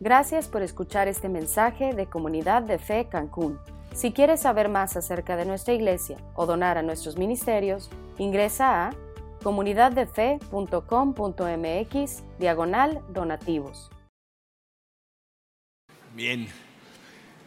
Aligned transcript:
Gracias 0.00 0.46
por 0.46 0.62
escuchar 0.62 1.08
este 1.08 1.28
mensaje 1.28 1.92
de 1.92 2.06
Comunidad 2.06 2.62
de 2.62 2.78
Fe 2.78 3.08
Cancún. 3.10 3.58
Si 3.92 4.12
quieres 4.12 4.42
saber 4.42 4.68
más 4.68 4.96
acerca 4.96 5.36
de 5.36 5.44
nuestra 5.44 5.74
iglesia 5.74 6.18
o 6.36 6.46
donar 6.46 6.78
a 6.78 6.82
nuestros 6.82 7.16
ministerios, 7.16 7.90
ingresa 8.16 8.86
a 8.86 8.94
comunidaddefe.com.mx 9.42 12.22
diagonal 12.38 13.02
donativos. 13.08 13.90
Bien, 16.14 16.46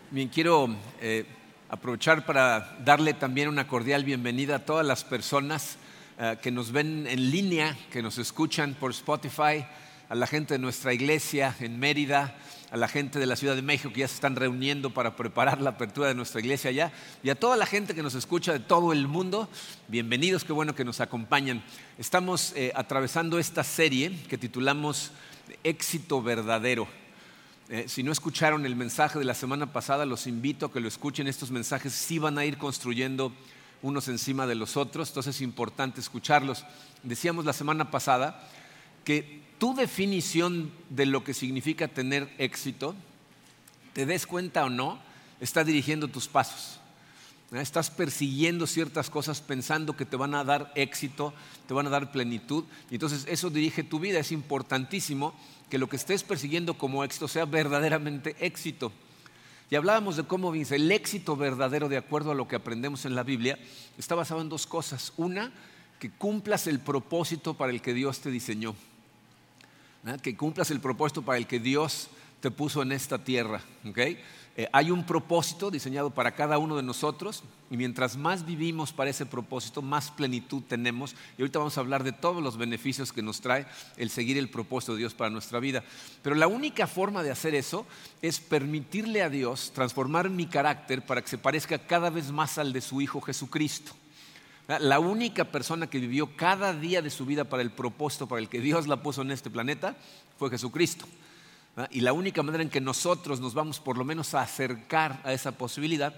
bien 0.09 0.27
quiero 0.27 0.75
eh, 0.99 1.25
aprovechar 1.69 2.25
para 2.25 2.75
darle 2.83 3.13
también 3.13 3.47
una 3.47 3.65
cordial 3.65 4.03
bienvenida 4.03 4.57
a 4.57 4.65
todas 4.65 4.85
las 4.85 5.05
personas 5.05 5.77
eh, 6.19 6.35
que 6.41 6.51
nos 6.51 6.73
ven 6.73 7.07
en 7.07 7.31
línea, 7.31 7.77
que 7.93 8.01
nos 8.01 8.17
escuchan 8.17 8.73
por 8.73 8.91
Spotify 8.91 9.65
a 10.11 10.15
la 10.15 10.27
gente 10.27 10.55
de 10.55 10.59
nuestra 10.59 10.93
iglesia 10.93 11.55
en 11.61 11.79
Mérida, 11.79 12.35
a 12.69 12.75
la 12.75 12.89
gente 12.89 13.17
de 13.17 13.25
la 13.25 13.37
Ciudad 13.37 13.55
de 13.55 13.61
México 13.61 13.93
que 13.93 14.01
ya 14.01 14.09
se 14.09 14.15
están 14.15 14.35
reuniendo 14.35 14.89
para 14.89 15.15
preparar 15.15 15.61
la 15.61 15.69
apertura 15.69 16.09
de 16.09 16.15
nuestra 16.15 16.41
iglesia 16.41 16.69
allá, 16.69 16.91
y 17.23 17.29
a 17.29 17.35
toda 17.35 17.55
la 17.55 17.65
gente 17.65 17.95
que 17.95 18.03
nos 18.03 18.13
escucha 18.15 18.51
de 18.51 18.59
todo 18.59 18.91
el 18.91 19.07
mundo, 19.07 19.47
bienvenidos, 19.87 20.43
qué 20.43 20.51
bueno 20.51 20.75
que 20.75 20.83
nos 20.83 20.99
acompañan. 20.99 21.63
Estamos 21.97 22.51
eh, 22.57 22.73
atravesando 22.75 23.39
esta 23.39 23.63
serie 23.63 24.13
que 24.27 24.37
titulamos 24.37 25.13
Éxito 25.63 26.21
verdadero. 26.21 26.89
Eh, 27.69 27.85
si 27.87 28.03
no 28.03 28.11
escucharon 28.11 28.65
el 28.65 28.75
mensaje 28.75 29.17
de 29.17 29.23
la 29.23 29.33
semana 29.33 29.71
pasada, 29.71 30.05
los 30.05 30.27
invito 30.27 30.65
a 30.65 30.73
que 30.73 30.81
lo 30.81 30.89
escuchen. 30.89 31.25
Estos 31.27 31.51
mensajes 31.51 31.93
sí 31.93 32.19
van 32.19 32.37
a 32.37 32.43
ir 32.43 32.57
construyendo 32.57 33.31
unos 33.81 34.09
encima 34.09 34.45
de 34.45 34.55
los 34.55 34.75
otros, 34.75 35.07
entonces 35.07 35.37
es 35.37 35.41
importante 35.41 36.01
escucharlos. 36.01 36.65
Decíamos 37.01 37.45
la 37.45 37.53
semana 37.53 37.91
pasada 37.91 38.45
que 39.05 39.49
tu 39.61 39.75
definición 39.75 40.71
de 40.89 41.05
lo 41.05 41.23
que 41.23 41.35
significa 41.35 41.87
tener 41.87 42.27
éxito, 42.39 42.95
te 43.93 44.07
des 44.07 44.25
cuenta 44.25 44.65
o 44.65 44.71
no, 44.71 44.97
está 45.39 45.63
dirigiendo 45.63 46.07
tus 46.07 46.27
pasos. 46.27 46.79
Estás 47.51 47.91
persiguiendo 47.91 48.65
ciertas 48.65 49.11
cosas 49.11 49.39
pensando 49.39 49.95
que 49.95 50.07
te 50.07 50.15
van 50.15 50.33
a 50.33 50.43
dar 50.43 50.71
éxito, 50.73 51.31
te 51.67 51.75
van 51.75 51.85
a 51.85 51.91
dar 51.91 52.11
plenitud. 52.11 52.63
Y 52.89 52.95
entonces 52.95 53.27
eso 53.29 53.51
dirige 53.51 53.83
tu 53.83 53.99
vida. 53.99 54.17
Es 54.17 54.31
importantísimo 54.31 55.35
que 55.69 55.77
lo 55.77 55.87
que 55.87 55.97
estés 55.97 56.23
persiguiendo 56.23 56.73
como 56.73 57.03
éxito 57.03 57.27
sea 57.27 57.45
verdaderamente 57.45 58.35
éxito. 58.39 58.91
Y 59.69 59.75
hablábamos 59.75 60.17
de 60.17 60.23
cómo 60.23 60.51
dice, 60.51 60.77
el 60.77 60.91
éxito 60.91 61.35
verdadero, 61.35 61.87
de 61.87 61.97
acuerdo 61.97 62.31
a 62.31 62.35
lo 62.35 62.47
que 62.47 62.55
aprendemos 62.55 63.05
en 63.05 63.13
la 63.13 63.21
Biblia, 63.21 63.59
está 63.99 64.15
basado 64.15 64.41
en 64.41 64.49
dos 64.49 64.65
cosas. 64.65 65.13
Una, 65.17 65.53
que 65.99 66.09
cumplas 66.09 66.65
el 66.65 66.79
propósito 66.79 67.53
para 67.53 67.71
el 67.71 67.79
que 67.79 67.93
Dios 67.93 68.21
te 68.21 68.31
diseñó 68.31 68.73
que 70.21 70.35
cumplas 70.35 70.71
el 70.71 70.79
propósito 70.79 71.21
para 71.21 71.37
el 71.37 71.47
que 71.47 71.59
Dios 71.59 72.09
te 72.39 72.51
puso 72.51 72.81
en 72.81 72.91
esta 72.91 73.23
tierra. 73.23 73.61
Eh, 74.57 74.67
hay 74.73 74.91
un 74.91 75.05
propósito 75.05 75.71
diseñado 75.71 76.09
para 76.09 76.35
cada 76.35 76.57
uno 76.57 76.75
de 76.75 76.83
nosotros 76.83 77.43
y 77.69 77.77
mientras 77.77 78.17
más 78.17 78.45
vivimos 78.45 78.91
para 78.91 79.09
ese 79.09 79.25
propósito, 79.25 79.81
más 79.81 80.11
plenitud 80.11 80.61
tenemos. 80.67 81.15
Y 81.37 81.41
ahorita 81.41 81.59
vamos 81.59 81.77
a 81.77 81.81
hablar 81.81 82.03
de 82.03 82.11
todos 82.11 82.43
los 82.43 82.57
beneficios 82.57 83.13
que 83.13 83.21
nos 83.21 83.39
trae 83.39 83.65
el 83.95 84.09
seguir 84.09 84.37
el 84.37 84.49
propósito 84.49 84.93
de 84.93 84.99
Dios 84.99 85.13
para 85.13 85.29
nuestra 85.29 85.59
vida. 85.59 85.83
Pero 86.21 86.35
la 86.35 86.47
única 86.47 86.85
forma 86.85 87.23
de 87.23 87.31
hacer 87.31 87.55
eso 87.55 87.85
es 88.21 88.41
permitirle 88.41 89.21
a 89.21 89.29
Dios 89.29 89.71
transformar 89.73 90.29
mi 90.29 90.47
carácter 90.47 91.05
para 91.05 91.21
que 91.21 91.29
se 91.29 91.37
parezca 91.37 91.77
cada 91.79 92.09
vez 92.09 92.31
más 92.31 92.57
al 92.57 92.73
de 92.73 92.81
su 92.81 92.99
Hijo 92.99 93.21
Jesucristo. 93.21 93.93
La 94.79 94.99
única 94.99 95.45
persona 95.45 95.87
que 95.87 95.99
vivió 95.99 96.35
cada 96.35 96.73
día 96.73 97.01
de 97.01 97.09
su 97.09 97.25
vida 97.25 97.45
para 97.45 97.63
el 97.63 97.71
propósito 97.71 98.27
para 98.27 98.41
el 98.41 98.49
que 98.49 98.61
Dios 98.61 98.87
la 98.87 99.01
puso 99.01 99.21
en 99.21 99.31
este 99.31 99.49
planeta 99.49 99.97
fue 100.37 100.49
Jesucristo. 100.49 101.05
Y 101.89 102.01
la 102.01 102.13
única 102.13 102.43
manera 102.43 102.63
en 102.63 102.69
que 102.69 102.81
nosotros 102.81 103.39
nos 103.39 103.53
vamos 103.53 103.79
por 103.79 103.97
lo 103.97 104.03
menos 104.03 104.33
a 104.33 104.41
acercar 104.41 105.21
a 105.23 105.33
esa 105.33 105.53
posibilidad 105.53 106.13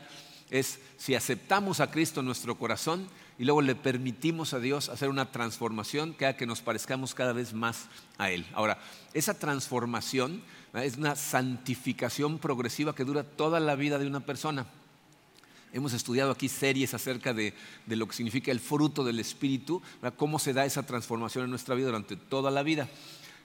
es 0.49 0.79
si 0.97 1.15
aceptamos 1.15 1.79
a 1.79 1.89
Cristo 1.89 2.19
en 2.19 2.27
nuestro 2.27 2.57
corazón 2.57 3.07
y 3.39 3.45
luego 3.45 3.61
le 3.61 3.75
permitimos 3.75 4.53
a 4.53 4.59
Dios 4.59 4.89
hacer 4.89 5.09
una 5.09 5.31
transformación 5.31 6.13
que 6.13 6.25
haga 6.25 6.37
que 6.37 6.45
nos 6.45 6.61
parezcamos 6.61 7.15
cada 7.15 7.33
vez 7.33 7.53
más 7.53 7.87
a 8.17 8.29
Él. 8.29 8.45
Ahora, 8.53 8.77
esa 9.13 9.33
transformación 9.39 10.43
es 10.73 10.97
una 10.97 11.15
santificación 11.15 12.39
progresiva 12.39 12.93
que 12.93 13.03
dura 13.03 13.23
toda 13.23 13.59
la 13.59 13.75
vida 13.75 13.97
de 13.97 14.07
una 14.07 14.19
persona. 14.19 14.67
Hemos 15.73 15.93
estudiado 15.93 16.29
aquí 16.29 16.49
series 16.49 16.93
acerca 16.93 17.33
de, 17.33 17.55
lo 17.87 18.07
que 18.07 18.15
significa 18.15 18.51
el 18.51 18.59
fruto 18.59 19.03
del 19.03 19.19
Espíritu, 19.19 19.81
cómo 20.17 20.37
se 20.37 20.53
da 20.53 20.65
esa 20.65 20.83
transformación 20.83 21.45
en 21.45 21.49
nuestra 21.49 21.73
vida 21.73 21.87
durante 21.87 22.15
toda 22.15 22.51
la 22.51 22.61
vida. 22.61 22.87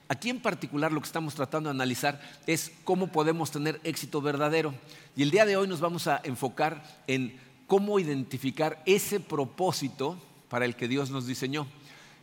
Aquí 0.09 0.29
en 0.29 0.39
particular 0.39 0.91
lo 0.91 1.01
que 1.01 1.07
estamos 1.07 1.33
tratando 1.33 1.69
de 1.69 1.75
analizar 1.75 2.21
es 2.45 2.71
cómo 2.83 3.11
podemos 3.11 3.49
tener 3.49 3.81
éxito 3.83 4.21
verdadero. 4.21 4.75
Y 5.15 5.23
el 5.23 5.31
día 5.31 5.47
de 5.47 5.57
hoy 5.57 5.67
nos 5.67 5.79
vamos 5.79 6.05
a 6.05 6.21
enfocar 6.23 7.01
en 7.07 7.35
cómo 7.65 7.99
identificar 7.99 8.83
ese 8.85 9.19
propósito 9.19 10.15
para 10.49 10.65
el 10.65 10.75
que 10.75 10.87
Dios 10.87 11.09
nos 11.09 11.25
diseñó. 11.25 11.65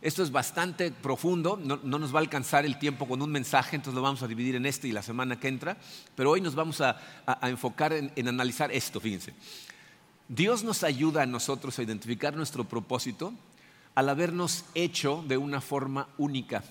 Esto 0.01 0.23
es 0.23 0.31
bastante 0.31 0.91
profundo, 0.91 1.59
no, 1.61 1.77
nos 1.77 2.15
va 2.15 2.19
a 2.19 2.21
alcanzar 2.21 2.65
el 2.65 2.79
tiempo 2.79 3.09
con 3.09 3.21
un 3.21 3.31
mensaje, 3.31 3.75
entonces 3.75 3.95
lo 3.95 4.01
vamos 4.01 4.23
a 4.23 4.27
dividir 4.27 4.55
en 4.55 4.65
este 4.65 4.87
y 4.87 4.91
la 4.93 5.01
semana 5.01 5.37
que 5.37 5.49
entra, 5.49 5.75
pero 6.15 6.31
hoy 6.31 6.39
nos 6.39 6.55
vamos 6.55 6.79
a, 6.79 6.97
enfocar 7.41 7.91
en 7.91 8.27
analizar 8.27 8.71
esto, 8.71 9.01
fíjense. 9.01 9.33
Dios 10.29 10.63
nos 10.63 10.83
ayuda 10.83 11.23
a 11.23 11.25
nosotros 11.25 11.79
a 11.79 11.83
identificar 11.83 12.35
nuestro 12.35 12.65
propósito 12.65 13.33
al 13.95 14.09
habernos 14.09 14.65
hecho 14.75 15.23
de 15.27 15.37
una 15.37 15.61
forma 15.61 16.09
única. 16.17 16.63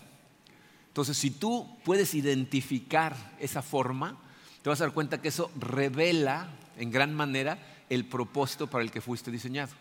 Entonces, 0.89 1.17
si 1.17 1.31
tú 1.31 1.67
puedes 1.85 2.15
identificar 2.15 3.35
esa 3.41 3.63
forma, 3.63 4.17
te 4.63 4.69
vas 4.69 4.81
a 4.81 4.85
dar 4.85 4.95
cuenta 4.95 5.21
que 5.21 5.29
eso 5.29 5.51
revela 5.59 6.49
en 6.77 6.91
gran 6.91 7.15
manera 7.15 7.59
el 7.89 8.05
propósito 8.05 8.69
para 8.69 8.85
el 8.85 8.91
que 8.91 9.01
fuiste 9.01 9.31
diseñado. 9.31 9.73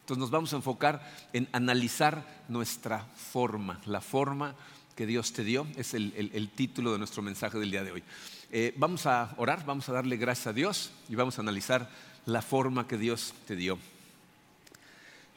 Entonces 0.00 0.20
nos 0.20 0.30
vamos 0.30 0.52
a 0.54 0.56
enfocar 0.56 1.06
en 1.34 1.48
analizar 1.52 2.44
nuestra 2.48 3.04
forma, 3.14 3.80
la 3.84 4.00
forma 4.00 4.54
que 4.96 5.06
Dios 5.06 5.32
te 5.32 5.44
dio, 5.44 5.66
es 5.76 5.92
el, 5.94 6.50
título 6.54 6.92
de 6.92 6.98
nuestro 6.98 7.22
mensaje 7.22 7.58
del 7.58 7.70
día 7.70 7.84
de 7.84 7.92
hoy. 7.92 8.02
Eh, 8.50 8.74
vamos 8.76 9.06
a 9.06 9.34
orar, 9.36 9.66
vamos 9.66 9.88
a 9.88 9.92
darle 9.92 10.16
gracias 10.16 10.46
a 10.46 10.52
Dios 10.52 10.90
y 11.08 11.14
vamos 11.14 11.38
a 11.38 11.42
analizar 11.42 11.90
la 12.28 12.42
forma 12.42 12.86
que 12.86 12.98
Dios 12.98 13.32
te 13.46 13.56
dio. 13.56 13.78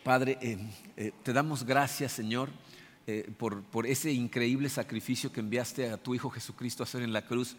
Padre, 0.04 0.38
eh, 0.42 0.58
eh, 0.98 1.14
te 1.24 1.32
damos 1.32 1.64
gracias, 1.64 2.12
Señor, 2.12 2.50
eh, 3.08 3.32
por, 3.38 3.64
por, 3.64 3.88
ese 3.88 4.12
increíble 4.12 4.68
sacrificio 4.68 5.32
que 5.32 5.40
enviaste 5.40 5.90
a 5.90 5.98
tu 5.98 6.14
Hijo 6.14 6.30
Jesucristo 6.30 6.84
a 6.84 6.86
hacer 6.86 7.02
en 7.02 7.14
la 7.14 7.26
cruz 7.26 7.56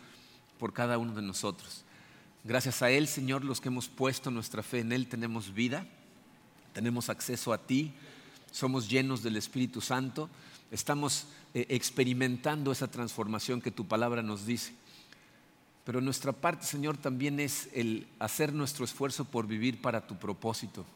por 0.59 0.75
cada 0.75 0.99
uno 0.99 1.15
de 1.15 1.23
nosotros. 1.23 1.83
Gracias 2.45 2.83
a 2.83 2.91
Él, 2.91 3.09
Señor, 3.09 3.43
los 3.43 3.61
que 3.61 3.69
hemos 3.69 3.89
puesto 3.89 4.31
nuestra 4.31 4.63
fe 4.63 4.81
en 4.81 4.93
Él, 4.93 5.07
tenemos 5.07 5.55
vida, 5.55 5.87
tenemos 6.75 7.09
acceso 7.09 7.55
a 7.55 7.59
ti, 7.59 7.95
somos 8.51 8.91
llenos 8.91 9.23
del 9.23 9.37
Espíritu 9.37 9.81
Santo, 9.81 10.29
estamos 10.71 11.27
experimentando 11.55 12.71
esa 12.71 12.91
transformación 12.91 13.63
que 13.63 13.71
tu 13.71 13.87
palabra 13.87 14.23
nos 14.23 14.45
dice. 14.45 14.75
Pero 15.85 16.01
nuestra 16.01 16.33
parte, 16.33 16.65
Señor, 16.65 16.97
también 16.97 17.41
es 17.41 17.69
el 17.73 18.07
hacer 18.19 18.53
nuestro 18.53 18.85
esfuerzo 18.85 19.25
por 19.25 19.47
vivir 19.47 19.81
para 19.81 20.07
tu 20.07 20.17
propósito, 20.17 20.87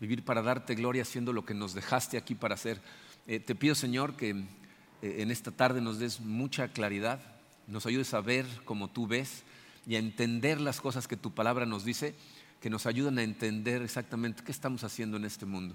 vivir 0.00 0.24
para 0.24 0.42
darte 0.42 0.74
gloria 0.74 1.02
haciendo 1.02 1.32
lo 1.32 1.44
que 1.44 1.54
nos 1.54 1.74
dejaste 1.74 2.16
aquí 2.16 2.34
para 2.34 2.54
hacer. 2.54 2.80
Eh, 3.26 3.40
te 3.40 3.54
pido, 3.54 3.74
Señor, 3.74 4.16
que 4.16 4.30
eh, 4.30 5.16
en 5.18 5.30
esta 5.30 5.50
tarde 5.50 5.80
nos 5.80 5.98
des 5.98 6.20
mucha 6.20 6.68
claridad, 6.68 7.20
nos 7.66 7.84
ayudes 7.84 8.14
a 8.14 8.20
ver 8.20 8.46
como 8.64 8.88
tú 8.88 9.06
ves 9.06 9.42
y 9.86 9.96
a 9.96 9.98
entender 9.98 10.60
las 10.60 10.80
cosas 10.80 11.06
que 11.06 11.16
tu 11.16 11.32
palabra 11.32 11.66
nos 11.66 11.84
dice, 11.84 12.14
que 12.62 12.70
nos 12.70 12.86
ayudan 12.86 13.18
a 13.18 13.22
entender 13.22 13.82
exactamente 13.82 14.42
qué 14.42 14.52
estamos 14.52 14.82
haciendo 14.82 15.18
en 15.18 15.26
este 15.26 15.44
mundo. 15.44 15.74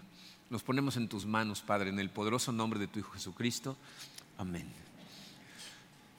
Nos 0.49 0.63
ponemos 0.63 0.97
en 0.97 1.07
tus 1.07 1.25
manos, 1.25 1.61
Padre, 1.61 1.91
en 1.91 1.99
el 1.99 2.09
poderoso 2.09 2.51
nombre 2.51 2.79
de 2.79 2.87
tu 2.87 2.99
Hijo 2.99 3.11
Jesucristo. 3.11 3.77
Amén. 4.37 4.67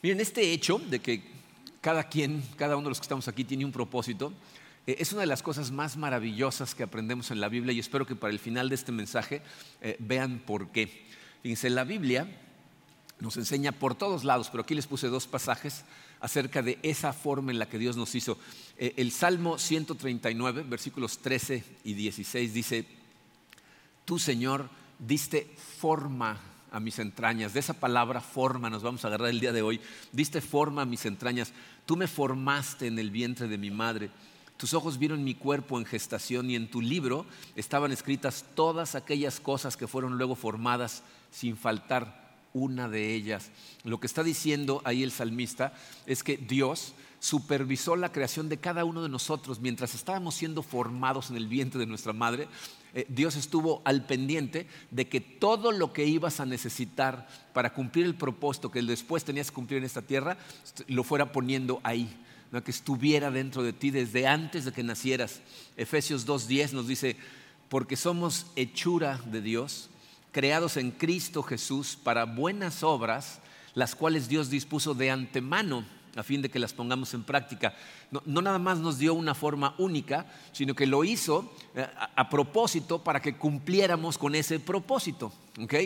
Miren, 0.02 0.20
este 0.20 0.52
hecho 0.52 0.78
de 0.78 1.00
que 1.00 1.41
cada 1.82 2.04
quien, 2.04 2.42
cada 2.56 2.76
uno 2.76 2.84
de 2.84 2.90
los 2.90 3.00
que 3.00 3.04
estamos 3.04 3.28
aquí 3.28 3.44
tiene 3.44 3.66
un 3.66 3.72
propósito. 3.72 4.32
Eh, 4.86 4.96
es 5.00 5.12
una 5.12 5.22
de 5.22 5.26
las 5.26 5.42
cosas 5.42 5.72
más 5.72 5.96
maravillosas 5.96 6.74
que 6.74 6.84
aprendemos 6.84 7.30
en 7.30 7.40
la 7.40 7.48
Biblia 7.48 7.74
y 7.74 7.80
espero 7.80 8.06
que 8.06 8.16
para 8.16 8.32
el 8.32 8.38
final 8.38 8.68
de 8.68 8.76
este 8.76 8.92
mensaje 8.92 9.42
eh, 9.80 9.96
vean 9.98 10.38
por 10.46 10.68
qué. 10.68 11.04
Fíjense, 11.42 11.68
la 11.70 11.84
Biblia 11.84 12.28
nos 13.18 13.36
enseña 13.36 13.72
por 13.72 13.96
todos 13.96 14.22
lados, 14.22 14.48
pero 14.48 14.62
aquí 14.62 14.74
les 14.74 14.86
puse 14.86 15.08
dos 15.08 15.26
pasajes 15.26 15.84
acerca 16.20 16.62
de 16.62 16.78
esa 16.82 17.12
forma 17.12 17.50
en 17.50 17.58
la 17.58 17.68
que 17.68 17.78
Dios 17.78 17.96
nos 17.96 18.14
hizo. 18.14 18.38
Eh, 18.78 18.94
el 18.96 19.10
Salmo 19.10 19.58
139, 19.58 20.62
versículos 20.62 21.18
13 21.18 21.64
y 21.82 21.94
16 21.94 22.54
dice, 22.54 22.86
tú 24.04 24.20
Señor 24.20 24.70
diste 25.00 25.52
forma 25.80 26.40
a 26.72 26.80
mis 26.80 26.98
entrañas. 26.98 27.52
De 27.52 27.60
esa 27.60 27.74
palabra 27.74 28.20
forma 28.20 28.70
nos 28.70 28.82
vamos 28.82 29.04
a 29.04 29.08
agarrar 29.08 29.28
el 29.28 29.40
día 29.40 29.52
de 29.52 29.62
hoy. 29.62 29.80
Diste 30.10 30.40
forma 30.40 30.82
a 30.82 30.86
mis 30.86 31.04
entrañas. 31.04 31.52
Tú 31.86 31.96
me 31.96 32.06
formaste 32.06 32.86
en 32.86 32.98
el 32.98 33.10
vientre 33.10 33.48
de 33.48 33.58
mi 33.58 33.70
madre. 33.70 34.10
Tus 34.56 34.74
ojos 34.74 34.98
vieron 34.98 35.24
mi 35.24 35.34
cuerpo 35.34 35.78
en 35.78 35.84
gestación 35.84 36.48
y 36.48 36.54
en 36.54 36.70
tu 36.70 36.80
libro 36.80 37.26
estaban 37.56 37.90
escritas 37.90 38.44
todas 38.54 38.94
aquellas 38.94 39.40
cosas 39.40 39.76
que 39.76 39.88
fueron 39.88 40.18
luego 40.18 40.36
formadas 40.36 41.02
sin 41.30 41.56
faltar 41.56 42.36
una 42.54 42.88
de 42.88 43.14
ellas. 43.14 43.50
Lo 43.82 43.98
que 43.98 44.06
está 44.06 44.22
diciendo 44.22 44.80
ahí 44.84 45.02
el 45.02 45.10
salmista 45.10 45.74
es 46.06 46.22
que 46.22 46.36
Dios 46.36 46.94
supervisó 47.18 47.96
la 47.96 48.12
creación 48.12 48.48
de 48.48 48.58
cada 48.58 48.84
uno 48.84 49.02
de 49.02 49.08
nosotros 49.08 49.60
mientras 49.60 49.94
estábamos 49.94 50.34
siendo 50.34 50.62
formados 50.62 51.30
en 51.30 51.36
el 51.36 51.48
vientre 51.48 51.80
de 51.80 51.86
nuestra 51.86 52.12
madre. 52.12 52.48
Eh, 52.94 53.06
Dios 53.08 53.36
estuvo 53.36 53.80
al 53.84 54.04
pendiente 54.04 54.66
de 54.90 55.08
que 55.08 55.20
todo 55.20 55.72
lo 55.72 55.92
que 55.92 56.04
ibas 56.04 56.40
a 56.40 56.46
necesitar 56.46 57.26
para 57.52 57.72
cumplir 57.72 58.04
el 58.04 58.14
propósito 58.14 58.70
que 58.70 58.82
después 58.82 59.24
tenías 59.24 59.50
que 59.50 59.54
cumplir 59.54 59.78
en 59.78 59.84
esta 59.84 60.02
tierra, 60.02 60.36
lo 60.88 61.04
fuera 61.04 61.32
poniendo 61.32 61.80
ahí, 61.84 62.14
que 62.64 62.70
estuviera 62.70 63.30
dentro 63.30 63.62
de 63.62 63.72
ti 63.72 63.90
desde 63.90 64.26
antes 64.26 64.66
de 64.66 64.72
que 64.72 64.82
nacieras. 64.82 65.40
Efesios 65.76 66.26
2.10 66.26 66.72
nos 66.72 66.86
dice, 66.86 67.16
porque 67.70 67.96
somos 67.96 68.46
hechura 68.56 69.18
de 69.24 69.40
Dios, 69.40 69.88
creados 70.32 70.76
en 70.76 70.90
Cristo 70.90 71.42
Jesús 71.42 71.96
para 71.96 72.24
buenas 72.26 72.82
obras, 72.82 73.40
las 73.74 73.94
cuales 73.94 74.28
Dios 74.28 74.50
dispuso 74.50 74.92
de 74.92 75.10
antemano 75.10 75.86
a 76.16 76.22
fin 76.22 76.42
de 76.42 76.50
que 76.50 76.58
las 76.58 76.72
pongamos 76.72 77.14
en 77.14 77.22
práctica. 77.22 77.74
No, 78.10 78.42
nada 78.42 78.58
más 78.58 78.78
nos 78.78 78.98
dio 78.98 79.14
una 79.14 79.34
forma 79.34 79.74
única, 79.78 80.26
sino 80.52 80.74
que 80.74 80.86
lo 80.86 81.04
hizo 81.04 81.52
eh, 81.74 81.86
a, 82.16 82.28
propósito 82.28 83.02
para 83.02 83.20
que 83.20 83.36
cumpliéramos 83.36 84.18
con 84.18 84.34
ese 84.34 84.60
propósito. 84.60 85.32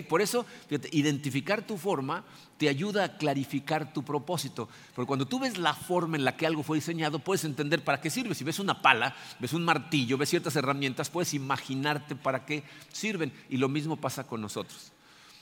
Por 0.08 0.22
eso, 0.22 0.46
identificar 0.92 1.66
tu 1.66 1.76
forma 1.76 2.24
te 2.56 2.68
ayuda 2.68 3.04
a 3.04 3.16
clarificar 3.16 3.92
tu 3.92 4.04
propósito. 4.04 4.68
Porque 4.94 5.06
cuando 5.06 5.26
tú 5.26 5.38
ves 5.38 5.58
la 5.58 5.74
forma 5.74 6.16
en 6.16 6.24
la 6.24 6.36
que 6.36 6.46
algo 6.46 6.62
fue 6.62 6.78
diseñado, 6.78 7.18
puedes 7.18 7.44
entender 7.44 7.84
para 7.84 8.00
qué 8.00 8.10
sirve. 8.10 8.34
Si 8.34 8.44
ves 8.44 8.58
una 8.58 8.80
pala, 8.80 9.14
ves 9.38 9.52
un 9.52 9.64
martillo, 9.64 10.18
ves 10.18 10.30
ciertas 10.30 10.56
herramientas, 10.56 11.10
puedes 11.10 11.34
imaginarte 11.34 12.16
para 12.16 12.44
qué 12.44 12.64
sirven. 12.92 13.32
Y 13.48 13.58
lo 13.58 13.68
mismo 13.68 13.96
pasa 13.96 14.26
con 14.26 14.40
nosotros. 14.40 14.92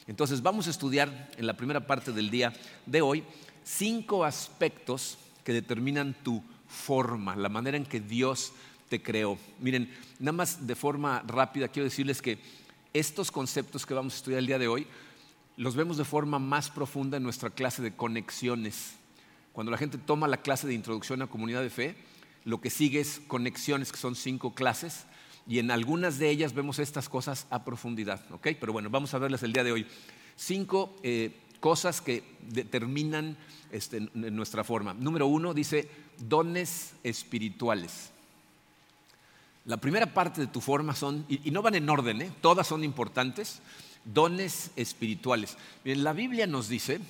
Entonces 0.07 0.43
vamos 0.43 0.67
a 0.67 0.71
estudiar 0.71 1.31
en 1.39 1.47
la 1.47 1.55
primera 1.55 1.87
parte 1.87 2.13
del 2.13 2.31
día 2.31 2.53
de 2.85 3.01
hoy 3.01 3.25
cinco 3.65 4.25
aspectos 4.25 5.19
que 5.43 5.53
determinan 5.53 6.15
tu 6.23 6.43
forma, 6.69 7.37
la 7.37 7.49
manera 7.49 7.77
en 7.77 7.87
que 7.87 8.01
Dios 8.01 8.53
te 8.89 9.03
creó. 9.03 9.39
Miren, 9.61 9.91
nada 10.19 10.33
más 10.33 10.67
de 10.67 10.75
forma 10.75 11.23
rápida 11.27 11.69
quiero 11.69 11.85
decirles 11.85 12.23
que 12.23 12.39
estos 12.93 13.31
conceptos 13.31 13.87
que 13.87 13.95
vamos 13.95 14.15
a 14.15 14.17
estudiar 14.17 14.39
el 14.39 14.47
día 14.47 14.59
de 14.59 14.69
hoy 14.69 14.87
los 15.57 15.77
vemos 15.77 15.97
de 15.97 16.05
forma 16.05 16.39
más 16.39 16.71
profunda 16.71 17.17
en 17.17 17.23
nuestra 17.23 17.51
clase 17.51 17.83
de 17.83 17.95
conexiones. 17.95 18.95
Cuando 19.53 19.71
la 19.71 19.79
gente 19.79 19.99
toma 19.99 20.27
la 20.27 20.39
clase 20.43 20.67
de 20.67 20.75
introducción 20.75 21.23
a 21.23 21.29
comunidad 21.29 21.63
de 21.63 21.71
fe, 21.71 21.97
lo 22.45 22.61
que 22.61 22.71
sigue 22.71 23.01
es 23.01 23.21
conexiones, 23.27 23.93
que 23.93 23.99
son 23.99 24.17
cinco 24.17 24.55
clases, 24.55 25.07
y 25.47 25.59
en 25.59 25.71
algunas 25.71 26.19
de 26.19 26.31
ellas 26.31 26.55
vemos 26.55 26.79
estas 26.79 27.09
cosas 27.09 27.47
a 27.51 27.65
profundidad. 27.65 28.21
¿ok? 28.33 28.49
Pero 28.59 28.73
bueno, 28.73 28.91
vamos 28.91 29.15
a 29.15 29.19
verlas 29.19 29.43
el 29.43 29.53
día 29.53 29.65
de 29.65 29.73
hoy. 29.73 29.87
Cinco 30.37 30.97
eh, 31.03 31.31
cosas 31.65 32.03
que 32.03 32.23
determinan 32.51 33.39
este, 33.73 33.99
nuestra 34.13 34.65
forma. 34.65 34.93
Número 34.93 35.27
uno 35.27 35.55
dice 35.55 35.89
dones 36.19 36.93
espirituales. 37.03 38.11
La 39.65 39.79
primera 39.79 40.13
parte 40.13 40.43
de 40.43 40.47
tu 40.47 40.61
forma 40.61 40.95
son, 40.95 41.25
y, 41.27 41.51
no 41.51 41.63
van 41.63 41.75
en 41.77 41.89
orden, 41.89 42.21
¿eh? 42.21 42.31
todas 42.43 42.67
son 42.67 42.85
importantes, 42.85 43.63
dones 44.05 44.73
espirituales. 44.77 45.57
la 45.85 46.13
Biblia 46.13 46.47
nos 46.47 46.69
dice 46.69 47.01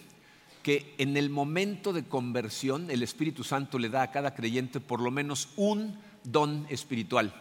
que 0.62 0.94
en 0.98 1.16
el 1.16 1.30
momento 1.30 1.92
de 1.92 2.04
conversión 2.04 2.92
el 2.92 3.02
Espíritu 3.02 3.42
Santo 3.42 3.80
le 3.80 3.88
da 3.88 4.02
a 4.02 4.12
cada 4.12 4.36
creyente 4.36 4.78
por 4.78 5.00
lo 5.00 5.10
menos 5.10 5.48
un 5.56 5.98
don 6.22 6.64
espiritual. 6.70 7.34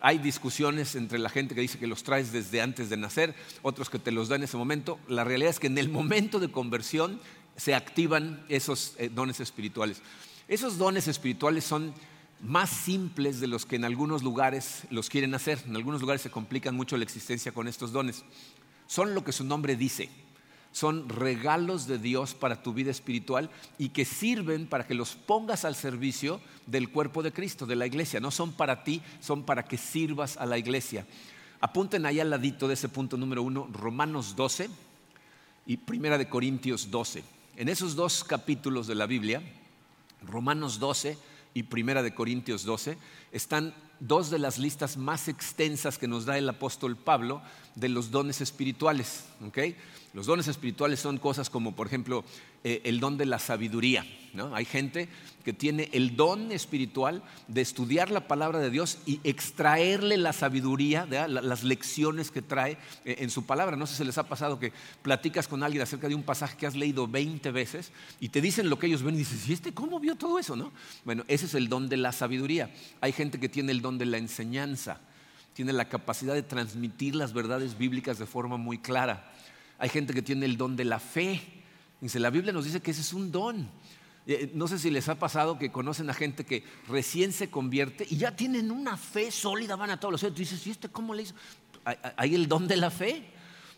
Hay 0.00 0.18
discusiones 0.18 0.94
entre 0.94 1.18
la 1.18 1.28
gente 1.28 1.54
que 1.54 1.60
dice 1.60 1.78
que 1.78 1.86
los 1.86 2.02
traes 2.02 2.32
desde 2.32 2.62
antes 2.62 2.88
de 2.88 2.96
nacer, 2.96 3.34
otros 3.62 3.90
que 3.90 3.98
te 3.98 4.12
los 4.12 4.28
dan 4.28 4.40
en 4.40 4.44
ese 4.44 4.56
momento. 4.56 4.98
La 5.08 5.24
realidad 5.24 5.50
es 5.50 5.60
que 5.60 5.66
en 5.66 5.76
el 5.76 5.90
momento 5.90 6.38
de 6.38 6.50
conversión 6.50 7.20
se 7.56 7.74
activan 7.74 8.44
esos 8.48 8.94
eh, 8.96 9.10
dones 9.10 9.40
espirituales. 9.40 10.00
Esos 10.48 10.78
dones 10.78 11.06
espirituales 11.06 11.64
son 11.64 11.92
más 12.40 12.70
simples 12.70 13.40
de 13.40 13.46
los 13.46 13.66
que 13.66 13.76
en 13.76 13.84
algunos 13.84 14.22
lugares 14.22 14.84
los 14.90 15.10
quieren 15.10 15.34
hacer. 15.34 15.62
En 15.66 15.76
algunos 15.76 16.00
lugares 16.00 16.22
se 16.22 16.30
complican 16.30 16.74
mucho 16.74 16.96
la 16.96 17.04
existencia 17.04 17.52
con 17.52 17.68
estos 17.68 17.92
dones. 17.92 18.24
Son 18.86 19.14
lo 19.14 19.22
que 19.22 19.32
su 19.32 19.44
nombre 19.44 19.76
dice 19.76 20.08
son 20.72 21.08
regalos 21.08 21.86
de 21.86 21.98
Dios 21.98 22.34
para 22.34 22.62
tu 22.62 22.72
vida 22.72 22.90
espiritual 22.90 23.50
y 23.78 23.88
que 23.88 24.04
sirven 24.04 24.66
para 24.66 24.86
que 24.86 24.94
los 24.94 25.14
pongas 25.16 25.64
al 25.64 25.74
servicio 25.74 26.40
del 26.66 26.90
cuerpo 26.90 27.22
de 27.22 27.32
Cristo, 27.32 27.66
de 27.66 27.76
la 27.76 27.86
iglesia. 27.86 28.20
No 28.20 28.30
son 28.30 28.52
para 28.52 28.84
ti, 28.84 29.02
son 29.20 29.42
para 29.42 29.64
que 29.64 29.76
sirvas 29.76 30.36
a 30.36 30.46
la 30.46 30.58
iglesia. 30.58 31.06
Apunten 31.60 32.06
ahí 32.06 32.20
al 32.20 32.30
ladito 32.30 32.68
de 32.68 32.74
ese 32.74 32.88
punto 32.88 33.16
número 33.16 33.42
uno, 33.42 33.68
Romanos 33.72 34.36
12 34.36 34.70
y 35.66 35.76
Primera 35.76 36.18
de 36.18 36.28
Corintios 36.28 36.90
12. 36.90 37.22
En 37.56 37.68
esos 37.68 37.96
dos 37.96 38.24
capítulos 38.24 38.86
de 38.86 38.94
la 38.94 39.06
Biblia, 39.06 39.42
Romanos 40.22 40.78
12 40.78 41.18
y 41.52 41.64
Primera 41.64 42.02
de 42.02 42.14
Corintios 42.14 42.64
12, 42.64 42.96
están 43.32 43.74
dos 44.00 44.30
de 44.30 44.38
las 44.38 44.58
listas 44.58 44.96
más 44.96 45.28
extensas 45.28 45.98
que 45.98 46.08
nos 46.08 46.24
da 46.24 46.38
el 46.38 46.48
apóstol 46.48 46.96
Pablo 46.96 47.42
de 47.74 47.88
los 47.88 48.10
dones 48.10 48.40
espirituales. 48.40 49.24
Los 50.12 50.26
dones 50.26 50.48
espirituales 50.48 51.00
son 51.00 51.18
cosas 51.18 51.50
como, 51.50 51.76
por 51.76 51.86
ejemplo, 51.86 52.24
eh, 52.64 52.82
el 52.84 52.98
don 53.00 53.16
de 53.16 53.26
la 53.26 53.38
sabiduría. 53.38 54.04
Hay 54.52 54.64
gente 54.64 55.08
que 55.44 55.52
tiene 55.52 55.88
el 55.92 56.14
don 56.14 56.52
espiritual 56.52 57.22
de 57.48 57.62
estudiar 57.62 58.10
la 58.10 58.28
palabra 58.28 58.58
de 58.58 58.70
Dios 58.70 58.98
y 59.06 59.18
extraerle 59.24 60.16
la 60.16 60.32
sabiduría, 60.32 61.06
las 61.06 61.64
lecciones 61.64 62.30
que 62.30 62.42
trae 62.42 62.76
eh, 63.04 63.16
en 63.18 63.30
su 63.30 63.46
palabra. 63.46 63.76
No 63.76 63.86
sé 63.86 63.96
si 63.96 64.04
les 64.04 64.18
ha 64.18 64.28
pasado 64.28 64.60
que 64.60 64.72
platicas 65.02 65.48
con 65.48 65.62
alguien 65.62 65.82
acerca 65.82 66.08
de 66.08 66.14
un 66.14 66.22
pasaje 66.22 66.56
que 66.56 66.66
has 66.66 66.76
leído 66.76 67.08
20 67.08 67.50
veces 67.50 67.90
y 68.20 68.28
te 68.28 68.40
dicen 68.40 68.70
lo 68.70 68.78
que 68.78 68.86
ellos 68.86 69.02
ven 69.02 69.14
y 69.14 69.18
dices, 69.18 69.48
¿y 69.48 69.52
este 69.52 69.72
cómo 69.72 69.98
vio 69.98 70.14
todo 70.14 70.38
eso? 70.38 70.54
¿no? 70.54 70.70
Bueno, 71.04 71.24
ese 71.26 71.46
es 71.46 71.54
el 71.54 71.68
don 71.68 71.88
de 71.88 71.96
la 71.96 72.12
sabiduría. 72.12 72.70
Hay 73.00 73.12
gente 73.12 73.40
que 73.40 73.48
tiene 73.48 73.72
el 73.72 73.80
don 73.80 73.89
de 73.98 74.06
la 74.06 74.18
enseñanza, 74.18 75.00
tiene 75.54 75.72
la 75.72 75.88
capacidad 75.88 76.34
de 76.34 76.42
transmitir 76.42 77.14
las 77.14 77.32
verdades 77.32 77.76
bíblicas 77.76 78.18
de 78.18 78.26
forma 78.26 78.56
muy 78.56 78.78
clara. 78.78 79.32
Hay 79.78 79.88
gente 79.88 80.14
que 80.14 80.22
tiene 80.22 80.46
el 80.46 80.56
don 80.56 80.76
de 80.76 80.84
la 80.84 80.98
fe. 80.98 81.40
Dice, 82.00 82.20
la 82.20 82.30
Biblia 82.30 82.52
nos 82.52 82.64
dice 82.64 82.80
que 82.80 82.90
ese 82.90 83.00
es 83.00 83.12
un 83.12 83.30
don. 83.32 83.68
Eh, 84.26 84.50
no 84.54 84.68
sé 84.68 84.78
si 84.78 84.90
les 84.90 85.08
ha 85.08 85.18
pasado 85.18 85.58
que 85.58 85.72
conocen 85.72 86.08
a 86.10 86.14
gente 86.14 86.44
que 86.44 86.64
recién 86.88 87.32
se 87.32 87.50
convierte 87.50 88.06
y 88.08 88.16
ya 88.16 88.36
tienen 88.36 88.70
una 88.70 88.96
fe 88.96 89.30
sólida, 89.30 89.76
van 89.76 89.90
a 89.90 89.98
todos 89.98 90.12
los 90.12 90.20
centros. 90.20 90.38
Dices, 90.38 90.66
¿y 90.66 90.70
este 90.70 90.88
cómo 90.88 91.14
le 91.14 91.22
hizo? 91.22 91.34
Hay 92.16 92.34
el 92.34 92.46
don 92.46 92.68
de 92.68 92.76
la 92.76 92.90
fe. 92.90 93.24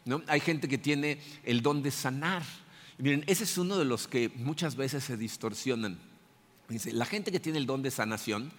¿no? 0.05 0.23
Hay 0.27 0.41
gente 0.41 0.69
que 0.69 0.79
tiene 0.79 1.19
el 1.45 1.63
don 1.63 1.83
de 1.83 1.91
sanar. 1.91 2.43
miren, 2.99 3.25
ese 3.27 3.45
es 3.45 3.59
uno 3.59 3.79
de 3.79 3.85
los 3.85 4.09
que 4.09 4.31
muchas 4.37 4.77
veces 4.77 5.05
se 5.05 5.17
distorsionan. 5.17 5.99
Dice, 6.69 6.93
la 6.93 7.05
gente 7.05 7.31
que 7.31 7.41
tiene 7.41 7.59
el 7.59 7.67
don 7.67 7.83
de 7.83 7.91
sanación 7.91 8.53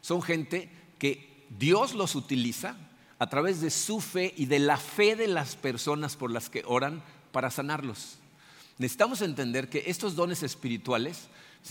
son 0.00 0.22
gente 0.22 0.70
que 0.98 1.46
Dios 1.58 1.94
los 1.94 2.14
utiliza 2.14 2.76
a 3.18 3.28
través 3.28 3.60
de 3.60 3.70
su 3.70 4.00
fe 4.00 4.34
y 4.36 4.46
de 4.46 4.58
la 4.58 4.76
fe 4.76 5.16
de 5.16 5.28
las 5.28 5.56
personas 5.56 6.16
por 6.16 6.30
las 6.30 6.50
que 6.50 6.62
oran 6.66 7.02
para 7.32 7.50
sanarlos. 7.50 8.18
Necesitamos 8.78 9.22
entender 9.22 9.68
que 9.68 9.84
estos 9.86 10.16
dones 10.16 10.42
espirituales, 10.42 11.28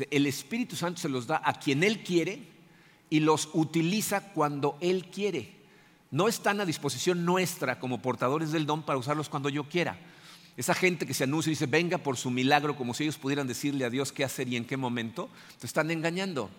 el 0.09 0.25
Espíritu 0.25 0.75
Santo 0.75 1.01
se 1.01 1.09
los 1.09 1.27
da 1.27 1.41
a 1.43 1.53
quien 1.59 1.83
Él 1.83 2.03
quiere 2.03 2.47
y 3.09 3.19
los 3.19 3.49
utiliza 3.53 4.31
cuando 4.33 4.77
Él 4.81 5.05
quiere. 5.11 5.53
No 6.09 6.27
están 6.27 6.61
a 6.61 6.65
disposición 6.65 7.25
nuestra 7.25 7.79
como 7.79 8.01
portadores 8.01 8.51
del 8.51 8.65
don 8.65 8.83
para 8.83 8.97
usarlos 8.97 9.29
cuando 9.29 9.49
yo 9.49 9.65
quiera. 9.65 9.99
Esa 10.57 10.73
gente 10.73 11.05
que 11.05 11.13
se 11.13 11.25
anuncia 11.25 11.49
y 11.49 11.53
dice, 11.53 11.65
venga 11.65 11.97
por 11.97 12.15
su 12.17 12.31
milagro, 12.31 12.75
como 12.75 12.93
si 12.93 13.03
ellos 13.03 13.17
pudieran 13.17 13.45
decirle 13.45 13.85
a 13.85 13.89
Dios 13.89 14.11
qué 14.11 14.23
hacer 14.23 14.47
y 14.47 14.55
en 14.55 14.65
qué 14.65 14.77
momento, 14.77 15.29
te 15.59 15.67
están 15.67 15.91
engañando. 15.91 16.49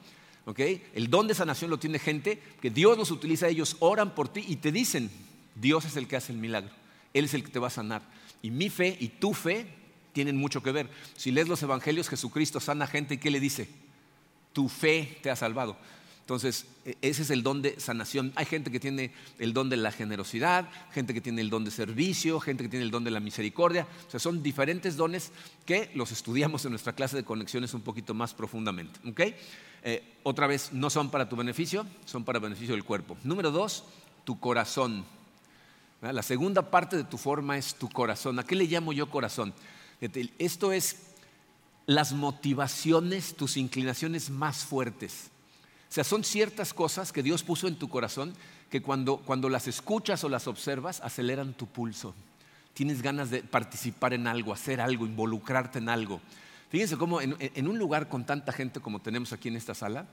El 0.46 1.10
don 1.10 1.26
de 1.26 1.34
sanación 1.34 1.70
lo 1.70 1.78
tiene 1.78 1.98
gente 1.98 2.40
que 2.60 2.70
Dios 2.70 2.96
los 2.96 3.10
utiliza, 3.10 3.48
ellos 3.48 3.76
oran 3.80 4.14
por 4.14 4.28
ti 4.28 4.44
y 4.46 4.56
te 4.56 4.70
dicen, 4.70 5.10
Dios 5.56 5.84
es 5.84 5.96
el 5.96 6.06
que 6.06 6.16
hace 6.16 6.32
el 6.32 6.38
milagro, 6.38 6.70
Él 7.12 7.24
es 7.24 7.34
el 7.34 7.42
que 7.42 7.50
te 7.50 7.58
va 7.58 7.66
a 7.66 7.70
sanar. 7.70 8.02
Y 8.42 8.50
mi 8.50 8.70
fe 8.70 8.96
y 9.00 9.08
tu 9.08 9.34
fe 9.34 9.66
tienen 10.12 10.36
mucho 10.36 10.62
que 10.62 10.70
ver. 10.70 10.88
Si 11.16 11.32
lees 11.32 11.48
los 11.48 11.62
evangelios, 11.62 12.08
Jesucristo 12.08 12.60
sana 12.60 12.86
gente 12.86 13.14
y 13.14 13.18
¿qué 13.18 13.30
le 13.30 13.40
dice? 13.40 13.68
Tu 14.52 14.68
fe 14.68 15.18
te 15.20 15.30
ha 15.30 15.36
salvado. 15.36 15.76
Entonces, 16.20 16.66
e, 16.84 16.96
ese 17.02 17.22
es 17.22 17.30
el 17.30 17.42
don 17.42 17.60
de 17.60 17.78
sanación. 17.78 18.32
Hay 18.34 18.46
gente 18.46 18.70
que 18.70 18.80
tiene 18.80 19.12
el 19.38 19.52
don 19.52 19.68
de 19.68 19.76
la 19.76 19.92
generosidad, 19.92 20.68
gente 20.92 21.12
que 21.12 21.20
tiene 21.20 21.40
el 21.40 21.50
don 21.50 21.64
de 21.64 21.70
servicio, 21.70 22.40
gente 22.40 22.64
que 22.64 22.68
tiene 22.68 22.84
el 22.84 22.90
don 22.90 23.04
de 23.04 23.10
la 23.10 23.20
misericordia. 23.20 23.86
O 24.06 24.10
sea, 24.10 24.20
son 24.20 24.42
diferentes 24.42 24.96
dones 24.96 25.32
que 25.64 25.90
los 25.94 26.12
estudiamos 26.12 26.64
en 26.64 26.70
nuestra 26.70 26.94
clase 26.94 27.16
de 27.16 27.24
conexiones 27.24 27.74
un 27.74 27.82
poquito 27.82 28.14
más 28.14 28.32
profundamente. 28.32 28.98
Eh, 29.88 30.02
otra 30.24 30.48
vez, 30.48 30.72
no 30.72 30.90
son 30.90 31.12
para 31.12 31.28
tu 31.28 31.36
beneficio, 31.36 31.86
son 32.06 32.24
para 32.24 32.40
beneficio 32.40 32.74
del 32.74 32.82
cuerpo. 32.82 33.16
Número 33.22 33.52
dos, 33.52 33.84
tu 34.24 34.40
corazón. 34.40 35.04
La 36.02 36.24
segunda 36.24 36.72
parte 36.72 36.96
de 36.96 37.04
tu 37.04 37.16
forma 37.16 37.56
es 37.56 37.76
tu 37.76 37.88
corazón. 37.88 38.36
¿A 38.40 38.42
qué 38.42 38.56
le 38.56 38.64
llamo 38.64 38.92
yo 38.92 39.08
corazón? 39.08 39.54
Esto 40.00 40.72
es 40.72 41.12
las 41.86 42.12
motivaciones, 42.12 43.36
tus 43.36 43.56
inclinaciones 43.56 44.28
más 44.28 44.64
fuertes. 44.64 45.30
O 45.88 45.94
sea, 45.94 46.02
son 46.02 46.24
ciertas 46.24 46.74
cosas 46.74 47.12
que 47.12 47.22
Dios 47.22 47.44
puso 47.44 47.68
en 47.68 47.76
tu 47.76 47.88
corazón 47.88 48.34
que 48.70 48.82
cuando, 48.82 49.18
cuando 49.18 49.48
las 49.48 49.68
escuchas 49.68 50.24
o 50.24 50.28
las 50.28 50.48
observas 50.48 51.00
aceleran 51.00 51.54
tu 51.54 51.68
pulso, 51.68 52.12
tienes 52.74 53.02
ganas 53.02 53.30
de 53.30 53.44
participar 53.44 54.14
en 54.14 54.26
algo, 54.26 54.52
hacer 54.52 54.80
algo, 54.80 55.06
involucrarte 55.06 55.78
en 55.78 55.88
algo. 55.88 56.20
Fíjense 56.68 56.96
cómo 56.96 57.20
en, 57.20 57.68
un 57.68 57.78
lugar 57.78 58.08
con 58.08 58.26
tanta 58.26 58.52
gente 58.52 58.80
como 58.80 59.00
tenemos 59.00 59.32
aquí 59.32 59.48
en 59.48 59.56
esta 59.56 59.74
sala, 59.74 60.08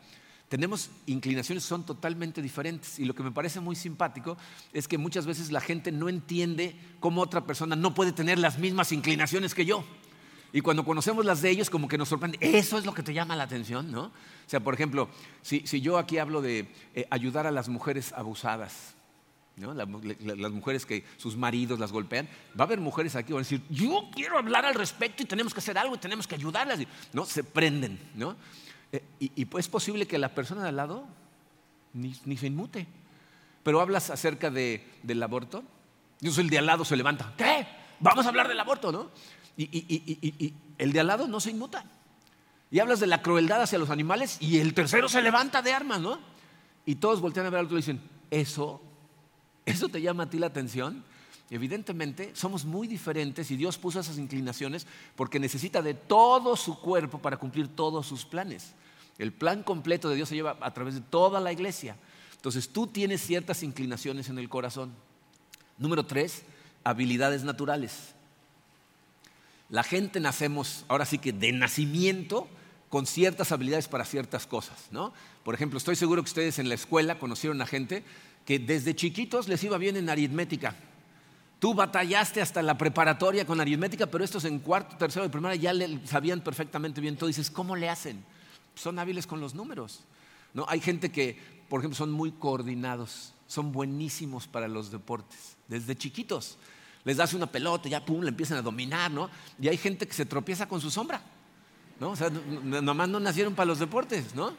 tenemos 0.50 0.92
inclinaciones 1.08 1.64
que 1.64 1.70
son 1.70 1.86
totalmente 1.86 2.42
diferentes. 2.42 3.00
Y 3.00 3.06
lo 3.06 3.16
que 3.16 3.24
me 3.24 3.32
parece 3.32 3.60
muy 3.60 3.76
simpático 3.76 4.38
es 4.72 4.88
que 4.88 4.98
muchas 4.98 5.26
veces 5.26 5.52
la 5.52 5.62
gente 5.62 5.92
no 5.92 6.10
entiende 6.10 6.76
cómo 7.00 7.22
otra 7.22 7.46
persona 7.46 7.76
no 7.76 7.94
puede 7.94 8.12
tener 8.12 8.38
las 8.38 8.60
mismas 8.60 8.92
inclinaciones 8.92 9.56
que 9.56 9.66
yo. 9.66 9.84
Y 10.52 10.62
cuando 10.62 10.86
conocemos 10.86 11.26
las 11.26 11.42
de 11.42 11.50
ellos, 11.50 11.72
como 11.72 11.88
que 11.88 11.98
nos 11.98 12.10
sorprende. 12.10 12.38
Eso 12.40 12.78
es 12.78 12.86
lo 12.86 12.94
que 12.94 13.02
te 13.02 13.12
llama 13.16 13.36
la 13.36 13.44
atención, 13.44 13.92
¿no? 13.92 14.04
O 14.04 14.12
sea, 14.46 14.60
por 14.60 14.76
ejemplo, 14.76 15.10
si, 15.42 15.64
yo 15.82 15.98
aquí 15.98 16.20
hablo 16.20 16.44
de 16.44 16.72
eh, 16.94 17.08
ayudar 17.10 17.48
a 17.48 17.52
las 17.52 17.70
mujeres 17.70 18.14
abusadas, 18.14 18.93
las 19.56 20.52
mujeres 20.52 20.86
que 20.86 21.06
sus 21.18 21.38
maridos 21.38 21.80
las 21.80 21.92
golpean, 21.92 22.28
va 22.60 22.64
a 22.64 22.68
haber 22.68 22.80
mujeres 22.80 23.16
aquí 23.16 23.28
que 23.28 23.34
van 23.34 23.42
a 23.42 23.44
decir, 23.44 23.62
yo 23.70 24.10
quiero 24.14 24.38
hablar 24.38 24.66
al 24.66 24.74
respecto 24.74 25.24
y 25.24 25.26
tenemos 25.26 25.54
que 25.54 25.60
hacer 25.60 25.78
algo 25.78 25.96
y 25.96 26.00
tenemos 26.00 26.28
que 26.28 26.36
ayudarlas. 26.36 26.80
¿no? 27.12 27.26
Se 27.26 27.44
prenden. 27.44 28.00
¿no? 28.16 28.36
Eh, 28.92 29.04
y, 29.20 29.46
pues 29.46 29.66
es 29.66 29.70
posible 29.70 30.08
que 30.08 30.18
la 30.18 30.34
persona 30.34 30.64
de 30.64 30.70
al 30.70 30.76
lado 30.76 31.06
ni, 31.94 32.14
se 32.38 32.48
inmute. 32.48 32.88
Pero 33.64 33.80
hablas 33.80 34.10
acerca 34.10 34.50
de, 34.50 34.86
del 35.04 35.22
aborto, 35.22 35.64
y 36.20 36.28
el 36.28 36.50
de 36.50 36.58
al 36.58 36.66
lado 36.66 36.84
se 36.84 36.98
levanta, 36.98 37.34
¿qué? 37.38 37.68
Vamos 38.00 38.26
a 38.26 38.30
hablar 38.30 38.48
del 38.48 38.60
aborto, 38.60 38.92
¿no? 38.92 39.12
Y, 39.56 39.66
y 39.66 40.54
el 40.78 40.92
de 40.92 41.00
al 41.00 41.08
lado 41.08 41.28
no 41.28 41.40
se 41.40 41.52
inmuta. 41.52 41.86
Y 42.72 42.80
hablas 42.80 43.00
de 43.00 43.08
la 43.08 43.22
crueldad 43.22 43.62
hacia 43.62 43.78
los 43.78 43.92
animales 43.92 44.38
y 44.42 44.58
el 44.58 44.74
tercero 44.74 45.08
se 45.08 45.22
levanta 45.22 45.62
de 45.62 45.74
armas, 45.74 46.02
¿no? 46.02 46.20
Y 46.86 46.96
todos 46.96 47.22
voltean 47.22 47.46
a 47.46 47.50
ver 47.52 47.60
al 47.60 47.66
otro 47.66 47.78
y 47.78 47.82
dicen, 47.82 48.02
eso 48.32 48.82
¿Eso 49.66 49.90
te 49.90 50.02
llama 50.02 50.24
a 50.24 50.30
ti 50.30 50.40
la 50.40 50.48
atención? 50.48 51.04
Evidentemente 51.50 52.32
somos 52.36 52.66
muy 52.66 52.88
diferentes 52.88 53.52
y 53.52 53.56
Dios 53.56 53.78
puso 53.78 54.00
esas 54.00 54.18
inclinaciones 54.18 54.88
porque 55.16 55.40
necesita 55.40 55.82
de 55.82 55.94
todo 55.94 56.56
su 56.56 56.80
cuerpo 56.80 57.20
para 57.20 57.38
cumplir 57.38 57.68
todos 57.68 58.08
sus 58.08 58.26
planes. 58.26 58.74
El 59.18 59.32
plan 59.32 59.62
completo 59.64 60.10
de 60.10 60.16
Dios 60.16 60.30
se 60.30 60.36
lleva 60.36 60.58
a 60.60 60.74
través 60.74 60.96
de 60.96 61.02
toda 61.02 61.40
la 61.40 61.52
iglesia. 61.52 61.96
Entonces 62.36 62.70
tú 62.70 62.88
tienes 62.88 63.22
ciertas 63.22 63.64
inclinaciones 63.64 64.30
en 64.30 64.40
el 64.40 64.50
corazón. 64.50 64.94
Número 65.78 66.06
tres, 66.06 66.44
habilidades 66.84 67.44
naturales. 67.44 68.16
La 69.70 69.84
gente 69.84 70.20
nacemos, 70.20 70.86
ahora 70.88 71.06
sí 71.06 71.20
que 71.20 71.32
de 71.32 71.52
nacimiento, 71.52 72.48
con 72.90 73.08
ciertas 73.08 73.52
habilidades 73.52 73.88
para 73.88 74.06
ciertas 74.06 74.46
cosas. 74.46 74.88
¿no? 74.92 75.14
Por 75.44 75.56
ejemplo, 75.56 75.78
estoy 75.78 75.96
seguro 75.96 76.22
que 76.22 76.30
ustedes 76.30 76.60
en 76.60 76.70
la 76.70 76.76
escuela 76.76 77.18
conocieron 77.18 77.62
a 77.62 77.66
gente 77.66 78.04
que 78.46 78.60
desde 78.60 78.96
chiquitos 78.96 79.48
les 79.48 79.64
iba 79.64 79.78
bien 79.78 79.98
en 79.98 80.10
aritmética. 80.10 80.76
Tú 81.60 81.74
batallaste 81.74 82.42
hasta 82.42 82.62
la 82.62 82.78
preparatoria 82.78 83.46
con 83.46 83.62
aritmética, 83.62 84.08
pero 84.08 84.24
estos 84.24 84.44
en 84.44 84.60
cuarto, 84.60 84.98
tercero 84.98 85.24
de 85.24 85.30
primaria 85.30 85.56
ya 85.56 85.72
le 85.72 86.06
sabían 86.06 86.42
perfectamente 86.42 87.00
bien 87.00 87.16
todo. 87.16 87.28
Dices, 87.28 87.50
¿cómo 87.50 87.76
le 87.76 87.90
hacen? 87.90 88.24
Son 88.76 89.00
hábiles 89.00 89.26
con 89.26 89.40
los 89.40 89.56
números. 89.56 90.04
¿no? 90.54 90.66
Hay 90.68 90.82
gente 90.82 91.12
que, 91.12 91.40
por 91.70 91.80
ejemplo, 91.80 91.96
son 91.96 92.12
muy 92.12 92.32
coordinados, 92.32 93.34
son 93.48 93.72
buenísimos 93.72 94.48
para 94.48 94.68
los 94.68 94.92
deportes, 94.92 95.56
desde 95.68 95.96
chiquitos. 95.96 96.58
Les 97.06 97.18
das 97.18 97.34
una 97.34 97.48
pelota, 97.48 97.90
ya 97.90 98.06
pum, 98.06 98.22
le 98.22 98.30
empiezan 98.30 98.58
a 98.58 98.62
dominar, 98.62 99.12
¿no? 99.12 99.30
Y 99.60 99.68
hay 99.68 99.78
gente 99.78 100.08
que 100.08 100.14
se 100.14 100.26
tropieza 100.26 100.68
con 100.68 100.80
su 100.80 100.90
sombra, 100.90 101.22
¿no? 102.00 102.12
O 102.12 102.16
sea, 102.16 102.30
nomás 102.30 103.10
no 103.10 103.20
nacieron 103.20 103.56
para 103.56 103.66
los 103.66 103.80
deportes, 103.80 104.36
¿no? 104.36 104.54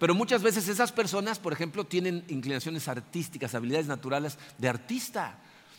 Pero 0.00 0.14
muchas 0.14 0.42
veces 0.42 0.66
esas 0.66 0.92
personas, 0.92 1.38
por 1.38 1.52
ejemplo, 1.52 1.84
tienen 1.84 2.24
inclinaciones 2.28 2.88
artísticas, 2.88 3.54
habilidades 3.54 3.86
naturales 3.86 4.38
de 4.56 4.66
artista. 4.66 5.38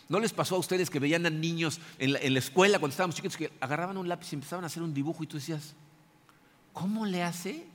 ¿No 0.09 0.19
les 0.19 0.31
pasó 0.31 0.57
a 0.57 0.59
ustedes 0.59 0.91
que 0.91 0.99
veían 0.99 1.25
a 1.25 1.31
niños 1.31 1.79
en 1.97 2.13
la, 2.13 2.19
escuela 2.39 2.77
cuando 2.77 2.93
estábamos 2.93 3.15
chiquitos 3.15 3.35
que 3.35 3.51
agarraban 3.59 3.97
un 3.97 4.07
lápiz 4.07 4.31
y 4.31 4.35
empezaban 4.35 4.63
a 4.63 4.67
hacer 4.67 4.83
un 4.83 4.93
dibujo 4.93 5.23
y 5.23 5.27
tú 5.27 5.37
decías, 5.37 5.73
¿cómo 6.71 7.07
le 7.07 7.23
hace? 7.23 7.65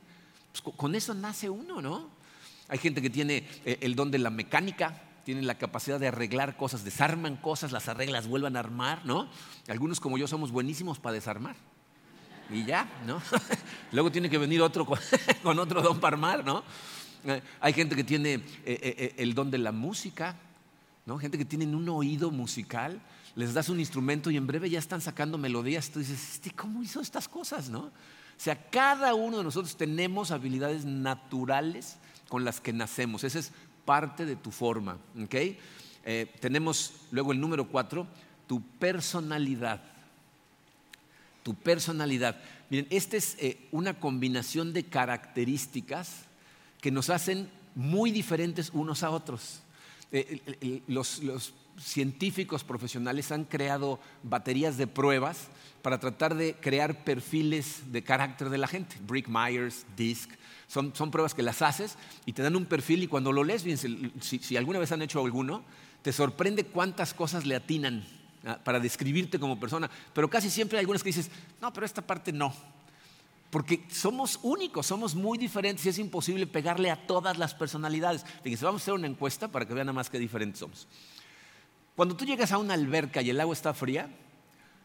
Pues 0.53 0.77
con 0.77 0.95
eso 0.95 1.15
nace 1.15 1.51
uno, 1.51 1.83
¿no? 1.83 2.09
Hay 2.69 2.79
gente 2.79 3.03
que 3.03 3.11
tiene 3.11 3.45
eh, 3.65 3.79
el 3.81 3.97
don 3.97 4.13
de 4.13 4.19
la 4.19 4.31
mecánica, 4.31 5.03
tiene 5.25 5.43
la 5.43 5.59
capacidad 5.59 5.99
de 5.99 6.07
arreglar 6.07 6.57
cosas, 6.57 6.85
desarman 6.85 7.37
cosas, 7.39 7.73
las 7.73 7.89
arreglas, 7.89 8.29
vuelvan 8.29 8.55
a 8.55 8.61
armar, 8.61 9.05
¿no? 9.05 9.29
Algunos 9.67 9.99
como 9.99 10.17
yo 10.17 10.29
somos 10.29 10.53
buenísimos 10.53 11.01
para 11.01 11.15
desarmar 11.15 11.57
y 12.51 12.65
ya, 12.65 12.89
¿no? 13.07 13.21
Luego 13.93 14.11
tiene 14.11 14.31
que 14.31 14.39
venir 14.39 14.61
otro 14.63 14.87
con, 15.43 15.59
otro 15.59 15.83
don 15.83 16.01
para 16.01 16.15
armar, 16.15 16.45
¿no? 16.45 16.63
Eh, 17.25 17.43
hay 17.61 17.73
gente 17.73 17.97
que 17.97 18.05
tiene 18.05 18.35
eh, 18.35 18.43
eh, 18.65 19.15
el 19.19 19.35
don 19.35 19.51
de 19.51 19.59
la 19.59 19.73
música, 19.73 20.37
¿no? 21.05 21.19
Gente 21.19 21.39
que 21.39 21.45
tiene 21.45 21.67
un 21.67 21.89
oído 21.89 22.31
musical, 22.31 23.01
les 23.35 23.53
das 23.55 23.69
un 23.69 23.81
instrumento 23.81 24.31
y 24.31 24.37
en 24.37 24.47
breve 24.47 24.71
ya 24.71 24.79
están 24.79 25.01
sacando 25.01 25.39
melodías. 25.39 25.91
Tú 25.91 25.99
dices, 25.99 26.35
este, 26.35 26.51
¿cómo 26.53 26.83
hizo 26.83 27.01
estas 27.01 27.29
cosas, 27.29 27.69
no? 27.69 27.81
O 27.81 28.39
sea, 28.39 28.71
cada 28.71 29.15
uno 29.15 29.39
de 29.39 29.45
nosotros 29.45 29.77
tenemos 29.77 30.31
habilidades 30.31 30.85
naturales 30.85 31.97
con 32.29 32.45
las 32.45 32.61
que 32.61 32.73
nacemos. 32.73 33.25
Esa 33.25 33.39
es 33.39 33.53
parte 33.85 34.27
de 34.27 34.37
tu 34.37 34.51
forma, 34.51 34.99
¿ok? 35.23 35.35
tenemos 36.41 36.93
luego 37.11 37.33
el 37.33 37.41
número 37.41 37.67
cuatro, 37.67 38.07
tu 38.47 38.63
personalidad 38.63 39.83
tu 41.47 41.55
personalidad. 41.55 42.41
Miren, 42.71 42.89
esta 42.91 43.17
es 43.17 43.37
eh, 43.39 43.69
una 43.71 43.95
combinación 44.01 44.73
de 44.73 44.83
características 44.83 46.23
que 46.81 46.91
nos 46.91 47.09
hacen 47.09 47.49
muy 47.77 48.11
diferentes 48.11 48.71
unos 48.75 49.05
a 49.05 49.11
otros. 49.11 49.61
Eh, 50.11 50.83
los, 50.89 51.23
científicos 51.79 52.65
profesionales 52.65 53.31
han 53.31 53.45
creado 53.45 54.01
baterías 54.23 54.77
de 54.77 54.87
pruebas 54.87 55.49
para 55.83 56.01
tratar 56.01 56.35
de 56.35 56.55
crear 56.55 57.05
perfiles 57.05 57.93
de 57.93 58.03
carácter 58.03 58.49
de 58.49 58.59
la 58.59 58.67
gente. 58.67 58.97
Brick 59.07 59.29
Myers, 59.29 59.87
DISC, 59.97 60.31
son, 60.67 60.91
pruebas 61.13 61.35
que 61.35 61.43
las 61.43 61.63
haces 61.63 61.97
y 62.25 62.33
te 62.33 62.43
dan 62.43 62.57
un 62.57 62.65
perfil 62.65 63.05
y 63.05 63.07
cuando 63.07 63.31
lo 63.31 63.45
lees, 63.45 63.63
si, 64.21 64.39
si 64.39 64.57
alguna 64.57 64.81
vez 64.81 64.91
han 64.91 65.03
hecho 65.03 65.23
alguno, 65.23 65.63
te 66.03 66.13
sorprende 66.13 66.65
cuántas 66.65 67.15
cosas 67.15 67.47
le 67.47 67.55
atinan 67.55 68.05
para 68.65 68.79
describirte 68.79 69.39
como 69.39 69.59
persona, 69.59 69.91
pero 70.13 70.31
casi 70.31 70.51
siempre 70.51 70.79
hay 70.79 70.83
algunas 70.83 71.03
que 71.03 71.09
dices, 71.09 71.31
no, 71.61 71.73
pero 71.73 71.87
esta 71.87 72.03
parte 72.03 72.33
no. 72.33 72.55
Porque 73.51 73.85
somos 73.91 74.39
únicos, 74.43 74.87
somos 74.87 75.15
muy 75.15 75.39
diferentes 75.39 75.87
y 75.87 75.89
es 75.89 75.99
imposible 75.99 76.47
pegarle 76.47 76.91
a 76.91 77.07
todas 77.07 77.39
las 77.39 77.55
personalidades. 77.55 78.25
Fíjense, 78.43 78.65
vamos 78.65 78.83
a 78.83 78.85
hacer 78.85 78.95
una 78.95 79.07
encuesta 79.07 79.49
para 79.49 79.67
que 79.67 79.75
vean 79.75 79.87
nada 79.87 79.95
más 79.95 80.11
qué 80.11 80.19
diferentes 80.19 80.61
somos. 80.61 80.87
Cuando 81.95 82.17
tú 82.17 82.25
llegas 82.25 82.53
a 82.53 82.59
una 82.59 82.75
alberca 82.75 83.23
y 83.23 83.31
el 83.31 83.41
agua 83.41 83.55
está 83.55 83.73
fría, 83.73 84.11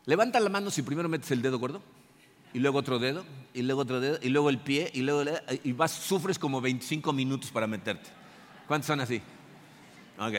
levanta 0.05 0.39
la 0.39 0.49
mano 0.49 0.71
si 0.71 0.81
primero 0.81 1.09
metes 1.09 1.31
el 1.31 1.41
dedo 1.41 1.59
gordo, 1.59 1.81
y 2.53 2.59
luego 2.59 2.79
otro 2.79 2.99
dedo, 2.99 3.25
y 3.53 3.61
luego 3.61 3.81
otro 3.81 3.99
dedo, 3.99 4.19
y 4.21 4.29
luego 4.29 4.49
el 4.49 4.59
pie, 4.59 4.91
y 4.93 5.01
luego 5.01 5.29
y 5.63 5.71
vas, 5.73 5.91
sufres 5.91 6.37
como 6.37 6.61
25 6.61 7.13
minutos 7.13 7.51
para 7.51 7.67
meterte. 7.67 8.09
¿Cuántos 8.67 8.87
son 8.87 9.01
así? 9.01 9.21
Ok. 10.19 10.35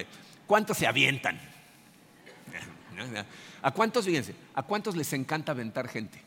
¿Cuántos 0.47 0.79
se 0.79 0.87
avientan? 0.87 1.52
¿A 3.63 3.71
cuántos, 3.71 4.05
fíjense, 4.05 4.35
a 4.55 4.63
cuántos 4.63 4.97
les 4.97 5.13
encanta 5.13 5.53
aventar 5.53 5.89
gente? 5.89 6.19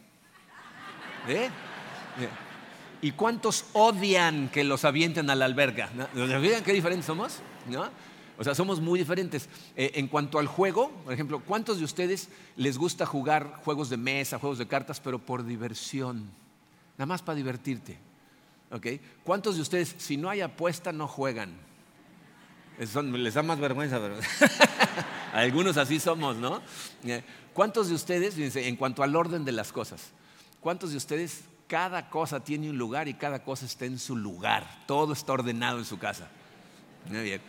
¿Eh? 1.28 1.46
¿Eh? 1.46 2.30
¿Y 3.02 3.12
cuántos 3.12 3.66
odian 3.74 4.50
que 4.50 4.64
los 4.64 4.86
avienten 4.86 5.30
a 5.30 5.36
la 5.36 5.46
alberga? 5.46 5.90
¿Ven 6.14 6.64
qué 6.64 6.74
diferentes 6.74 7.06
somos? 7.06 7.40
¿No? 7.70 7.90
O 8.38 8.44
sea, 8.44 8.54
somos 8.56 8.82
muy 8.82 9.00
diferentes. 9.00 9.48
Eh, 9.76 9.92
en 9.96 10.08
cuanto 10.08 10.40
al 10.40 10.48
juego, 10.48 10.92
por 11.04 11.14
ejemplo, 11.14 11.42
¿cuántos 11.46 11.78
de 11.78 11.86
ustedes 11.86 12.30
les 12.56 12.78
gusta 12.78 13.06
jugar 13.06 13.62
juegos 13.64 13.90
de 13.90 13.98
mesa, 13.98 14.40
juegos 14.40 14.58
de 14.58 14.68
cartas, 14.68 15.00
pero 15.00 15.20
por 15.20 15.46
diversión? 15.46 16.30
Nada 16.98 17.06
más 17.06 17.22
para 17.22 17.36
divertirte. 17.36 17.98
¿Okay? 18.72 19.00
¿Cuántos 19.24 19.56
de 19.56 19.62
ustedes, 19.62 19.96
si 19.98 20.18
no 20.18 20.30
hay 20.30 20.42
apuesta, 20.42 20.92
no 20.92 21.08
juegan? 21.08 21.66
les 22.78 23.34
da 23.34 23.42
más 23.42 23.60
vergüenza, 23.60 24.00
pero 24.00 24.16
algunos 25.36 25.78
así 25.78 26.00
somos, 26.00 26.38
¿no? 26.38 26.62
Eh, 27.04 27.24
¿Cuántos 27.54 27.90
de 27.90 27.96
ustedes, 27.96 28.38
en 28.56 28.76
cuanto 28.76 29.04
al 29.04 29.16
orden 29.16 29.46
de 29.46 29.52
las 29.52 29.72
cosas, 29.72 30.12
cuántos 30.60 30.92
de 30.92 30.98
ustedes 30.98 31.44
cada 31.68 32.10
cosa 32.10 32.44
tiene 32.44 32.70
un 32.70 32.78
lugar 32.78 33.08
y 33.08 33.14
cada 33.14 33.44
cosa 33.44 33.66
está 33.66 33.86
en 33.86 34.00
su 34.00 34.16
lugar? 34.16 34.84
Todo 34.86 35.14
está 35.14 35.34
ordenado 35.34 35.80
en 35.80 35.86
su 35.86 35.98
casa. 35.98 36.30
Muy 37.10 37.24
bien. 37.24 37.42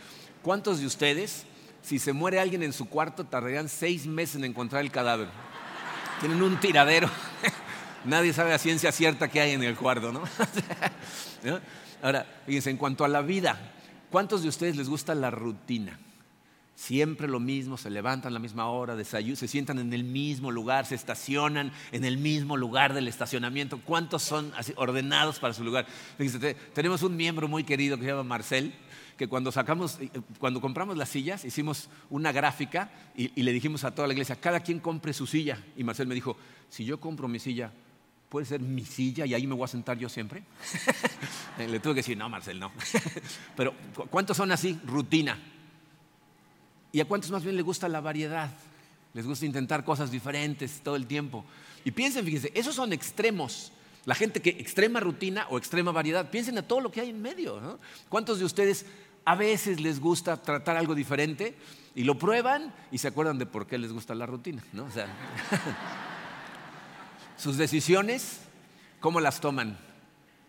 ¿Cuántos 0.42 0.80
de 0.80 0.86
ustedes, 0.86 1.44
si 1.82 1.98
se 1.98 2.12
muere 2.12 2.40
alguien 2.40 2.62
en 2.62 2.72
su 2.72 2.88
cuarto, 2.88 3.24
tardarían 3.24 3.68
seis 3.68 4.06
meses 4.06 4.36
en 4.36 4.44
encontrar 4.44 4.82
el 4.82 4.90
cadáver? 4.90 5.28
Tienen 6.20 6.42
un 6.42 6.58
tiradero. 6.60 7.10
Nadie 8.04 8.32
sabe 8.32 8.52
a 8.52 8.58
ciencia 8.58 8.92
cierta 8.92 9.28
qué 9.28 9.40
hay 9.40 9.52
en 9.52 9.62
el 9.62 9.76
cuarto, 9.76 10.12
¿no? 10.12 10.22
Ahora, 12.02 12.26
fíjense, 12.46 12.70
en 12.70 12.76
cuanto 12.76 13.04
a 13.04 13.08
la 13.08 13.22
vida, 13.22 13.74
¿Cuántos 14.10 14.42
de 14.42 14.48
ustedes 14.48 14.76
les 14.76 14.88
gusta 14.88 15.14
la 15.14 15.30
rutina? 15.30 15.98
Siempre 16.76 17.26
lo 17.26 17.40
mismo, 17.40 17.78
se 17.78 17.88
levantan 17.88 18.32
a 18.32 18.34
la 18.34 18.38
misma 18.38 18.66
hora, 18.66 18.94
desayunan, 18.94 19.36
se 19.36 19.48
sientan 19.48 19.78
en 19.78 19.94
el 19.94 20.04
mismo 20.04 20.50
lugar, 20.50 20.84
se 20.84 20.94
estacionan 20.94 21.72
en 21.90 22.04
el 22.04 22.18
mismo 22.18 22.58
lugar 22.58 22.92
del 22.92 23.08
estacionamiento. 23.08 23.80
¿Cuántos 23.82 24.22
son 24.22 24.52
así 24.58 24.74
ordenados 24.76 25.38
para 25.38 25.54
su 25.54 25.64
lugar? 25.64 25.86
Tenemos 26.74 27.02
un 27.02 27.16
miembro 27.16 27.48
muy 27.48 27.64
querido 27.64 27.96
que 27.96 28.02
se 28.02 28.10
llama 28.10 28.24
Marcel, 28.24 28.74
que 29.16 29.26
cuando 29.26 29.50
sacamos, 29.50 29.98
eh, 30.00 30.10
cuando 30.38 30.60
compramos 30.60 30.98
las 30.98 31.08
sillas, 31.08 31.46
hicimos 31.46 31.88
una 32.10 32.30
gráfica 32.30 32.90
y, 33.16 33.32
y 33.34 33.42
le 33.42 33.54
dijimos 33.54 33.82
a 33.84 33.94
toda 33.94 34.06
la 34.06 34.12
iglesia, 34.12 34.36
cada 34.36 34.60
quien 34.60 34.78
compre 34.78 35.14
su 35.14 35.26
silla. 35.26 35.58
Y 35.78 35.82
Marcel 35.82 36.06
me 36.06 36.14
dijo, 36.14 36.36
si 36.68 36.84
yo 36.84 37.00
compro 37.00 37.26
mi 37.26 37.38
silla, 37.38 37.72
¿puede 38.28 38.44
ser 38.44 38.60
mi 38.60 38.84
silla 38.84 39.24
y 39.24 39.32
ahí 39.32 39.46
me 39.46 39.54
voy 39.54 39.64
a 39.64 39.68
sentar 39.68 39.96
yo 39.96 40.10
siempre? 40.10 40.42
le 41.58 41.80
tuve 41.80 41.94
que 41.94 42.00
decir, 42.00 42.18
no, 42.18 42.28
Marcel, 42.28 42.60
no. 42.60 42.70
Pero, 43.56 43.72
¿cuántos 44.10 44.36
son 44.36 44.52
así? 44.52 44.78
Rutina. 44.84 45.38
¿Y 46.92 47.00
a 47.00 47.04
cuántos 47.04 47.30
más 47.30 47.42
bien 47.42 47.56
les 47.56 47.64
gusta 47.64 47.88
la 47.88 48.00
variedad? 48.00 48.50
Les 49.14 49.26
gusta 49.26 49.46
intentar 49.46 49.84
cosas 49.84 50.10
diferentes 50.10 50.80
todo 50.82 50.96
el 50.96 51.06
tiempo. 51.06 51.44
Y 51.84 51.90
piensen, 51.90 52.24
fíjense, 52.24 52.52
esos 52.54 52.74
son 52.74 52.92
extremos. 52.92 53.72
La 54.04 54.14
gente 54.14 54.40
que 54.40 54.50
extrema 54.50 55.00
rutina 55.00 55.46
o 55.50 55.58
extrema 55.58 55.90
variedad, 55.90 56.30
piensen 56.30 56.58
a 56.58 56.62
todo 56.62 56.80
lo 56.80 56.92
que 56.92 57.00
hay 57.00 57.10
en 57.10 57.20
medio. 57.20 57.78
¿Cuántos 58.08 58.38
de 58.38 58.44
ustedes 58.44 58.86
a 59.24 59.34
veces 59.34 59.80
les 59.80 60.00
gusta 60.00 60.40
tratar 60.40 60.76
algo 60.76 60.94
diferente 60.94 61.56
y 61.94 62.04
lo 62.04 62.18
prueban 62.18 62.72
y 62.92 62.98
se 62.98 63.08
acuerdan 63.08 63.38
de 63.38 63.46
por 63.46 63.66
qué 63.66 63.78
les 63.78 63.92
gusta 63.92 64.14
la 64.14 64.26
rutina? 64.26 64.62
¿no? 64.72 64.86
Sus 67.36 67.56
decisiones, 67.56 68.40
¿cómo 69.00 69.20
las 69.20 69.40
toman? 69.40 69.76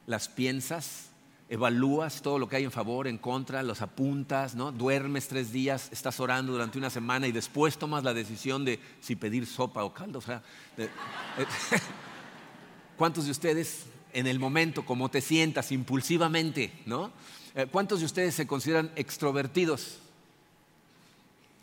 ¿Las 0.05 0.27
piensas? 0.27 1.06
Evalúas 1.49 2.21
todo 2.21 2.39
lo 2.39 2.49
que 2.49 2.57
hay 2.57 2.65
en 2.65 2.71
favor, 2.71 3.07
en 3.07 3.17
contra, 3.17 3.63
los 3.63 3.81
apuntas, 3.81 4.55
¿no? 4.55 4.71
Duermes 4.71 5.27
tres 5.27 5.51
días, 5.51 5.89
estás 5.91 6.19
orando 6.19 6.51
durante 6.51 6.77
una 6.77 6.89
semana 6.89 7.27
y 7.27 7.31
después 7.31 7.77
tomas 7.77 8.03
la 8.03 8.13
decisión 8.13 8.65
de 8.65 8.79
si 8.99 9.15
pedir 9.15 9.45
sopa 9.45 9.83
o 9.83 9.93
caldo. 9.93 10.19
O 10.19 10.21
sea, 10.21 10.41
¿cuántos 12.97 13.25
de 13.25 13.31
ustedes 13.31 13.85
en 14.13 14.27
el 14.27 14.39
momento, 14.39 14.85
como 14.85 15.09
te 15.09 15.21
sientas, 15.21 15.71
impulsivamente, 15.71 16.73
¿no? 16.85 17.11
Eh, 17.55 17.67
¿Cuántos 17.71 17.99
de 17.99 18.05
ustedes 18.05 18.35
se 18.35 18.45
consideran 18.45 18.91
extrovertidos? 18.95 19.99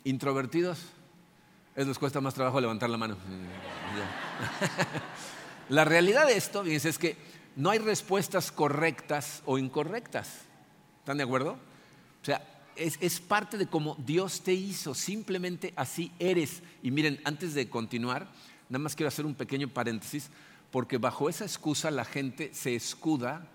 ¿Introvertidos? 0.03 0.79
Es 1.75 1.85
les 1.85 1.99
cuesta 1.99 2.21
más 2.21 2.33
trabajo 2.33 2.59
levantar 2.59 2.89
la 2.89 2.97
mano. 2.97 3.17
la 5.69 5.85
realidad 5.85 6.25
de 6.25 6.37
esto, 6.37 6.63
es 6.63 6.97
que 6.97 7.34
no 7.55 7.69
hay 7.69 7.79
respuestas 7.79 8.51
correctas 8.51 9.41
o 9.45 9.57
incorrectas. 9.57 10.41
¿Están 10.99 11.17
de 11.17 11.23
acuerdo? 11.23 11.51
O 12.21 12.25
sea, 12.25 12.41
es, 12.75 13.19
parte 13.19 13.57
de 13.57 13.67
cómo 13.67 13.95
Dios 14.05 14.41
te 14.41 14.53
hizo, 14.53 14.93
simplemente 14.93 15.73
así 15.75 16.11
eres. 16.19 16.61
Y 16.83 16.91
miren, 16.91 17.21
antes 17.23 17.53
de 17.53 17.69
continuar, 17.69 18.27
nada 18.69 18.79
más 18.79 18.95
quiero 18.95 19.07
hacer 19.07 19.25
un 19.25 19.35
pequeño 19.35 19.69
paréntesis, 19.69 20.29
porque 20.71 20.97
bajo 20.97 21.29
esa 21.29 21.45
excusa 21.45 21.91
la 21.91 22.05
gente 22.05 22.53
se 22.53 22.75
escuda 22.75 23.47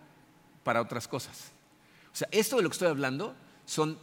para 0.64 0.80
otras 0.80 1.07
cosas. 1.07 1.52
O 2.12 2.16
sea, 2.16 2.28
esto 2.30 2.57
de 2.57 2.62
lo 2.62 2.71
que 2.71 2.75
estoy 2.75 2.88
hablando 2.88 3.35
son 3.66 3.99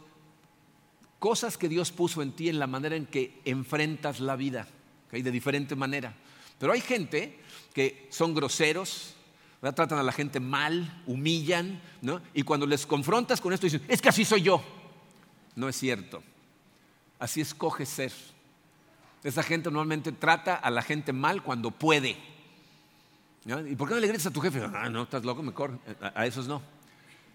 cosas 1.18 1.58
que 1.58 1.68
Dios 1.68 1.90
puso 1.90 2.22
en 2.22 2.32
ti 2.32 2.48
en 2.48 2.58
la 2.58 2.66
manera 2.66 2.96
en 2.96 3.06
que 3.06 3.40
enfrentas 3.44 4.20
la 4.20 4.36
vida, 4.36 4.68
de 5.10 5.30
diferente 5.30 5.74
manera. 5.74 6.14
Pero 6.58 6.72
hay 6.72 6.80
gente 6.80 7.38
que 7.74 8.06
son 8.10 8.34
groseros, 8.34 9.14
tratan 9.60 9.98
a 9.98 10.02
la 10.02 10.12
gente 10.12 10.40
mal, 10.40 11.02
humillan, 11.06 11.80
¿no? 12.00 12.20
y 12.32 12.42
cuando 12.42 12.66
les 12.66 12.86
confrontas 12.86 13.40
con 13.40 13.52
esto 13.52 13.66
dicen, 13.66 13.82
es 13.88 14.00
que 14.00 14.08
así 14.08 14.24
soy 14.24 14.42
yo. 14.42 14.62
No 15.56 15.68
es 15.68 15.76
cierto. 15.76 16.22
Así 17.18 17.40
escoge 17.40 17.84
ser. 17.84 18.12
Esa 19.24 19.42
gente 19.42 19.70
normalmente 19.70 20.12
trata 20.12 20.54
a 20.54 20.70
la 20.70 20.82
gente 20.82 21.12
mal 21.12 21.42
cuando 21.42 21.72
puede. 21.72 22.16
¿Y 23.44 23.74
por 23.74 23.88
qué 23.88 23.94
no 23.94 24.00
le 24.00 24.06
gritas 24.06 24.26
a 24.26 24.30
tu 24.30 24.40
jefe? 24.40 24.62
Ah, 24.72 24.88
no, 24.88 25.02
estás 25.02 25.24
loco, 25.24 25.42
mejor. 25.42 25.78
A, 26.00 26.20
a 26.20 26.26
esos 26.26 26.46
no. 26.46 26.62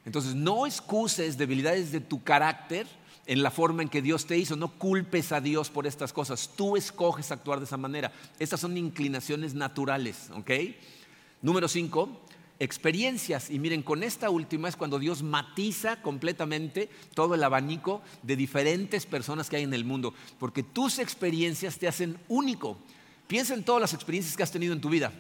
Entonces, 0.05 0.35
no 0.35 0.65
excuses 0.65 1.37
debilidades 1.37 1.91
de 1.91 1.99
tu 1.99 2.23
carácter 2.23 2.87
en 3.25 3.41
la 3.41 3.51
forma 3.51 3.81
en 3.81 3.89
que 3.89 4.01
Dios 4.01 4.25
te 4.25 4.37
hizo. 4.37 4.55
No 4.55 4.69
culpes 4.69 5.31
a 5.31 5.41
Dios 5.41 5.69
por 5.69 5.87
estas 5.87 6.13
cosas. 6.13 6.51
Tú 6.55 6.77
escoges 6.77 7.31
actuar 7.31 7.59
de 7.59 7.65
esa 7.65 7.77
manera. 7.77 8.11
Estas 8.39 8.59
son 8.59 8.77
inclinaciones 8.77 9.53
naturales, 9.53 10.29
¿ok? 10.33 10.51
Número 11.43 11.67
cinco, 11.67 12.21
experiencias. 12.57 13.51
Y 13.51 13.59
miren, 13.59 13.83
con 13.83 14.01
esta 14.01 14.29
última 14.29 14.69
es 14.69 14.77
cuando 14.77 14.97
Dios 14.97 15.21
matiza 15.21 16.01
completamente 16.01 16.89
todo 17.13 17.35
el 17.35 17.43
abanico 17.43 18.01
de 18.23 18.37
diferentes 18.37 19.05
personas 19.05 19.49
que 19.49 19.57
hay 19.57 19.63
en 19.63 19.73
el 19.73 19.83
mundo, 19.83 20.13
porque 20.39 20.63
tus 20.63 20.99
experiencias 20.99 21.77
te 21.77 21.87
hacen 21.87 22.17
único. 22.29 22.77
Piensa 23.27 23.53
en 23.53 23.63
todas 23.63 23.81
las 23.81 23.93
experiencias 23.93 24.37
que 24.37 24.43
has 24.43 24.51
tenido 24.51 24.73
en 24.73 24.81
tu 24.81 24.89
vida, 24.89 25.11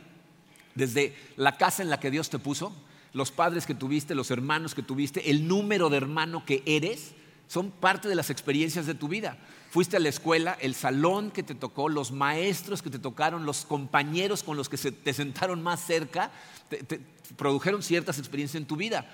desde 0.75 1.13
la 1.35 1.57
casa 1.57 1.83
en 1.83 1.89
la 1.89 1.99
que 1.99 2.09
Dios 2.09 2.29
te 2.29 2.39
puso, 2.39 2.73
los 3.11 3.31
padres 3.31 3.65
que 3.65 3.75
tuviste, 3.75 4.15
los 4.15 4.31
hermanos 4.31 4.73
que 4.73 4.81
tuviste, 4.81 5.29
el 5.29 5.47
número 5.47 5.89
de 5.89 5.97
hermano 5.97 6.45
que 6.45 6.63
eres, 6.65 7.13
son 7.47 7.69
parte 7.69 8.07
de 8.07 8.15
las 8.15 8.29
experiencias 8.29 8.85
de 8.85 8.95
tu 8.95 9.09
vida. 9.09 9.37
Fuiste 9.73 9.97
a 9.97 9.99
la 9.99 10.09
escuela, 10.09 10.55
el 10.61 10.75
salón 10.75 11.31
que 11.31 11.41
te 11.41 11.55
tocó, 11.55 11.89
los 11.89 12.11
maestros 12.11 12.83
que 12.83 12.91
te 12.91 12.99
tocaron, 12.99 13.43
los 13.43 13.65
compañeros 13.65 14.43
con 14.43 14.55
los 14.55 14.69
que 14.69 14.77
te 14.77 15.13
sentaron 15.15 15.63
más 15.63 15.83
cerca, 15.83 16.29
te, 16.69 17.01
produjeron 17.35 17.81
ciertas 17.81 18.19
experiencias 18.19 18.61
en 18.61 18.67
tu 18.67 18.75
vida. 18.75 19.09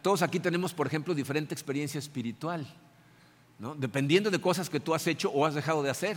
Todos 0.00 0.22
aquí 0.22 0.38
tenemos, 0.38 0.72
por 0.74 0.86
ejemplo, 0.86 1.12
diferente 1.12 1.54
experiencia 1.54 1.98
espiritual, 1.98 2.72
dependiendo 3.78 4.30
de 4.30 4.40
cosas 4.40 4.70
que 4.70 4.78
tú 4.78 4.94
has 4.94 5.04
hecho 5.08 5.28
o 5.32 5.44
has 5.44 5.54
dejado 5.54 5.82
de 5.82 5.90
hacer. 5.90 6.16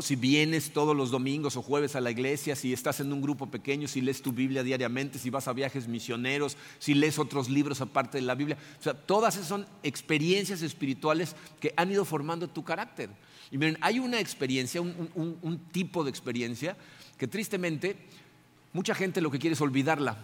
Si 0.00 0.16
vienes 0.16 0.72
todos 0.72 0.96
los 0.96 1.10
domingos 1.10 1.56
o 1.56 1.62
jueves 1.62 1.96
a 1.96 2.00
la 2.00 2.10
iglesia, 2.10 2.56
si 2.56 2.72
estás 2.72 3.00
en 3.00 3.12
un 3.12 3.20
grupo 3.20 3.50
pequeño, 3.50 3.86
si 3.86 4.00
lees 4.00 4.22
tu 4.22 4.32
Biblia 4.32 4.62
diariamente, 4.62 5.18
si 5.18 5.28
vas 5.28 5.48
a 5.48 5.52
viajes 5.52 5.86
misioneros, 5.86 6.56
si 6.78 6.94
lees 6.94 7.18
otros 7.18 7.50
libros 7.50 7.82
aparte 7.82 8.16
de 8.16 8.22
la 8.22 8.34
Biblia. 8.34 8.56
O 8.80 8.82
sea, 8.82 8.94
todas 8.94 9.34
esas 9.34 9.48
son 9.48 9.66
experiencias 9.82 10.62
espirituales 10.62 11.36
que 11.60 11.74
han 11.76 11.90
ido 11.90 12.06
formando 12.06 12.48
tu 12.48 12.64
carácter. 12.64 13.10
Y 13.50 13.58
miren, 13.58 13.76
hay 13.82 13.98
una 13.98 14.18
experiencia, 14.18 14.80
un, 14.80 15.10
un 15.14 15.58
tipo 15.72 16.04
de 16.04 16.10
experiencia 16.10 16.74
que 17.18 17.28
tristemente 17.28 17.96
mucha 18.72 18.94
gente 18.94 19.20
lo 19.20 19.30
que 19.30 19.38
quiere 19.38 19.52
es 19.54 19.60
olvidarla. 19.60 20.16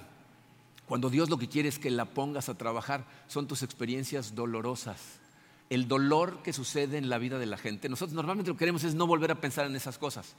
Cuando 0.86 1.10
Dios 1.10 1.28
lo 1.28 1.38
que 1.38 1.48
quiere 1.48 1.68
es 1.68 1.78
que 1.78 1.90
la 1.90 2.06
pongas 2.06 2.48
a 2.48 2.56
trabajar, 2.56 3.04
son 3.26 3.46
tus 3.46 3.62
experiencias 3.62 4.34
dolorosas 4.34 5.20
el 5.70 5.88
dolor 5.88 6.42
que 6.42 6.52
sucede 6.52 6.98
en 6.98 7.08
la 7.08 7.18
vida 7.18 7.38
de 7.38 7.46
la 7.46 7.58
gente. 7.58 7.88
Nosotros 7.88 8.14
normalmente 8.14 8.50
lo 8.50 8.54
que 8.54 8.60
queremos 8.60 8.84
es 8.84 8.94
no 8.94 9.06
volver 9.06 9.30
a 9.30 9.40
pensar 9.40 9.66
en 9.66 9.76
esas 9.76 9.98
cosas. 9.98 10.34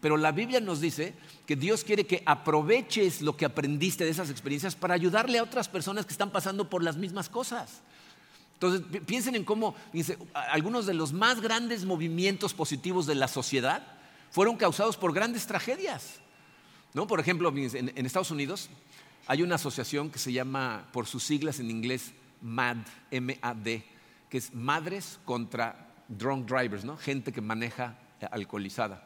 Pero 0.00 0.16
la 0.16 0.30
Biblia 0.30 0.60
nos 0.60 0.80
dice 0.80 1.14
que 1.44 1.56
Dios 1.56 1.82
quiere 1.82 2.06
que 2.06 2.22
aproveches 2.24 3.20
lo 3.20 3.36
que 3.36 3.44
aprendiste 3.44 4.04
de 4.04 4.10
esas 4.10 4.30
experiencias 4.30 4.76
para 4.76 4.94
ayudarle 4.94 5.38
a 5.38 5.42
otras 5.42 5.68
personas 5.68 6.06
que 6.06 6.12
están 6.12 6.30
pasando 6.30 6.70
por 6.70 6.84
las 6.84 6.96
mismas 6.96 7.28
cosas. 7.28 7.80
Entonces, 8.54 9.02
piensen 9.06 9.34
en 9.34 9.44
cómo 9.44 9.74
algunos 10.34 10.86
de 10.86 10.94
los 10.94 11.12
más 11.12 11.40
grandes 11.40 11.84
movimientos 11.84 12.54
positivos 12.54 13.06
de 13.06 13.16
la 13.16 13.28
sociedad 13.28 13.82
fueron 14.30 14.56
causados 14.56 14.96
por 14.96 15.12
grandes 15.12 15.46
tragedias. 15.46 16.20
¿No? 16.94 17.06
Por 17.06 17.20
ejemplo, 17.20 17.52
en, 17.54 17.92
en 17.94 18.06
Estados 18.06 18.30
Unidos 18.30 18.70
hay 19.26 19.42
una 19.42 19.56
asociación 19.56 20.10
que 20.10 20.18
se 20.18 20.32
llama, 20.32 20.88
por 20.92 21.06
sus 21.06 21.22
siglas 21.24 21.60
en 21.60 21.70
inglés, 21.70 22.12
MAD, 22.40 22.78
M-A-D, 23.10 23.84
que 24.28 24.38
es 24.38 24.54
madres 24.54 25.18
contra 25.24 25.88
drunk 26.08 26.48
drivers, 26.48 26.84
¿no? 26.84 26.96
gente 26.96 27.32
que 27.32 27.40
maneja 27.40 27.96
alcoholizada. 28.30 29.02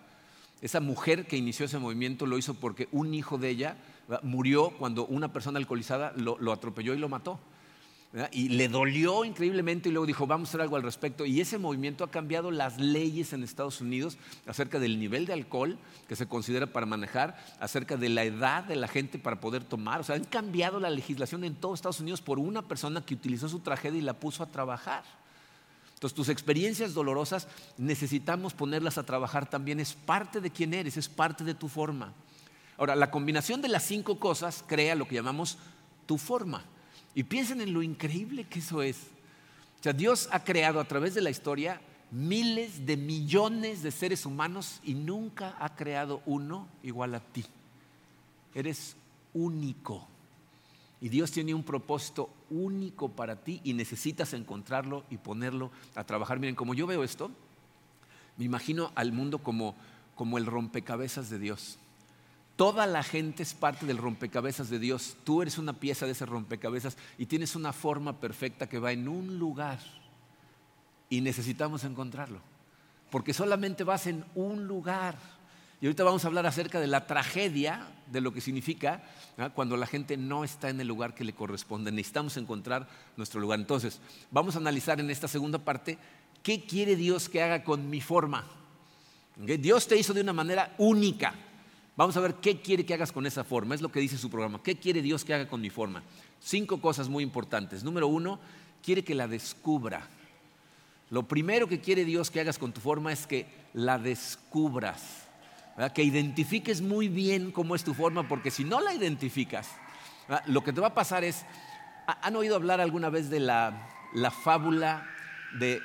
Esa 0.60 0.80
mujer 0.80 1.26
que 1.26 1.36
inició 1.36 1.66
ese 1.66 1.78
movimiento 1.78 2.24
lo 2.26 2.38
hizo 2.38 2.54
porque 2.54 2.88
un 2.92 3.14
hijo 3.14 3.36
de 3.38 3.48
ella 3.50 3.76
murió 4.22 4.70
cuando 4.70 5.06
una 5.06 5.32
persona 5.32 5.58
alcoholizada 5.58 6.12
lo 6.16 6.52
atropelló 6.52 6.94
y 6.94 6.98
lo 6.98 7.08
mató. 7.08 7.40
Y 8.30 8.50
le 8.50 8.68
dolió 8.68 9.24
increíblemente 9.24 9.88
y 9.88 9.92
luego 9.92 10.04
dijo, 10.04 10.26
vamos 10.26 10.48
a 10.48 10.50
hacer 10.50 10.60
algo 10.60 10.76
al 10.76 10.82
respecto. 10.82 11.24
Y 11.24 11.40
ese 11.40 11.56
movimiento 11.56 12.04
ha 12.04 12.10
cambiado 12.10 12.50
las 12.50 12.78
leyes 12.78 13.32
en 13.32 13.42
Estados 13.42 13.80
Unidos 13.80 14.18
acerca 14.46 14.78
del 14.78 15.00
nivel 15.00 15.24
de 15.24 15.32
alcohol 15.32 15.78
que 16.08 16.16
se 16.16 16.26
considera 16.26 16.66
para 16.66 16.84
manejar, 16.84 17.42
acerca 17.58 17.96
de 17.96 18.10
la 18.10 18.24
edad 18.24 18.64
de 18.64 18.76
la 18.76 18.86
gente 18.86 19.18
para 19.18 19.40
poder 19.40 19.64
tomar. 19.64 20.00
O 20.00 20.04
sea, 20.04 20.16
han 20.16 20.24
cambiado 20.24 20.78
la 20.78 20.90
legislación 20.90 21.42
en 21.44 21.54
todo 21.54 21.72
Estados 21.72 22.00
Unidos 22.00 22.20
por 22.20 22.38
una 22.38 22.60
persona 22.60 23.02
que 23.02 23.14
utilizó 23.14 23.48
su 23.48 23.60
tragedia 23.60 23.98
y 23.98 24.02
la 24.02 24.20
puso 24.20 24.42
a 24.42 24.50
trabajar. 24.50 25.04
Entonces, 25.94 26.14
tus 26.14 26.28
experiencias 26.28 26.92
dolorosas 26.92 27.48
necesitamos 27.78 28.52
ponerlas 28.52 28.98
a 28.98 29.06
trabajar 29.06 29.48
también. 29.48 29.80
Es 29.80 29.94
parte 29.94 30.42
de 30.42 30.50
quién 30.50 30.74
eres, 30.74 30.98
es 30.98 31.08
parte 31.08 31.44
de 31.44 31.54
tu 31.54 31.68
forma. 31.68 32.12
Ahora, 32.76 32.94
la 32.94 33.10
combinación 33.10 33.62
de 33.62 33.68
las 33.68 33.84
cinco 33.84 34.18
cosas 34.18 34.64
crea 34.66 34.96
lo 34.96 35.08
que 35.08 35.14
llamamos 35.14 35.56
tu 36.04 36.18
forma. 36.18 36.62
Y 37.14 37.24
piensen 37.24 37.60
en 37.60 37.72
lo 37.72 37.82
increíble 37.82 38.44
que 38.44 38.60
eso 38.60 38.82
es. 38.82 38.96
O 39.80 39.82
sea, 39.82 39.92
Dios 39.92 40.28
ha 40.32 40.44
creado 40.44 40.80
a 40.80 40.84
través 40.84 41.14
de 41.14 41.20
la 41.20 41.30
historia 41.30 41.80
miles 42.10 42.84
de 42.86 42.96
millones 42.96 43.82
de 43.82 43.90
seres 43.90 44.26
humanos 44.26 44.80
y 44.84 44.94
nunca 44.94 45.56
ha 45.58 45.74
creado 45.74 46.22
uno 46.26 46.68
igual 46.82 47.14
a 47.14 47.20
ti. 47.20 47.44
Eres 48.54 48.96
único. 49.34 50.06
Y 51.00 51.08
Dios 51.08 51.32
tiene 51.32 51.54
un 51.54 51.64
propósito 51.64 52.30
único 52.50 53.08
para 53.08 53.36
ti 53.36 53.60
y 53.64 53.72
necesitas 53.72 54.34
encontrarlo 54.34 55.04
y 55.10 55.16
ponerlo 55.16 55.72
a 55.96 56.04
trabajar. 56.04 56.38
Miren, 56.38 56.54
como 56.54 56.74
yo 56.74 56.86
veo 56.86 57.02
esto, 57.02 57.30
Me 58.38 58.46
imagino 58.46 58.92
al 58.94 59.12
mundo 59.12 59.38
como, 59.38 59.74
como 60.14 60.38
el 60.38 60.46
rompecabezas 60.46 61.28
de 61.28 61.38
Dios. 61.38 61.78
Toda 62.56 62.86
la 62.86 63.02
gente 63.02 63.42
es 63.42 63.54
parte 63.54 63.86
del 63.86 63.98
rompecabezas 63.98 64.68
de 64.68 64.78
Dios. 64.78 65.16
Tú 65.24 65.42
eres 65.42 65.58
una 65.58 65.72
pieza 65.72 66.06
de 66.06 66.12
ese 66.12 66.26
rompecabezas 66.26 66.96
y 67.18 67.26
tienes 67.26 67.56
una 67.56 67.72
forma 67.72 68.20
perfecta 68.20 68.68
que 68.68 68.78
va 68.78 68.92
en 68.92 69.08
un 69.08 69.38
lugar. 69.38 69.78
Y 71.08 71.20
necesitamos 71.20 71.84
encontrarlo. 71.84 72.40
Porque 73.10 73.34
solamente 73.34 73.84
vas 73.84 74.06
en 74.06 74.24
un 74.34 74.66
lugar. 74.66 75.16
Y 75.80 75.86
ahorita 75.86 76.04
vamos 76.04 76.24
a 76.24 76.28
hablar 76.28 76.46
acerca 76.46 76.78
de 76.78 76.86
la 76.86 77.06
tragedia, 77.06 77.88
de 78.06 78.20
lo 78.20 78.32
que 78.32 78.40
significa 78.40 79.02
cuando 79.54 79.76
la 79.76 79.86
gente 79.86 80.16
no 80.16 80.44
está 80.44 80.68
en 80.68 80.80
el 80.80 80.86
lugar 80.86 81.14
que 81.14 81.24
le 81.24 81.32
corresponde. 81.32 81.90
Necesitamos 81.90 82.36
encontrar 82.36 82.88
nuestro 83.16 83.40
lugar. 83.40 83.58
Entonces, 83.58 83.98
vamos 84.30 84.54
a 84.54 84.58
analizar 84.58 85.00
en 85.00 85.10
esta 85.10 85.26
segunda 85.26 85.58
parte 85.58 85.98
qué 86.42 86.64
quiere 86.64 86.96
Dios 86.96 87.28
que 87.28 87.42
haga 87.42 87.64
con 87.64 87.90
mi 87.90 88.00
forma. 88.00 88.44
Dios 89.36 89.88
te 89.88 89.96
hizo 89.96 90.14
de 90.14 90.20
una 90.20 90.32
manera 90.32 90.74
única. 90.78 91.34
Vamos 91.96 92.16
a 92.16 92.20
ver 92.20 92.34
qué 92.34 92.60
quiere 92.60 92.86
que 92.86 92.94
hagas 92.94 93.12
con 93.12 93.26
esa 93.26 93.44
forma. 93.44 93.74
Es 93.74 93.80
lo 93.80 93.90
que 93.90 94.00
dice 94.00 94.16
su 94.18 94.30
programa. 94.30 94.62
¿Qué 94.62 94.76
quiere 94.76 95.02
Dios 95.02 95.24
que 95.24 95.34
haga 95.34 95.48
con 95.48 95.60
mi 95.60 95.70
forma? 95.70 96.02
Cinco 96.40 96.80
cosas 96.80 97.08
muy 97.08 97.22
importantes. 97.22 97.84
Número 97.84 98.06
uno, 98.08 98.40
quiere 98.82 99.04
que 99.04 99.14
la 99.14 99.28
descubra. 99.28 100.08
Lo 101.10 101.24
primero 101.24 101.68
que 101.68 101.80
quiere 101.80 102.04
Dios 102.04 102.30
que 102.30 102.40
hagas 102.40 102.58
con 102.58 102.72
tu 102.72 102.80
forma 102.80 103.12
es 103.12 103.26
que 103.26 103.46
la 103.74 103.98
descubras 103.98 105.22
que 105.94 106.02
identifiques 106.02 106.80
muy 106.80 107.08
bien 107.08 107.50
cómo 107.50 107.74
es 107.74 107.84
tu 107.84 107.94
forma, 107.94 108.28
porque 108.28 108.50
si 108.50 108.64
no 108.64 108.80
la 108.80 108.94
identificas, 108.94 109.68
lo 110.46 110.62
que 110.62 110.72
te 110.72 110.80
va 110.80 110.88
a 110.88 110.94
pasar 110.94 111.24
es, 111.24 111.44
¿han 112.06 112.36
oído 112.36 112.56
hablar 112.56 112.80
alguna 112.80 113.10
vez 113.10 113.30
de 113.30 113.40
la, 113.40 113.88
fábula 114.44 115.06
de, 115.58 115.80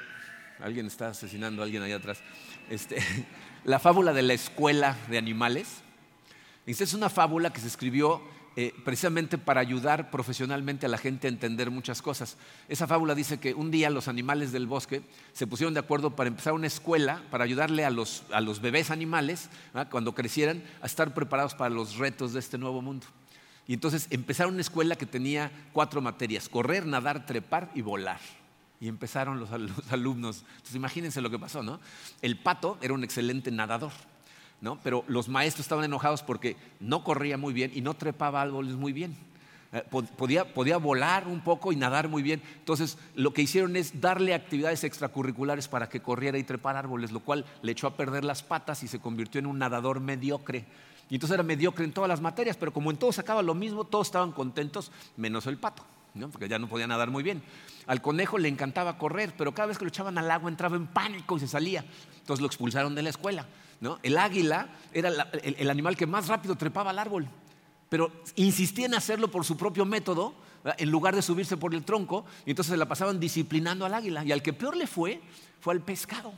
alguien 0.60 0.88
está 0.88 1.10
asesinando 1.10 1.62
a 1.62 1.66
alguien 1.66 1.84
allá 1.84 1.96
atrás, 1.96 2.20
este, 2.70 2.98
la 3.64 3.80
fábula 3.80 4.14
de 4.14 4.24
la 4.24 4.34
escuela 4.34 4.98
de 5.10 5.18
animales? 5.18 5.82
Esta 6.68 6.84
es 6.84 6.94
una 6.94 7.10
fábula 7.10 7.54
que 7.54 7.62
se 7.62 7.68
escribió 7.68 8.22
eh, 8.58 8.74
precisamente 8.84 9.38
para 9.38 9.62
ayudar 9.62 10.12
profesionalmente 10.12 10.86
a 10.86 10.90
la 10.90 10.98
gente 10.98 11.28
a 11.28 11.30
entender 11.30 11.72
muchas 11.72 12.02
cosas. 12.02 12.36
Esa 12.68 12.88
fábula 12.88 13.16
dice 13.16 13.40
que 13.40 13.54
un 13.54 13.72
día 13.72 13.90
los 13.90 14.10
animales 14.10 14.52
del 14.52 14.68
bosque 14.68 15.02
se 15.32 15.48
pusieron 15.48 15.74
de 15.74 15.80
acuerdo 15.80 16.18
para 16.18 16.28
empezar 16.28 16.52
una 16.52 16.68
escuela 16.68 17.24
para 17.32 17.46
ayudarle 17.46 17.86
a 17.86 17.90
los, 17.90 18.26
bebés 18.62 18.92
animales, 18.92 19.50
cuando 19.90 20.14
crecieran, 20.14 20.62
a 20.82 20.88
estar 20.88 21.14
preparados 21.14 21.56
para 21.56 21.74
los 21.74 21.96
retos 21.96 22.34
de 22.34 22.40
este 22.40 22.58
nuevo 22.58 22.82
mundo. 22.82 23.08
Y 23.66 23.74
entonces 23.74 24.08
empezaron 24.10 24.56
una 24.56 24.62
escuela 24.62 24.98
que 24.98 25.06
tenía 25.06 25.52
cuatro 25.72 26.02
materias, 26.02 26.50
correr, 26.50 26.86
nadar, 26.86 27.26
trepar 27.26 27.72
y 27.76 27.82
volar. 27.82 28.20
Y 28.82 28.90
empezaron 28.90 29.40
los, 29.40 29.52
los 29.58 29.90
alumnos. 29.90 30.44
Entonces 30.50 30.76
imagínense 30.76 31.22
lo 31.22 31.30
que 31.30 31.40
pasó, 31.40 31.64
¿no? 31.64 31.80
El 32.22 32.38
pato 32.38 32.78
era 32.82 32.94
un 32.94 33.06
excelente 33.06 33.52
nadador 33.52 33.94
pero 34.84 35.04
los 35.08 35.30
maestros 35.30 35.66
estaban 35.66 35.86
enojados 35.86 36.24
porque 36.24 36.56
no 36.80 37.04
corría 37.04 37.38
muy 37.38 37.54
bien 37.54 37.72
y 37.74 37.82
no 37.82 37.94
trepaba 37.94 38.42
árboles 38.42 38.74
muy 38.76 38.92
bien. 38.92 39.16
Eh, 39.74 39.84
podía, 40.18 40.54
podía, 40.54 40.78
volar 40.78 41.28
un 41.28 41.42
poco 41.42 41.72
y 41.72 41.76
nadar 41.76 42.08
muy 42.08 42.24
bien. 42.24 42.42
Entonces, 42.60 42.98
lo 43.16 43.34
que 43.34 43.42
hicieron 43.42 43.76
es 43.76 44.00
darle 44.00 44.34
actividades 44.34 44.84
extracurriculares 44.84 45.68
para 45.68 45.90
que 45.90 46.02
corriera 46.02 46.38
y 46.38 46.44
trepara 46.44 46.80
árboles, 46.80 47.12
lo 47.12 47.20
cual 47.20 47.46
le 47.62 47.74
echó 47.74 47.88
a 47.88 47.98
perder 47.98 48.24
las 48.24 48.44
patas 48.44 48.82
y 48.84 48.88
se 48.88 49.00
convirtió 49.00 49.40
en 49.40 49.46
un 49.46 49.60
nadador 49.60 50.00
mediocre. 50.00 50.66
Y 51.10 51.16
entonces 51.16 51.36
era 51.36 51.44
mediocre 51.44 51.86
en 51.86 51.92
todas 51.92 52.08
las 52.08 52.22
materias, 52.22 52.58
pero 52.58 52.74
como 52.74 52.92
en 52.92 52.98
todo 52.98 53.12
sacaba 53.12 53.42
lo 53.42 53.54
mismo, 53.54 53.84
todos 53.84 54.08
estaban 54.08 54.32
contentos, 54.32 54.92
menos 55.16 55.48
el 55.48 55.58
pato, 55.58 55.84
porque 56.32 56.50
ya 56.50 56.60
no 56.60 56.68
podía 56.68 56.88
nadar 56.88 57.10
muy 57.10 57.24
bien. 57.24 57.42
Al 57.88 58.02
conejo 58.02 58.38
le 58.38 58.50
encantaba 58.50 58.98
correr, 58.98 59.34
pero 59.38 59.54
cada 59.54 59.68
vez 59.68 59.78
que 59.78 59.86
lo 59.86 59.90
echaban 59.90 60.18
al 60.18 60.30
agua 60.30 60.50
entraba 60.50 60.76
en 60.76 60.88
pánico 60.88 61.38
y 61.38 61.40
se 61.40 61.48
salía. 61.48 61.86
Entonces 62.20 62.42
lo 62.42 62.48
expulsaron 62.48 62.96
de 62.96 63.04
la 63.04 63.10
escuela. 63.10 63.46
El 64.02 64.18
águila 64.18 64.70
era 64.92 65.10
el, 65.44 65.70
animal 65.70 65.96
que 65.96 66.08
más 66.08 66.28
rápido 66.28 66.56
trepaba 66.56 66.90
al 66.90 67.00
árbol, 67.00 67.28
pero 67.90 68.12
insistía 68.36 68.88
en 68.88 68.96
hacerlo 68.96 69.30
por 69.30 69.46
su 69.46 69.56
propio 69.56 69.86
método, 69.86 70.34
en 70.78 70.90
lugar 70.90 71.16
de 71.16 71.22
subirse 71.22 71.58
por 71.58 71.74
el 71.74 71.84
tronco, 71.84 72.26
y 72.46 72.50
entonces 72.50 72.72
se 72.72 72.78
la 72.78 72.88
pasaban 72.88 73.20
disciplinando 73.20 73.86
al 73.86 73.94
águila. 73.94 74.24
Y 74.26 74.32
al 74.32 74.42
que 74.42 74.54
peor 74.54 74.76
le 74.76 74.88
fue, 74.88 75.22
fue 75.60 75.74
al 75.74 75.82
pescado. 75.82 76.34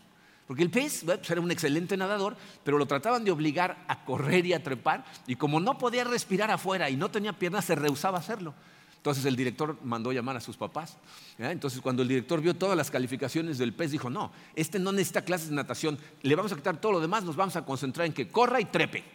Porque 0.46 0.64
el 0.64 0.72
pez 0.72 1.04
pues 1.06 1.30
era 1.30 1.42
un 1.42 1.52
excelente 1.52 1.96
nadador, 1.96 2.36
pero 2.64 2.78
lo 2.78 2.88
trataban 2.88 3.24
de 3.24 3.32
obligar 3.32 3.86
a 3.88 4.04
correr 4.04 4.46
y 4.48 4.54
a 4.54 4.64
trepar, 4.64 5.06
y 5.28 5.36
como 5.36 5.60
no 5.60 5.78
podía 5.78 6.04
respirar 6.04 6.52
afuera 6.52 6.90
y 6.90 6.96
no 6.96 7.10
tenía 7.10 7.34
piernas, 7.34 7.66
se 7.66 7.76
rehusaba 7.76 8.18
a 8.18 8.22
hacerlo. 8.22 8.54
Entonces 9.00 9.24
el 9.24 9.38
director 9.38 9.78
mandó 9.82 10.12
llamar 10.12 10.36
a 10.36 10.42
sus 10.42 10.58
papás. 10.58 10.98
Entonces 11.38 11.80
cuando 11.80 12.02
el 12.02 12.10
director 12.10 12.42
vio 12.42 12.54
todas 12.54 12.76
las 12.76 12.92
calificaciones 12.92 13.58
del 13.58 13.74
pez, 13.74 13.92
dijo, 13.92 14.10
no, 14.10 14.30
este 14.56 14.78
no 14.78 14.92
necesita 14.92 15.22
clases 15.22 15.50
de 15.50 15.56
natación, 15.56 15.98
le 16.22 16.36
vamos 16.36 16.52
a 16.52 16.58
quitar 16.58 16.82
todo 16.82 16.92
lo 16.92 17.00
demás, 17.00 17.24
nos 17.24 17.38
vamos 17.38 17.56
a 17.56 17.64
concentrar 17.64 18.08
en 18.08 18.14
que 18.14 18.28
corra 18.28 18.60
y 18.60 18.66
trepe. 18.66 19.06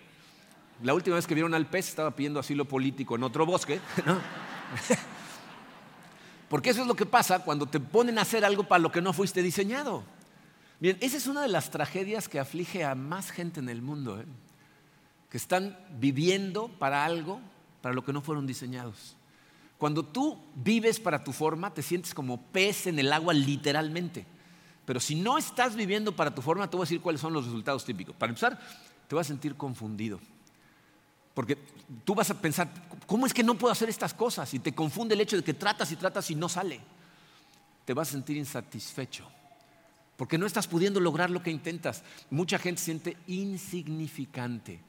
La 0.82 0.94
última 0.94 1.16
vez 1.16 1.26
que 1.26 1.34
vieron 1.34 1.52
al 1.52 1.66
pez 1.66 1.90
estaba 1.90 2.16
pidiendo 2.16 2.40
asilo 2.40 2.64
político 2.64 3.14
en 3.14 3.24
otro 3.24 3.44
bosque. 3.44 3.78
Porque 6.48 6.70
eso 6.70 6.80
es 6.80 6.86
lo 6.86 6.96
que 6.96 7.04
pasa 7.04 7.40
cuando 7.40 7.66
te 7.66 7.78
ponen 7.78 8.18
a 8.18 8.22
hacer 8.22 8.42
algo 8.42 8.64
para 8.64 8.78
lo 8.78 8.90
que 8.90 9.02
no 9.02 9.12
fuiste 9.12 9.42
diseñado. 9.42 10.02
Bien, 10.80 10.96
esa 11.00 11.18
es 11.18 11.26
una 11.26 11.42
de 11.42 11.48
las 11.48 11.70
tragedias 11.70 12.28
que 12.28 12.40
aflige 12.40 12.84
a 12.84 12.94
más 12.94 13.30
gente 13.30 13.60
en 13.60 13.68
el 13.68 13.82
mundo, 13.82 14.18
¿eh? 14.18 14.24
que 15.28 15.36
están 15.36 15.78
viviendo 15.98 16.68
para 16.68 17.04
algo 17.04 17.40
para 17.82 17.94
lo 17.94 18.02
que 18.02 18.14
no 18.14 18.22
fueron 18.22 18.46
diseñados. 18.46 19.16
Cuando 19.78 20.04
tú 20.04 20.38
vives 20.54 21.00
para 21.00 21.24
tu 21.24 21.32
forma, 21.32 21.72
te 21.74 21.82
sientes 21.82 22.14
como 22.14 22.40
pez 22.40 22.86
en 22.86 22.98
el 22.98 23.12
agua 23.12 23.34
literalmente. 23.34 24.26
Pero 24.84 25.00
si 25.00 25.14
no 25.14 25.38
estás 25.38 25.74
viviendo 25.74 26.14
para 26.14 26.34
tu 26.34 26.42
forma, 26.42 26.68
te 26.68 26.76
voy 26.76 26.84
a 26.84 26.86
decir 26.86 27.00
cuáles 27.00 27.20
son 27.20 27.32
los 27.32 27.44
resultados 27.44 27.84
típicos. 27.84 28.14
Para 28.14 28.30
empezar, 28.30 28.58
te 29.08 29.14
vas 29.14 29.26
a 29.26 29.28
sentir 29.28 29.56
confundido. 29.56 30.20
Porque 31.32 31.58
tú 32.04 32.14
vas 32.14 32.30
a 32.30 32.40
pensar, 32.40 32.70
¿cómo 33.06 33.26
es 33.26 33.34
que 33.34 33.42
no 33.42 33.56
puedo 33.56 33.72
hacer 33.72 33.88
estas 33.88 34.14
cosas? 34.14 34.52
Y 34.54 34.60
te 34.60 34.74
confunde 34.74 35.14
el 35.14 35.20
hecho 35.20 35.36
de 35.36 35.42
que 35.42 35.54
tratas 35.54 35.90
y 35.90 35.96
tratas 35.96 36.30
y 36.30 36.34
no 36.34 36.48
sale. 36.48 36.80
Te 37.84 37.94
vas 37.94 38.08
a 38.08 38.12
sentir 38.12 38.36
insatisfecho. 38.36 39.26
Porque 40.16 40.38
no 40.38 40.46
estás 40.46 40.68
pudiendo 40.68 41.00
lograr 41.00 41.30
lo 41.30 41.42
que 41.42 41.50
intentas. 41.50 42.04
Mucha 42.30 42.58
gente 42.58 42.78
se 42.78 42.84
siente 42.84 43.16
insignificante. 43.26 44.80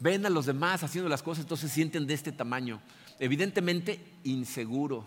ven 0.00 0.26
a 0.26 0.30
los 0.30 0.46
demás 0.46 0.82
haciendo 0.82 1.08
las 1.08 1.22
cosas, 1.22 1.44
entonces 1.44 1.70
sienten 1.70 2.06
de 2.06 2.14
este 2.14 2.32
tamaño 2.32 2.80
evidentemente 3.18 4.00
inseguro, 4.24 5.06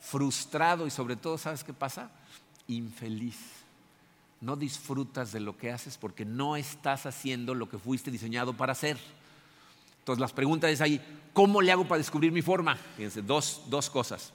frustrado 0.00 0.86
y 0.86 0.90
sobre 0.90 1.16
todo, 1.16 1.38
¿sabes 1.38 1.64
qué 1.64 1.72
pasa? 1.72 2.10
Infeliz. 2.68 3.38
No 4.40 4.56
disfrutas 4.56 5.32
de 5.32 5.40
lo 5.40 5.56
que 5.56 5.70
haces 5.70 5.96
porque 5.96 6.24
no 6.24 6.56
estás 6.56 7.06
haciendo 7.06 7.54
lo 7.54 7.68
que 7.68 7.78
fuiste 7.78 8.10
diseñado 8.10 8.54
para 8.54 8.72
hacer. 8.72 8.98
Entonces 10.00 10.20
las 10.20 10.32
preguntas 10.32 10.70
es 10.70 10.80
ahí, 10.80 11.00
¿cómo 11.32 11.62
le 11.62 11.70
hago 11.70 11.86
para 11.86 11.98
descubrir 11.98 12.32
mi 12.32 12.42
forma? 12.42 12.74
Fíjense, 12.96 13.22
dos, 13.22 13.62
dos 13.68 13.88
cosas. 13.88 14.32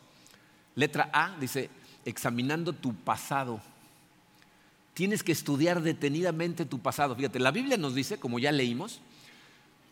Letra 0.76 1.10
A 1.12 1.36
dice, 1.40 1.70
examinando 2.06 2.72
tu 2.72 2.96
pasado. 2.96 3.60
Tienes 4.94 5.24
que 5.24 5.34
estudiar 5.34 5.82
detenidamente 5.82 6.66
tu 6.66 6.80
pasado. 6.80 7.16
Fíjate, 7.16 7.40
la 7.40 7.52
Biblia 7.52 7.76
nos 7.78 7.94
dice, 7.94 8.18
como 8.18 8.40
ya 8.40 8.52
leímos, 8.52 9.02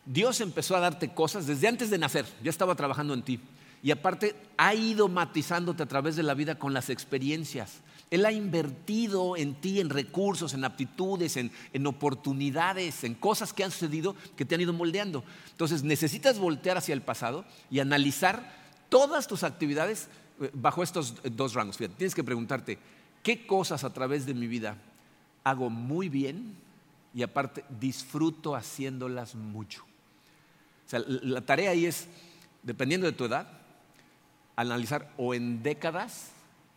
Dios 0.06 0.40
empezó 0.42 0.76
a 0.76 0.80
darte 0.80 1.14
cosas 1.14 1.48
desde 1.48 1.68
antes 1.68 1.90
de 1.90 1.98
nacer, 1.98 2.26
ya 2.44 2.50
estaba 2.50 2.76
trabajando 2.76 3.14
en 3.14 3.24
ti. 3.24 3.40
Y 3.82 3.92
aparte 3.92 4.36
ha 4.58 4.74
ido 4.74 5.08
matizándote 5.08 5.84
a 5.84 5.88
través 5.88 6.16
de 6.16 6.24
la 6.24 6.34
vida 6.34 6.58
con 6.58 6.74
las 6.74 6.90
experiencias. 6.90 7.82
Él 8.12 8.26
ha 8.26 8.32
invertido 8.32 9.36
en 9.36 9.56
ti 9.56 9.80
en 9.80 9.90
recursos, 9.90 10.54
en 10.54 10.64
aptitudes, 10.64 11.38
en, 11.38 11.88
oportunidades, 11.88 13.04
en 13.04 13.16
cosas 13.16 13.52
que 13.52 13.64
han 13.64 13.72
sucedido 13.72 14.16
que 14.36 14.46
te 14.46 14.56
han 14.56 14.62
ido 14.62 14.74
moldeando. 14.74 15.24
Entonces 15.52 15.84
necesitas 15.84 16.40
voltear 16.40 16.78
hacia 16.78 16.94
el 16.94 17.02
pasado 17.02 17.46
y 17.72 17.80
analizar 17.80 18.56
todas 18.90 19.28
tus 19.28 19.44
actividades 19.44 20.08
eh, 20.42 20.50
bajo 20.54 20.84
estos 20.84 21.16
dos 21.36 21.54
rangos. 21.54 21.78
tienes 21.78 22.16
que 22.16 22.24
preguntarte, 22.24 22.78
¿qué 23.24 23.46
cosas 23.46 23.84
a 23.84 23.94
través 23.94 24.26
de 24.26 24.34
mi 24.34 24.48
vida 24.48 24.78
hago 25.44 25.70
muy 25.70 26.10
bien 26.10 26.56
y 27.14 27.24
aparte 27.24 27.66
disfruto 27.80 28.56
haciéndolas 28.56 29.36
mucho? 29.36 29.84
O 30.86 30.90
sea, 30.90 31.02
la 31.06 31.42
tarea 31.42 31.72
ahí 31.72 31.86
es, 31.86 32.08
dependiendo 32.64 33.08
de 33.08 33.14
tu 33.14 33.26
edad, 33.26 33.48
analizar 34.56 35.12
o 35.18 35.34
en 35.34 35.64
décadas 35.64 36.32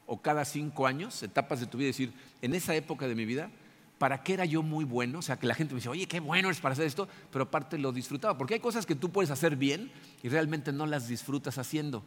o 0.06 0.20
cada 0.20 0.44
cinco 0.44 0.86
años, 0.86 1.22
etapas 1.22 1.60
de 1.60 1.66
tu 1.66 1.78
vida, 1.78 1.88
decir, 1.88 2.12
en 2.40 2.54
esa 2.54 2.74
época 2.74 3.06
de 3.06 3.14
mi 3.14 3.26
vida, 3.26 3.50
¿para 3.98 4.22
qué 4.22 4.34
era 4.34 4.44
yo 4.44 4.62
muy 4.62 4.84
bueno? 4.84 5.18
O 5.18 5.22
sea, 5.22 5.38
que 5.38 5.46
la 5.46 5.54
gente 5.54 5.74
me 5.74 5.80
dice, 5.80 5.90
oye, 5.90 6.06
qué 6.06 6.20
bueno 6.20 6.48
eres 6.48 6.60
para 6.60 6.72
hacer 6.72 6.86
esto, 6.86 7.08
pero 7.30 7.44
aparte 7.44 7.76
lo 7.76 7.92
disfrutaba. 7.92 8.38
Porque 8.38 8.54
hay 8.54 8.60
cosas 8.60 8.86
que 8.86 8.94
tú 8.94 9.10
puedes 9.10 9.30
hacer 9.30 9.56
bien 9.56 9.90
y 10.22 10.28
realmente 10.28 10.72
no 10.72 10.86
las 10.86 11.08
disfrutas 11.08 11.58
haciendo. 11.58 12.02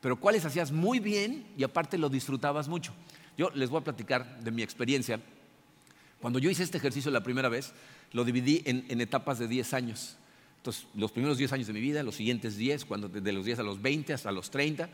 Pero 0.00 0.18
cuáles 0.18 0.44
hacías 0.44 0.72
muy 0.72 0.98
bien 0.98 1.46
y 1.56 1.64
aparte 1.64 1.96
lo 1.96 2.08
disfrutabas 2.08 2.68
mucho. 2.68 2.92
Yo 3.36 3.50
les 3.50 3.70
voy 3.70 3.80
a 3.80 3.84
platicar 3.84 4.40
de 4.40 4.50
mi 4.50 4.62
experiencia. 4.62 5.20
Cuando 6.20 6.38
yo 6.38 6.50
hice 6.50 6.62
este 6.62 6.78
ejercicio 6.78 7.10
la 7.10 7.22
primera 7.22 7.48
vez, 7.48 7.72
lo 8.12 8.24
dividí 8.24 8.62
en, 8.64 9.00
etapas 9.00 9.38
de 9.38 9.48
10 9.48 9.74
años. 9.74 10.16
Entonces, 10.64 10.86
los 10.94 11.12
primeros 11.12 11.36
10 11.36 11.52
años 11.52 11.66
de 11.66 11.74
mi 11.74 11.80
vida, 11.82 12.02
los 12.02 12.14
siguientes 12.14 12.56
10, 12.56 12.86
cuando, 12.86 13.10
de 13.10 13.32
los 13.34 13.44
10 13.44 13.58
a 13.58 13.62
los 13.62 13.82
20 13.82 14.14
hasta 14.14 14.32
los 14.32 14.50
30. 14.50 14.88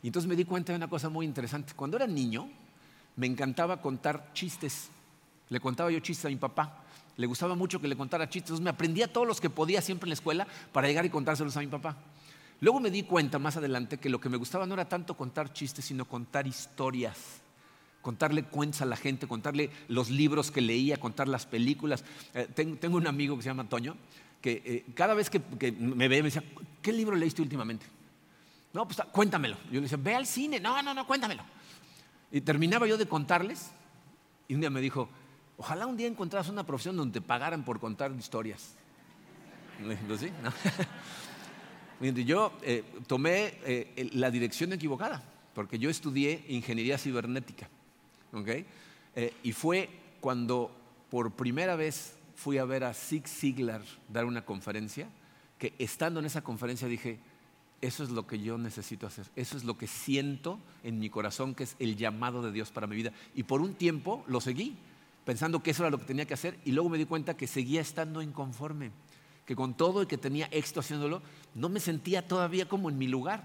Y 0.00 0.06
entonces 0.06 0.28
me 0.28 0.36
di 0.36 0.44
cuenta 0.44 0.72
de 0.72 0.76
una 0.76 0.86
cosa 0.86 1.08
muy 1.08 1.26
interesante. 1.26 1.72
Cuando 1.74 1.96
era 1.96 2.06
niño, 2.06 2.48
me 3.16 3.26
encantaba 3.26 3.82
contar 3.82 4.30
chistes. 4.32 4.90
Le 5.48 5.58
contaba 5.58 5.90
yo 5.90 5.98
chistes 5.98 6.26
a 6.26 6.28
mi 6.28 6.36
papá. 6.36 6.84
Le 7.16 7.26
gustaba 7.26 7.56
mucho 7.56 7.80
que 7.80 7.88
le 7.88 7.96
contara 7.96 8.28
chistes. 8.28 8.50
Entonces 8.50 8.62
me 8.62 8.70
aprendía 8.70 9.12
todos 9.12 9.26
los 9.26 9.40
que 9.40 9.50
podía 9.50 9.82
siempre 9.82 10.06
en 10.06 10.10
la 10.10 10.14
escuela 10.14 10.46
para 10.70 10.86
llegar 10.86 11.04
y 11.04 11.10
contárselos 11.10 11.56
a 11.56 11.60
mi 11.62 11.66
papá. 11.66 11.96
Luego 12.60 12.78
me 12.78 12.88
di 12.88 13.02
cuenta 13.02 13.40
más 13.40 13.56
adelante 13.56 13.98
que 13.98 14.10
lo 14.10 14.20
que 14.20 14.28
me 14.28 14.36
gustaba 14.36 14.66
no 14.66 14.74
era 14.74 14.88
tanto 14.88 15.16
contar 15.16 15.52
chistes, 15.52 15.84
sino 15.84 16.04
contar 16.04 16.46
historias. 16.46 17.40
Contarle 18.02 18.44
cuentos 18.44 18.82
a 18.82 18.84
la 18.84 18.94
gente, 18.94 19.26
contarle 19.26 19.70
los 19.88 20.10
libros 20.10 20.52
que 20.52 20.60
leía, 20.60 20.98
contar 20.98 21.26
las 21.26 21.44
películas. 21.44 22.04
Eh, 22.34 22.46
tengo, 22.54 22.96
un 22.96 23.08
amigo 23.08 23.36
que 23.36 23.42
se 23.42 23.48
llama 23.48 23.68
Toño, 23.68 23.96
que 24.40 24.62
eh, 24.64 24.84
cada 24.94 25.14
vez 25.14 25.30
que, 25.30 25.40
me 25.72 26.08
ve 26.08 26.22
me 26.22 26.28
decía, 26.28 26.44
¿qué 26.82 26.92
libro 26.92 27.16
leíste 27.16 27.42
últimamente? 27.42 27.86
No, 28.72 28.86
pues 28.86 28.98
cuéntamelo. 29.12 29.56
Yo 29.66 29.74
le 29.74 29.82
decía, 29.82 29.98
ve 30.00 30.14
al 30.14 30.26
cine. 30.26 30.60
No, 30.60 30.80
no, 30.82 30.94
no, 30.94 31.06
cuéntamelo. 31.06 31.42
Y 32.30 32.40
terminaba 32.40 32.86
yo 32.86 32.96
de 32.96 33.06
contarles 33.06 33.70
y 34.48 34.54
un 34.54 34.60
día 34.60 34.70
me 34.70 34.80
dijo, 34.80 35.08
ojalá 35.56 35.86
un 35.86 35.96
día 35.96 36.06
encontraras 36.06 36.48
una 36.48 36.64
profesión 36.64 36.96
donde 36.96 37.20
te 37.20 37.26
pagaran 37.26 37.64
por 37.64 37.80
contar 37.80 38.12
historias. 38.12 38.74
Pues 40.06 40.20
sí, 40.20 40.30
¿no? 40.42 40.52
Yo 42.00 42.52
eh, 42.62 42.84
tomé 43.06 43.54
eh, 43.64 44.10
la 44.12 44.30
dirección 44.30 44.72
equivocada, 44.72 45.20
porque 45.52 45.80
yo 45.80 45.90
estudié 45.90 46.44
ingeniería 46.48 46.96
cibernética. 46.96 47.68
Eh, 49.16 49.34
y 49.42 49.52
fue 49.52 49.88
cuando 50.20 50.70
por 51.10 51.32
primera 51.32 51.74
vez 51.74 52.14
fui 52.38 52.58
a 52.58 52.64
ver 52.64 52.84
a 52.84 52.94
Zig 52.94 53.26
Ziglar 53.26 53.82
dar 54.08 54.24
una 54.24 54.44
conferencia, 54.44 55.08
que 55.58 55.74
estando 55.78 56.20
en 56.20 56.26
esa 56.26 56.42
conferencia 56.42 56.86
dije, 56.86 57.18
eso 57.80 58.04
es 58.04 58.10
lo 58.10 58.28
que 58.28 58.38
yo 58.38 58.58
necesito 58.58 59.08
hacer, 59.08 59.26
eso 59.34 59.56
es 59.56 59.64
lo 59.64 59.76
que 59.76 59.88
siento 59.88 60.60
en 60.84 61.00
mi 61.00 61.10
corazón 61.10 61.56
que 61.56 61.64
es 61.64 61.74
el 61.80 61.96
llamado 61.96 62.40
de 62.42 62.52
Dios 62.52 62.70
para 62.70 62.86
mi 62.86 62.94
vida. 62.94 63.12
Y 63.34 63.42
por 63.42 63.60
un 63.60 63.74
tiempo 63.74 64.24
lo 64.28 64.40
seguí, 64.40 64.76
pensando 65.24 65.64
que 65.64 65.72
eso 65.72 65.82
era 65.82 65.90
lo 65.90 65.98
que 65.98 66.04
tenía 66.04 66.26
que 66.26 66.34
hacer, 66.34 66.56
y 66.64 66.70
luego 66.70 66.90
me 66.90 66.98
di 66.98 67.06
cuenta 67.06 67.36
que 67.36 67.48
seguía 67.48 67.80
estando 67.80 68.22
inconforme 68.22 68.92
que 69.44 69.56
con 69.56 69.74
todo 69.74 70.02
y 70.02 70.06
que 70.06 70.18
tenía 70.18 70.46
éxito 70.52 70.80
haciéndolo, 70.80 71.22
no 71.54 71.68
me 71.70 71.80
sentía 71.80 72.28
todavía 72.28 72.68
como 72.68 72.90
en 72.90 72.98
mi 72.98 73.08
lugar. 73.08 73.42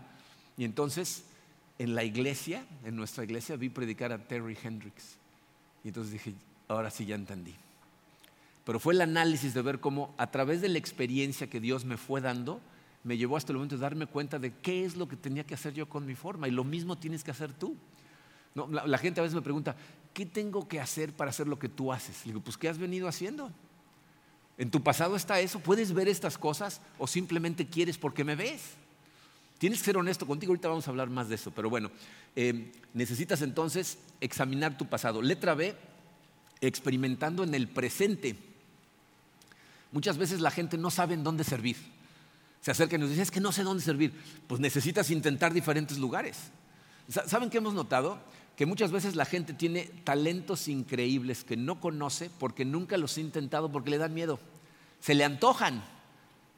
Y 0.58 0.66
entonces 0.66 1.24
en 1.80 1.96
la 1.96 2.04
iglesia, 2.04 2.66
en 2.84 2.98
nuestra 2.98 3.24
iglesia, 3.24 3.56
vi 3.56 3.70
predicar 3.70 4.12
a 4.12 4.18
Terry 4.18 4.58
Hendricks. 4.62 5.16
Y 5.82 5.88
entonces 5.88 6.12
dije, 6.12 6.34
ahora 6.68 6.92
sí 6.92 7.06
ya 7.06 7.16
entendí. 7.16 7.56
Pero 8.66 8.80
fue 8.80 8.94
el 8.94 9.02
análisis 9.02 9.54
de 9.54 9.62
ver 9.62 9.80
cómo 9.80 10.14
a 10.18 10.32
través 10.32 10.62
de 10.62 10.70
la 10.70 10.78
experiencia 10.78 11.50
que 11.50 11.60
Dios 11.60 11.84
me 11.86 11.98
fue 11.98 12.22
dando, 12.22 12.62
me 13.04 13.18
llevó 13.18 13.36
hasta 13.36 13.52
el 13.52 13.58
momento 13.58 13.76
de 13.76 13.82
darme 13.82 14.06
cuenta 14.06 14.40
de 14.40 14.54
qué 14.54 14.86
es 14.86 14.96
lo 14.96 15.08
que 15.08 15.18
tenía 15.18 15.44
que 15.44 15.54
hacer 15.54 15.74
yo 15.74 15.90
con 15.90 16.06
mi 16.06 16.16
forma. 16.16 16.48
Y 16.48 16.52
lo 16.52 16.64
mismo 16.64 16.98
tienes 16.98 17.24
que 17.24 17.32
hacer 17.32 17.52
tú. 17.52 17.76
la, 18.56 18.98
gente 18.98 19.20
a 19.20 19.24
veces 19.24 19.36
me 19.36 19.42
pregunta, 19.42 19.76
¿qué 20.14 20.26
tengo 20.26 20.68
que 20.68 20.80
hacer 20.80 21.12
para 21.12 21.32
hacer 21.32 21.48
lo 21.48 21.60
que 21.60 21.68
tú 21.68 21.92
haces? 21.92 22.26
Le 22.26 22.32
digo, 22.32 22.44
pues 22.44 22.58
¿qué 22.58 22.70
has 22.70 22.78
venido 22.78 23.08
haciendo? 23.08 23.52
¿En 24.58 24.72
tu 24.72 24.82
pasado 24.82 25.16
está 25.16 25.40
eso? 25.40 25.60
¿Puedes 25.60 25.94
ver 25.94 26.08
estas 26.08 26.38
cosas 26.38 26.80
o 26.98 27.08
simplemente 27.08 27.68
quieres 27.68 27.98
porque 27.98 28.24
me 28.24 28.36
ves? 28.36 28.76
Tienes 29.58 29.80
que 29.80 29.86
ser 29.86 29.98
honesto 29.98 30.28
contigo, 30.28 30.52
ahorita 30.52 30.68
vamos 30.68 30.88
a 30.88 30.92
hablar 30.92 31.10
más 31.10 31.30
de 31.30 31.36
eso, 31.36 31.52
pero 31.52 31.70
bueno, 31.70 31.90
eh, 32.36 32.72
necesitas 32.94 33.42
entonces 33.42 33.98
examinar 34.20 34.78
tu 34.78 34.88
pasado. 34.88 35.22
Letra 35.22 35.54
B, 35.54 35.76
experimentando 36.62 37.44
en 37.44 37.56
el 37.56 37.68
presente. 37.68 38.36
Muchas 39.94 40.18
veces 40.18 40.42
la 40.42 40.52
gente 40.52 40.78
no 40.78 40.92
sabe 40.92 41.14
en 41.14 41.24
dónde 41.24 41.46
servir. 41.46 41.78
Se 42.60 42.72
acerca 42.72 42.98
y 42.98 43.00
nos 43.00 43.10
dice, 43.10 43.22
es 43.22 43.32
que 43.32 43.40
no 43.40 43.54
sé 43.54 43.64
dónde 43.64 43.84
servir. 43.84 44.14
Pues 44.48 44.60
necesitas 44.60 45.10
intentar 45.10 45.54
diferentes 45.54 45.98
lugares. 45.98 46.38
¿Saben 47.08 47.50
qué 47.50 47.60
hemos 47.60 47.74
notado? 47.74 48.20
que 48.56 48.66
muchas 48.66 48.92
veces 48.92 49.16
la 49.16 49.26
gente 49.26 49.54
tiene 49.54 49.90
talentos 50.04 50.68
increíbles 50.68 51.44
que 51.44 51.58
no 51.58 51.80
conoce 51.80 52.30
porque 52.40 52.66
nunca 52.66 52.98
los 52.98 53.18
ha 53.18 53.22
intentado 53.22 53.72
porque 53.72 53.90
le 53.90 53.98
dan 53.98 54.14
miedo. 54.14 54.40
Se 55.00 55.16
le 55.16 55.24
antojan, 55.24 55.84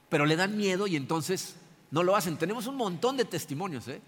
pero 0.09 0.25
le 0.25 0.35
dan 0.35 0.57
miedo 0.57 0.87
y 0.87 0.95
entonces 0.95 1.55
no 1.91 2.03
lo 2.03 2.15
hacen. 2.15 2.37
Tenemos 2.37 2.67
un 2.67 2.75
montón 2.75 3.15
de 3.15 3.25
testimonios 3.25 3.87
¿eh? 3.87 4.01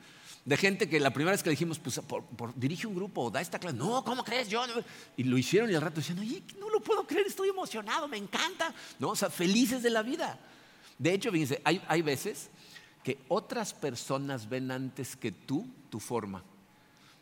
De 0.47 0.55
gente 0.55 0.88
que 0.88 0.97
la 1.01 1.12
primera 1.12 1.33
vez 1.33 1.43
que 1.43 1.49
dijimos, 1.49 1.77
pues 1.77 1.99
dirige 2.55 2.88
un 2.88 2.95
grupo 2.95 3.29
da 3.29 3.41
esta 3.41 3.60
clase, 3.60 3.75
no, 3.75 4.01
¿cómo 4.05 4.23
crees 4.23 4.47
yo? 4.47 4.63
Y 5.17 5.23
lo 5.23 5.38
hicieron 5.38 5.69
y 5.69 5.75
al 5.75 5.81
rato 5.81 5.97
decían, 5.97 6.17
no 6.57 6.69
lo 6.69 6.79
puedo 6.79 7.05
creer, 7.05 7.27
estoy 7.27 7.49
emocionado, 7.49 8.07
me 8.07 8.15
encanta. 8.15 8.73
¿No? 8.97 9.10
O 9.10 9.15
sea, 9.17 9.29
felices 9.29 9.83
de 9.83 9.89
la 9.89 10.03
vida. 10.03 10.39
De 10.97 11.13
hecho, 11.13 11.33
fíjense, 11.33 11.62
hay, 11.65 11.81
hay 11.89 12.01
veces 12.01 12.49
que 13.03 13.19
otras 13.27 13.73
personas 13.73 14.47
ven 14.47 14.71
antes 14.71 15.17
que 15.17 15.33
tú 15.33 15.67
tu 15.89 15.99
forma. 15.99 16.41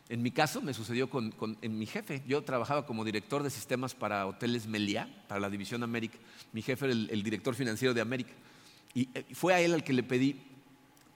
En 0.08 0.22
mi 0.22 0.30
caso 0.30 0.62
me 0.62 0.72
sucedió 0.72 1.10
con, 1.10 1.34
en 1.62 1.78
mi 1.78 1.86
jefe. 1.86 2.22
Yo 2.28 2.44
trabajaba 2.44 2.86
como 2.86 3.04
director 3.04 3.42
de 3.42 3.50
sistemas 3.50 3.92
para 3.92 4.24
hoteles 4.28 4.68
Meliá, 4.68 5.08
para 5.26 5.40
la 5.40 5.50
división 5.50 5.82
América. 5.82 6.16
Mi 6.52 6.62
jefe 6.62 6.84
era 6.84 6.94
el, 6.94 7.22
director 7.24 7.56
financiero 7.56 7.92
de 7.92 8.02
América. 8.02 8.30
Y 8.94 9.08
eh, 9.14 9.26
fue 9.32 9.52
a 9.52 9.60
él 9.60 9.74
al 9.74 9.82
que 9.82 9.92
le 9.92 10.04
pedí 10.04 10.45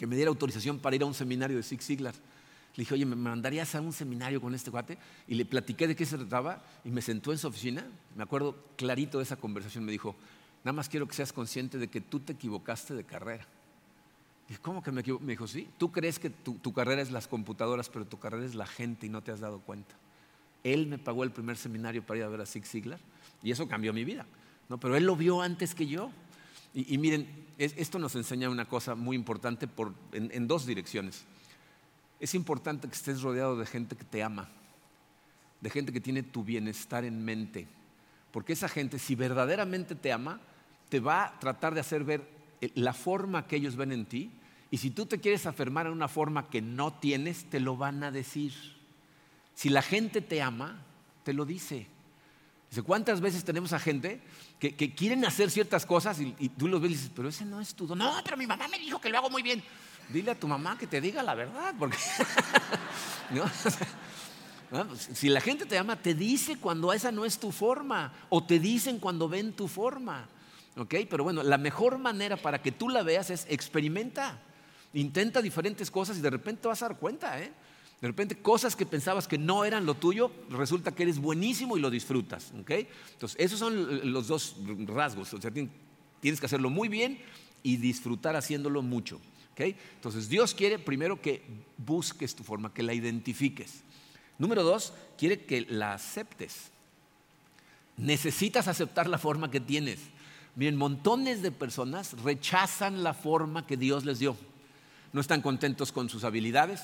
que 0.01 0.07
me 0.07 0.17
diera 0.17 0.31
autorización 0.31 0.79
para 0.79 0.97
ir 0.97 1.03
a 1.03 1.05
un 1.05 1.13
seminario 1.13 1.59
de 1.59 1.63
Six 1.63 1.85
Siglar. 1.85 2.15
Le 2.15 2.85
dije, 2.85 2.95
oye, 2.95 3.05
¿me 3.05 3.17
mandarías 3.17 3.75
a 3.75 3.83
un 3.83 3.93
seminario 3.93 4.41
con 4.41 4.55
este 4.55 4.71
cuate? 4.71 4.97
Y 5.29 5.35
le 5.35 5.45
platiqué 5.45 5.87
de 5.87 5.95
qué 5.95 6.07
se 6.07 6.17
trataba 6.17 6.65
y 6.87 6.91
me 6.91 7.03
sentó 7.03 7.33
en 7.33 7.37
su 7.37 7.49
oficina. 7.49 7.85
Me 8.17 8.23
acuerdo 8.23 8.57
clarito 8.77 9.19
de 9.19 9.25
esa 9.25 9.37
conversación. 9.37 9.85
Me 9.85 9.93
dijo, 9.93 10.17
nada 10.65 10.73
más 10.73 10.89
quiero 10.89 11.07
que 11.07 11.15
seas 11.15 11.35
consciente 11.35 11.77
de 11.77 11.89
que 11.89 12.01
tú 12.01 12.19
te 12.19 12.33
equivocaste 12.33 12.95
de 12.95 13.05
carrera. 13.05 13.47
¿cómo 14.63 14.83
que 14.83 14.91
me 14.91 15.03
equivoco? 15.03 15.23
Me 15.23 15.35
dijo, 15.35 15.47
sí, 15.47 15.69
tú 15.77 15.93
crees 15.93 16.19
que 16.19 16.31
tu, 16.31 16.73
carrera 16.73 17.03
es 17.03 17.11
las 17.11 17.29
computadoras, 17.29 17.91
pero 17.91 18.07
tu 18.07 18.19
carrera 18.19 18.47
es 18.47 18.55
la 18.55 18.67
gente 18.67 19.05
y 19.05 19.11
no 19.11 19.23
te 19.23 19.33
has 19.33 19.41
dado 19.41 19.61
cuenta. 19.61 19.95
Él 20.65 20.87
me 20.87 20.97
pagó 20.97 21.25
el 21.25 21.31
primer 21.31 21.59
seminario 21.59 22.03
para 22.03 22.21
ir 22.21 22.25
a 22.25 22.29
ver 22.29 22.41
a 22.41 22.47
Zig 22.47 22.65
Ziglar 22.65 23.01
y 23.43 23.51
eso 23.51 23.69
cambió 23.69 23.93
mi 23.93 24.05
vida. 24.05 24.25
¿no? 24.71 24.81
Pero 24.81 24.97
él 24.97 25.05
lo 25.05 25.15
vio 25.15 25.43
antes 25.43 25.75
que 25.75 25.87
yo. 25.87 26.11
Y, 26.73 26.97
miren, 26.97 27.27
esto 27.61 27.99
nos 27.99 28.15
enseña 28.15 28.49
una 28.49 28.65
cosa 28.65 28.95
muy 28.95 29.17
importante 29.17 29.69
en, 30.13 30.49
dos 30.49 30.65
direcciones. 30.65 31.25
Es 32.19 32.35
importante 32.35 32.89
que 32.89 32.95
estés 32.95 33.21
rodeado 33.21 33.57
de 33.57 33.67
gente 33.67 33.97
que 33.97 34.05
te 34.05 34.23
ama, 34.23 34.49
de 35.61 35.71
gente 35.71 35.93
que 35.93 36.01
tiene 36.01 36.23
tu 36.23 36.43
bienestar 36.43 37.05
en 37.05 37.23
mente. 37.25 37.67
Porque 38.33 38.55
esa 38.55 38.69
gente, 38.69 38.99
si 38.99 39.15
verdaderamente 39.15 39.95
te 39.95 40.13
ama, 40.13 40.41
te 40.89 41.01
va 41.01 41.25
a 41.25 41.39
tratar 41.39 41.75
de 41.75 41.81
hacer 41.81 42.05
ver 42.05 42.27
la 42.75 42.95
forma 42.95 43.47
que 43.47 43.57
ellos 43.57 43.77
ven 43.77 43.93
en 43.93 44.07
ti 44.07 44.31
y 44.71 44.79
si 44.79 44.91
tú 44.91 45.07
te 45.07 45.19
quieres 45.19 45.47
afirmar 45.47 45.87
en 45.87 45.93
una 45.93 46.09
forma 46.09 46.49
que 46.49 46.63
no 46.63 46.93
tienes, 46.93 47.45
te 47.51 47.61
lo 47.61 47.77
van 47.77 48.03
a 48.05 48.11
decir. 48.11 48.53
Si 49.55 49.69
la 49.69 49.83
gente 49.83 50.21
te 50.21 50.41
ama, 50.41 50.83
te 51.25 51.33
lo 51.33 51.45
dice. 51.45 51.87
¿Cuántas 52.85 53.21
veces 53.21 53.45
tenemos 53.45 53.73
a 53.73 53.81
gente 53.81 54.21
que, 54.61 54.95
quieren 54.95 55.25
hacer 55.25 55.51
ciertas 55.51 55.85
cosas 55.85 56.21
y, 56.21 56.49
tú 56.51 56.69
los 56.69 56.81
ves 56.81 56.93
y 56.93 56.95
dices, 56.95 57.11
pero 57.15 57.29
ese 57.29 57.45
no 57.45 57.61
es 57.61 57.75
tu 57.75 57.95
No, 57.97 58.21
pero 58.25 58.37
mi 58.37 58.47
mamá 58.47 58.69
me 58.69 58.79
dijo 58.79 59.01
que 59.01 59.09
lo 59.09 59.19
hago 59.19 59.29
muy 59.29 59.43
bien. 59.43 59.63
Dile 60.09 60.31
a 60.31 60.39
tu 60.39 60.47
mamá 60.47 60.79
que 60.79 60.87
te 60.87 61.01
diga 61.01 61.23
la 61.23 61.35
verdad, 61.35 61.75
porque 61.79 61.97
pues, 64.71 65.09
si 65.15 65.29
la 65.29 65.41
gente 65.41 65.67
te 65.67 65.79
ama, 65.79 65.97
te 65.97 66.15
dice 66.15 66.59
cuando 66.59 66.93
esa 66.93 67.11
no 67.11 67.25
es 67.25 67.39
tu 67.39 67.51
forma, 67.51 68.13
o 68.29 68.45
te 68.45 68.61
dicen 68.61 69.01
cuando 69.01 69.29
ven 69.29 69.53
tu 69.53 69.67
forma. 69.67 70.29
¿ok? 70.77 70.95
Pero 71.09 71.25
bueno, 71.25 71.43
la 71.43 71.59
mejor 71.59 71.99
manera 71.99 72.37
para 72.37 72.63
que 72.63 72.73
tú 72.73 72.89
la 72.89 73.03
veas 73.03 73.31
es 73.31 73.47
experimenta. 73.49 74.39
Intenta 74.93 75.43
diferentes 75.43 75.91
cosas 75.91 76.19
y 76.19 76.21
de 76.21 76.31
repente 76.31 76.63
te 76.63 76.69
vas 76.69 76.83
a 76.83 76.89
dar 76.89 76.99
cuenta, 76.99 77.41
¿eh? 77.41 77.53
De 78.01 78.09
repente 78.09 78.37
cosas 78.37 78.75
que 78.75 78.87
pensabas 78.87 79.29
que 79.29 79.37
no 79.37 79.65
eran 79.65 79.85
lo 79.85 79.95
tuyo, 79.95 80.31
resulta 80.49 80.93
que 80.93 81.03
eres 81.03 81.19
buenísimo 81.19 81.77
y 81.77 81.81
lo 81.81 81.91
disfrutas. 81.91 82.51
Entonces, 82.55 83.37
esos 83.39 83.59
son 83.59 84.11
los 84.11 84.29
dos 84.29 84.57
rasgos. 84.87 85.35
O 85.35 85.41
sea, 85.41 85.51
tienes 85.51 86.41
que 86.41 86.47
hacerlo 86.47 86.71
muy 86.71 86.89
bien 86.89 87.19
y 87.63 87.77
disfrutar 87.77 88.37
haciéndolo 88.37 88.81
mucho, 88.81 89.21
¿ok? 89.53 89.61
Entonces, 89.97 90.31
Dios 90.31 90.55
quiere 90.55 90.79
primero 90.79 91.21
que 91.21 91.43
busques 91.77 92.35
tu 92.35 92.43
forma, 92.43 92.73
que 92.73 92.83
la 92.83 92.95
identifiques. 92.95 93.83
Número 94.39 94.63
dos, 94.63 94.95
quiere 95.19 95.45
que 95.45 95.67
la 95.69 95.93
aceptes. 95.93 96.71
Necesitas 97.99 98.67
aceptar 98.67 99.09
la 99.09 99.19
forma 99.19 99.51
que 99.51 99.61
tienes. 99.61 100.01
Miren, 100.57 100.77
montones 100.77 101.43
de 101.43 101.53
personas 101.53 102.15
rechazan 102.23 103.03
la 103.03 103.13
forma 103.13 103.67
que 103.67 103.77
Dios 103.77 104.07
les 104.07 104.21
dio 104.21 104.37
no 105.13 105.21
están 105.21 105.43
contentos 105.43 105.93
con 105.93 106.09
sus 106.09 106.25
habilidades, 106.25 106.83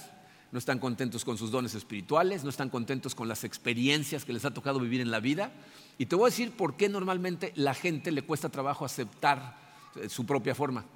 no 0.56 0.58
están 0.58 0.78
contentos 0.78 1.22
con 1.22 1.36
sus 1.36 1.50
dones 1.50 1.74
espirituales, 1.74 2.42
no 2.42 2.48
están 2.48 2.70
contentos 2.70 3.14
con 3.14 3.28
las 3.28 3.44
experiencias 3.44 4.24
que 4.24 4.32
les 4.32 4.46
ha 4.46 4.54
tocado 4.54 4.80
vivir 4.80 5.02
en 5.02 5.10
la 5.10 5.20
vida. 5.20 5.52
Y 5.98 6.06
te 6.06 6.16
voy 6.16 6.28
a 6.28 6.30
decir 6.30 6.56
por 6.56 6.78
qué 6.78 6.88
normalmente 6.88 7.52
la 7.56 7.74
gente 7.74 8.10
le 8.10 8.22
cuesta 8.22 8.48
trabajo 8.48 8.86
aceptar 8.86 9.54
eh, 9.96 10.08
su 10.08 10.24
propia 10.24 10.54
forma. 10.54 10.86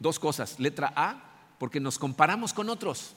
Dos 0.00 0.18
cosas. 0.18 0.58
Letra 0.58 0.92
A, 0.96 1.54
porque 1.60 1.78
nos 1.78 1.96
comparamos 1.96 2.52
con 2.52 2.68
otros. 2.68 3.14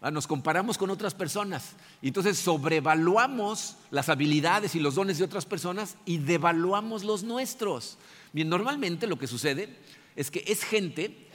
Nos 0.00 0.28
comparamos 0.28 0.78
con 0.78 0.90
otras 0.90 1.12
personas. 1.12 1.72
Y 2.00 2.06
entonces 2.06 2.38
sobrevaluamos 2.38 3.78
las 3.90 4.08
habilidades 4.08 4.76
y 4.76 4.78
los 4.78 4.94
dones 4.94 5.18
de 5.18 5.24
otras 5.24 5.44
personas 5.44 5.96
y 6.04 6.18
devaluamos 6.18 7.02
los 7.02 7.24
nuestros. 7.24 7.98
Bien, 8.32 8.48
normalmente 8.48 9.08
lo 9.08 9.18
que 9.18 9.26
sucede 9.26 9.76
es 10.14 10.30
que 10.30 10.44
es 10.46 10.62
gente 10.62 11.26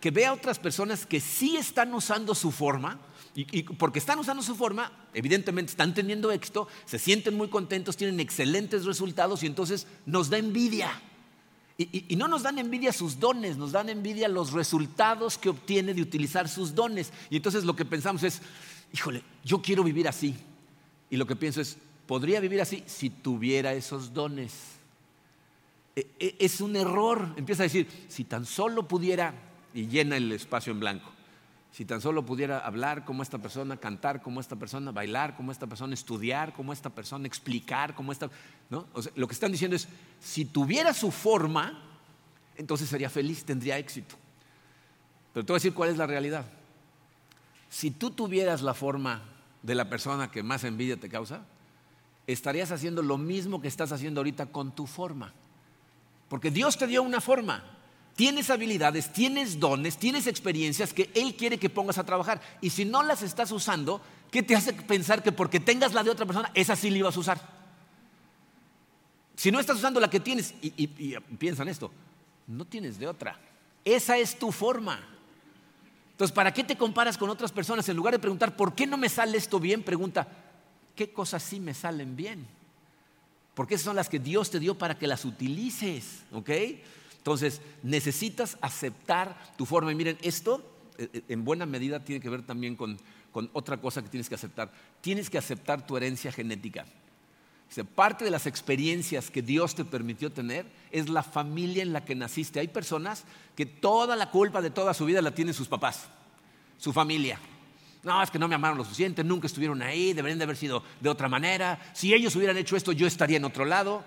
que 0.00 0.12
ve 0.12 0.26
a 0.26 0.34
otras 0.34 0.60
personas 0.60 1.04
que 1.04 1.18
sí 1.18 1.56
están 1.56 1.92
usando 1.94 2.36
su 2.36 2.52
forma 2.52 3.00
Y, 3.34 3.62
porque 3.62 4.00
están 4.00 4.18
usando 4.18 4.42
su 4.42 4.56
forma, 4.56 4.90
evidentemente 5.14 5.70
están 5.70 5.94
teniendo 5.94 6.32
éxito, 6.32 6.66
se 6.84 6.98
sienten 6.98 7.36
muy 7.36 7.48
contentos, 7.48 7.96
tienen 7.96 8.18
excelentes 8.18 8.84
resultados 8.84 9.42
y 9.42 9.46
entonces 9.46 9.86
nos 10.04 10.30
da 10.30 10.38
envidia. 10.38 11.00
Y, 11.78 12.14
no 12.16 12.28
nos 12.28 12.42
dan 12.42 12.58
envidia 12.58 12.92
sus 12.92 13.18
dones, 13.18 13.56
nos 13.56 13.72
dan 13.72 13.88
envidia 13.88 14.28
los 14.28 14.52
resultados 14.52 15.38
que 15.38 15.48
obtiene 15.48 15.94
de 15.94 16.02
utilizar 16.02 16.48
sus 16.48 16.74
dones. 16.74 17.12
Y 17.30 17.36
entonces 17.36 17.64
lo 17.64 17.74
que 17.74 17.86
pensamos 17.86 18.22
es, 18.22 18.42
híjole, 18.92 19.22
yo 19.44 19.62
quiero 19.62 19.82
vivir 19.82 20.06
así. 20.06 20.34
Y 21.08 21.16
lo 21.16 21.26
que 21.26 21.36
pienso 21.36 21.60
es, 21.60 21.78
podría 22.06 22.40
vivir 22.40 22.60
así 22.60 22.82
si 22.86 23.08
tuviera 23.08 23.72
esos 23.72 24.12
dones. 24.12 24.52
E, 25.96 26.06
e, 26.18 26.36
es 26.38 26.60
un 26.60 26.76
error. 26.76 27.32
Empieza 27.36 27.62
a 27.62 27.64
decir, 27.64 27.86
si 28.08 28.24
tan 28.24 28.44
solo 28.44 28.86
pudiera, 28.86 29.32
y 29.72 29.86
llena 29.86 30.16
el 30.16 30.30
espacio 30.32 30.72
en 30.72 30.80
blanco. 30.80 31.10
Si 31.72 31.84
tan 31.84 32.00
solo 32.00 32.26
pudiera 32.26 32.58
hablar 32.58 33.04
como 33.04 33.22
esta 33.22 33.38
persona, 33.38 33.76
cantar 33.76 34.22
como 34.22 34.40
esta 34.40 34.56
persona, 34.56 34.90
bailar 34.90 35.36
como 35.36 35.52
esta 35.52 35.68
persona, 35.68 35.94
estudiar 35.94 36.52
como 36.52 36.72
esta 36.72 36.90
persona, 36.90 37.26
explicar 37.26 37.94
como 37.94 38.10
esta... 38.10 38.28
¿no? 38.70 38.86
lo 39.14 39.28
que 39.28 39.34
están 39.34 39.52
diciendo 39.52 39.76
es, 39.76 39.86
si 40.20 40.44
tuviera 40.44 40.92
su 40.92 41.12
forma, 41.12 41.80
entonces 42.56 42.88
sería 42.88 43.08
feliz, 43.08 43.44
tendría 43.44 43.78
éxito. 43.78 44.16
Pero 45.32 45.46
te 45.46 45.52
voy 45.52 45.56
a 45.56 45.60
decir 45.60 45.74
cuál 45.74 45.90
es 45.90 45.96
la 45.96 46.06
realidad. 46.06 46.44
Si 47.68 47.92
tú 47.92 48.10
tuvieras 48.10 48.62
la 48.62 48.74
forma 48.74 49.22
de 49.62 49.76
la 49.76 49.88
persona 49.88 50.30
que 50.30 50.42
más 50.42 50.64
envidia 50.64 50.98
te 50.98 51.08
causa, 51.08 51.42
estarías 52.26 52.72
haciendo 52.72 53.00
lo 53.02 53.16
mismo 53.16 53.60
que 53.60 53.68
estás 53.68 53.92
haciendo 53.92 54.20
ahorita 54.20 54.46
con 54.46 54.72
tu 54.74 54.88
forma. 54.88 55.32
Porque 56.28 56.50
Dios 56.50 56.76
te 56.76 56.88
dio 56.88 57.02
una 57.04 57.20
forma 57.20 57.62
tienes 58.20 58.50
habilidades, 58.50 59.10
tienes 59.14 59.58
dones, 59.58 59.96
tienes 59.96 60.26
experiencias 60.26 60.92
que 60.92 61.10
Él 61.14 61.36
quiere 61.36 61.56
que 61.56 61.70
pongas 61.70 61.96
a 61.96 62.04
trabajar. 62.04 62.38
Y 62.60 62.68
si 62.68 62.84
no 62.84 63.02
las 63.02 63.22
estás 63.22 63.50
usando, 63.50 64.02
¿qué 64.30 64.42
te 64.42 64.54
hace 64.54 64.74
pensar 64.74 65.22
que 65.22 65.32
porque 65.32 65.58
tengas 65.58 65.94
la 65.94 66.02
de 66.02 66.10
otra 66.10 66.26
persona, 66.26 66.50
esa 66.52 66.76
sí 66.76 66.90
la 66.90 66.98
ibas 66.98 67.16
a 67.16 67.20
usar? 67.20 67.40
Si 69.36 69.50
no 69.50 69.58
estás 69.58 69.78
usando 69.78 70.00
la 70.00 70.10
que 70.10 70.20
tienes, 70.20 70.54
y, 70.60 70.74
y, 70.76 71.16
piensa 71.38 71.62
en 71.62 71.70
esto, 71.70 71.90
no 72.46 72.66
tienes 72.66 72.98
de 72.98 73.06
otra. 73.06 73.40
Esa 73.86 74.18
es 74.18 74.38
tu 74.38 74.52
forma. 74.52 75.00
Entonces, 76.10 76.34
¿para 76.34 76.52
qué 76.52 76.62
te 76.62 76.76
comparas 76.76 77.16
con 77.16 77.30
otras 77.30 77.50
personas? 77.50 77.88
En 77.88 77.96
lugar 77.96 78.12
de 78.12 78.18
preguntar, 78.18 78.54
¿por 78.54 78.74
qué 78.74 78.86
no 78.86 78.98
me 78.98 79.08
sale 79.08 79.38
esto 79.38 79.58
bien? 79.58 79.82
Pregunta, 79.82 80.28
¿qué 80.94 81.10
cosas 81.10 81.42
sí 81.42 81.58
me 81.58 81.72
salen 81.72 82.14
bien? 82.16 82.46
Porque 83.54 83.76
esas 83.76 83.86
son 83.86 83.96
las 83.96 84.10
que 84.10 84.18
Dios 84.18 84.50
te 84.50 84.60
dio 84.60 84.76
para 84.76 84.98
que 84.98 85.06
las 85.06 85.24
utilices, 85.24 86.24
¿ok? 86.32 86.50
Entonces, 87.20 87.60
necesitas 87.82 88.56
aceptar 88.62 89.54
tu 89.58 89.66
forma. 89.66 89.92
Y 89.92 89.94
miren, 89.94 90.16
esto 90.22 90.64
eh, 90.96 91.10
eh, 91.12 91.22
en 91.28 91.44
buena 91.44 91.66
medida 91.66 92.02
tiene 92.02 92.20
que 92.20 92.30
ver 92.30 92.42
también 92.42 92.76
con, 92.76 92.98
otra 93.52 93.76
cosa 93.76 94.02
que 94.02 94.08
tienes 94.08 94.28
que 94.28 94.36
aceptar. 94.36 94.72
Tienes 95.02 95.28
que 95.28 95.36
aceptar 95.36 95.86
tu 95.86 95.98
herencia 95.98 96.32
genética. 96.32 96.86
parte 97.94 98.24
de 98.24 98.30
las 98.30 98.46
experiencias 98.46 99.30
que 99.30 99.42
Dios 99.42 99.74
te 99.74 99.84
permitió 99.84 100.32
tener 100.32 100.64
es 100.90 101.10
la 101.10 101.22
familia 101.22 101.82
en 101.82 101.92
la 101.92 102.06
que 102.06 102.14
naciste. 102.14 102.58
Hay 102.58 102.68
personas 102.68 103.24
que 103.54 103.66
toda 103.66 104.16
la 104.16 104.30
culpa 104.30 104.62
de 104.62 104.70
toda 104.70 104.94
su 104.94 105.04
vida 105.04 105.20
la 105.20 105.34
tienen 105.34 105.52
sus 105.52 105.68
papás, 105.68 106.08
su 106.78 106.92
familia. 106.92 107.38
No, 108.02 108.22
es 108.22 108.30
que 108.30 108.38
no 108.38 108.48
me 108.48 108.54
amaron 108.54 108.78
lo 108.78 108.84
suficiente, 108.84 109.22
nunca 109.22 109.46
estuvieron 109.46 109.82
ahí, 109.82 110.14
deberían 110.14 110.38
de 110.38 110.44
haber 110.44 110.56
sido 110.56 110.82
de 111.00 111.10
otra 111.10 111.28
manera. 111.28 111.78
Si 111.92 112.14
ellos 112.14 112.34
hubieran 112.34 112.56
hecho 112.56 112.76
esto, 112.76 112.92
yo 112.92 113.06
estaría 113.06 113.36
en 113.36 113.44
otro 113.44 113.66
lado. 113.66 114.02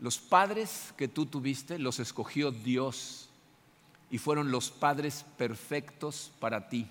Los 0.00 0.18
padres 0.18 0.94
que 0.96 1.08
tú 1.08 1.26
tuviste 1.26 1.78
los 1.78 1.98
escogió 1.98 2.50
Dios 2.52 3.28
y 4.10 4.18
fueron 4.18 4.50
los 4.50 4.70
padres 4.70 5.24
perfectos 5.36 6.30
para 6.38 6.68
ti. 6.68 6.86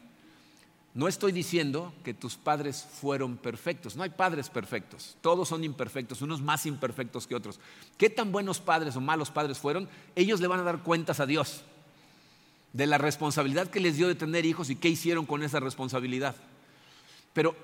No 0.93 1.07
estoy 1.07 1.31
diciendo 1.31 1.93
que 2.03 2.13
tus 2.13 2.35
padres 2.35 2.87
fueron 2.99 3.37
perfectos, 3.37 3.95
no 3.95 4.03
hay 4.03 4.09
padres 4.09 4.49
perfectos, 4.49 5.15
todos 5.21 5.47
son 5.47 5.63
imperfectos, 5.63 6.23
unos 6.23 6.41
más 6.41 6.65
imperfectos 6.65 7.27
que 7.27 7.35
otros. 7.35 7.59
¿Qué 7.97 8.09
tan 8.09 8.31
buenos 8.31 8.59
padres 8.59 8.95
o 8.95 9.01
malos 9.01 9.29
padres 9.29 9.59
fueron? 9.59 9.87
Ellos 10.15 10.41
le 10.41 10.47
van 10.47 10.59
a 10.59 10.63
dar 10.63 10.81
cuentas 10.81 11.19
a 11.19 11.27
Dios 11.27 11.61
de 12.73 12.87
la 12.87 12.97
responsabilidad 12.97 13.69
que 13.69 13.79
les 13.79 13.97
dio 13.97 14.07
de 14.07 14.15
tener 14.15 14.45
hijos 14.45 14.69
y 14.69 14.75
qué 14.75 14.89
hicieron 14.89 15.25
con 15.25 15.43
esa 15.43 15.59
responsabilidad. 15.59 16.35
Pero 17.33 17.55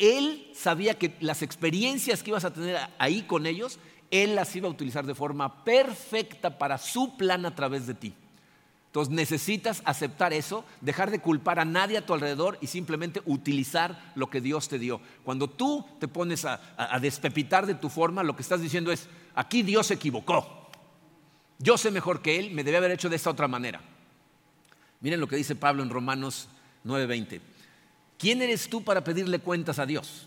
él 0.00 0.50
sabía 0.54 0.98
que 0.98 1.14
las 1.20 1.42
experiencias 1.42 2.22
que 2.22 2.30
ibas 2.30 2.44
a 2.44 2.52
tener 2.52 2.76
ahí 2.98 3.22
con 3.22 3.46
ellos 3.46 3.78
él 4.10 4.34
las 4.34 4.54
iba 4.56 4.68
a 4.68 4.70
utilizar 4.70 5.06
de 5.06 5.14
forma 5.14 5.64
perfecta 5.64 6.58
para 6.58 6.78
su 6.78 7.16
plan 7.16 7.46
a 7.46 7.54
través 7.54 7.86
de 7.86 7.94
ti. 7.94 8.14
Entonces 8.86 9.14
necesitas 9.14 9.82
aceptar 9.84 10.32
eso, 10.32 10.64
dejar 10.80 11.12
de 11.12 11.20
culpar 11.20 11.60
a 11.60 11.64
nadie 11.64 11.96
a 11.96 12.04
tu 12.04 12.12
alrededor 12.12 12.58
y 12.60 12.66
simplemente 12.66 13.22
utilizar 13.24 14.12
lo 14.16 14.28
que 14.28 14.40
Dios 14.40 14.68
te 14.68 14.80
dio. 14.80 15.00
Cuando 15.22 15.48
tú 15.48 15.86
te 16.00 16.08
pones 16.08 16.44
a, 16.44 16.60
despepitar 17.00 17.66
de 17.66 17.76
tu 17.76 17.88
forma, 17.88 18.24
lo 18.24 18.34
que 18.34 18.42
estás 18.42 18.60
diciendo 18.60 18.90
es, 18.90 19.08
aquí 19.36 19.62
Dios 19.62 19.86
se 19.86 19.94
equivocó. 19.94 20.68
Yo 21.60 21.78
sé 21.78 21.92
mejor 21.92 22.20
que 22.20 22.40
Él, 22.40 22.50
me 22.50 22.64
debe 22.64 22.78
haber 22.78 22.90
hecho 22.90 23.08
de 23.08 23.14
esta 23.14 23.30
otra 23.30 23.46
manera. 23.46 23.80
Miren 25.00 25.20
lo 25.20 25.28
que 25.28 25.36
dice 25.36 25.54
Pablo 25.54 25.84
en 25.84 25.90
Romanos 25.90 26.48
9:20. 26.84 27.40
¿Quién 28.18 28.42
eres 28.42 28.68
tú 28.68 28.82
para 28.82 29.04
pedirle 29.04 29.38
cuentas 29.38 29.78
a 29.78 29.86
Dios? 29.86 30.26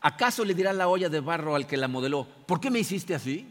¿Acaso 0.00 0.44
le 0.44 0.54
dirá 0.54 0.72
la 0.72 0.88
olla 0.88 1.08
de 1.08 1.20
barro 1.20 1.56
al 1.56 1.66
que 1.66 1.76
la 1.76 1.88
modeló, 1.88 2.26
¿por 2.46 2.60
qué 2.60 2.70
me 2.70 2.78
hiciste 2.78 3.14
así? 3.14 3.46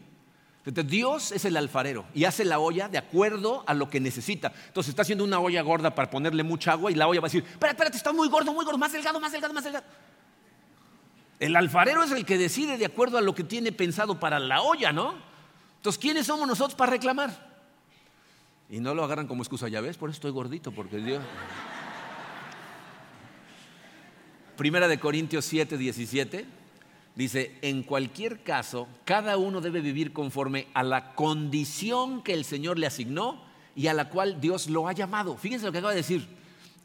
Dios 0.72 1.30
es 1.30 1.44
el 1.44 1.56
alfarero 1.56 2.06
y 2.12 2.24
hace 2.24 2.44
la 2.44 2.58
olla 2.58 2.88
de 2.88 2.98
acuerdo 2.98 3.62
a 3.66 3.74
lo 3.74 3.88
que 3.88 4.00
necesita. 4.00 4.52
Entonces 4.66 4.90
está 4.90 5.02
haciendo 5.02 5.22
una 5.22 5.38
olla 5.38 5.62
gorda 5.62 5.94
para 5.94 6.10
ponerle 6.10 6.42
mucha 6.42 6.72
agua 6.72 6.90
y 6.90 6.94
la 6.94 7.06
olla 7.06 7.20
va 7.20 7.26
a 7.26 7.30
decir, 7.30 7.44
espérate, 7.44 7.76
espérate, 7.76 7.96
está 7.96 8.12
muy 8.12 8.28
gordo, 8.28 8.52
muy 8.52 8.64
gordo, 8.64 8.78
más 8.78 8.92
delgado, 8.92 9.20
más 9.20 9.30
delgado, 9.30 9.54
más 9.54 9.64
delgado. 9.64 9.86
El 11.38 11.54
alfarero 11.54 12.02
es 12.02 12.10
el 12.10 12.24
que 12.24 12.38
decide 12.38 12.78
de 12.78 12.86
acuerdo 12.86 13.18
a 13.18 13.20
lo 13.20 13.34
que 13.34 13.44
tiene 13.44 13.70
pensado 13.70 14.18
para 14.18 14.40
la 14.40 14.62
olla, 14.62 14.92
¿no? 14.92 15.14
Entonces, 15.76 16.00
¿quiénes 16.00 16.26
somos 16.26 16.48
nosotros 16.48 16.74
para 16.74 16.92
reclamar? 16.92 17.46
Y 18.68 18.80
no 18.80 18.94
lo 18.94 19.04
agarran 19.04 19.28
como 19.28 19.42
excusa, 19.42 19.68
ya 19.68 19.80
ves, 19.80 19.96
por 19.96 20.10
eso 20.10 20.16
estoy 20.16 20.32
gordito, 20.32 20.72
porque 20.72 20.96
Dios... 20.96 21.22
Primera 24.56 24.88
de 24.88 24.98
Corintios 24.98 25.44
7, 25.44 25.76
17 25.76 26.46
dice, 27.14 27.58
en 27.62 27.82
cualquier 27.82 28.42
caso, 28.42 28.88
cada 29.04 29.36
uno 29.36 29.60
debe 29.60 29.80
vivir 29.80 30.12
conforme 30.12 30.68
a 30.74 30.82
la 30.82 31.14
condición 31.14 32.22
que 32.22 32.34
el 32.34 32.44
Señor 32.44 32.78
le 32.78 32.86
asignó 32.86 33.42
y 33.74 33.88
a 33.88 33.94
la 33.94 34.08
cual 34.08 34.40
Dios 34.40 34.68
lo 34.68 34.88
ha 34.88 34.92
llamado. 34.92 35.36
Fíjense 35.36 35.66
lo 35.66 35.72
que 35.72 35.78
acaba 35.78 35.92
de 35.92 35.98
decir. 36.00 36.26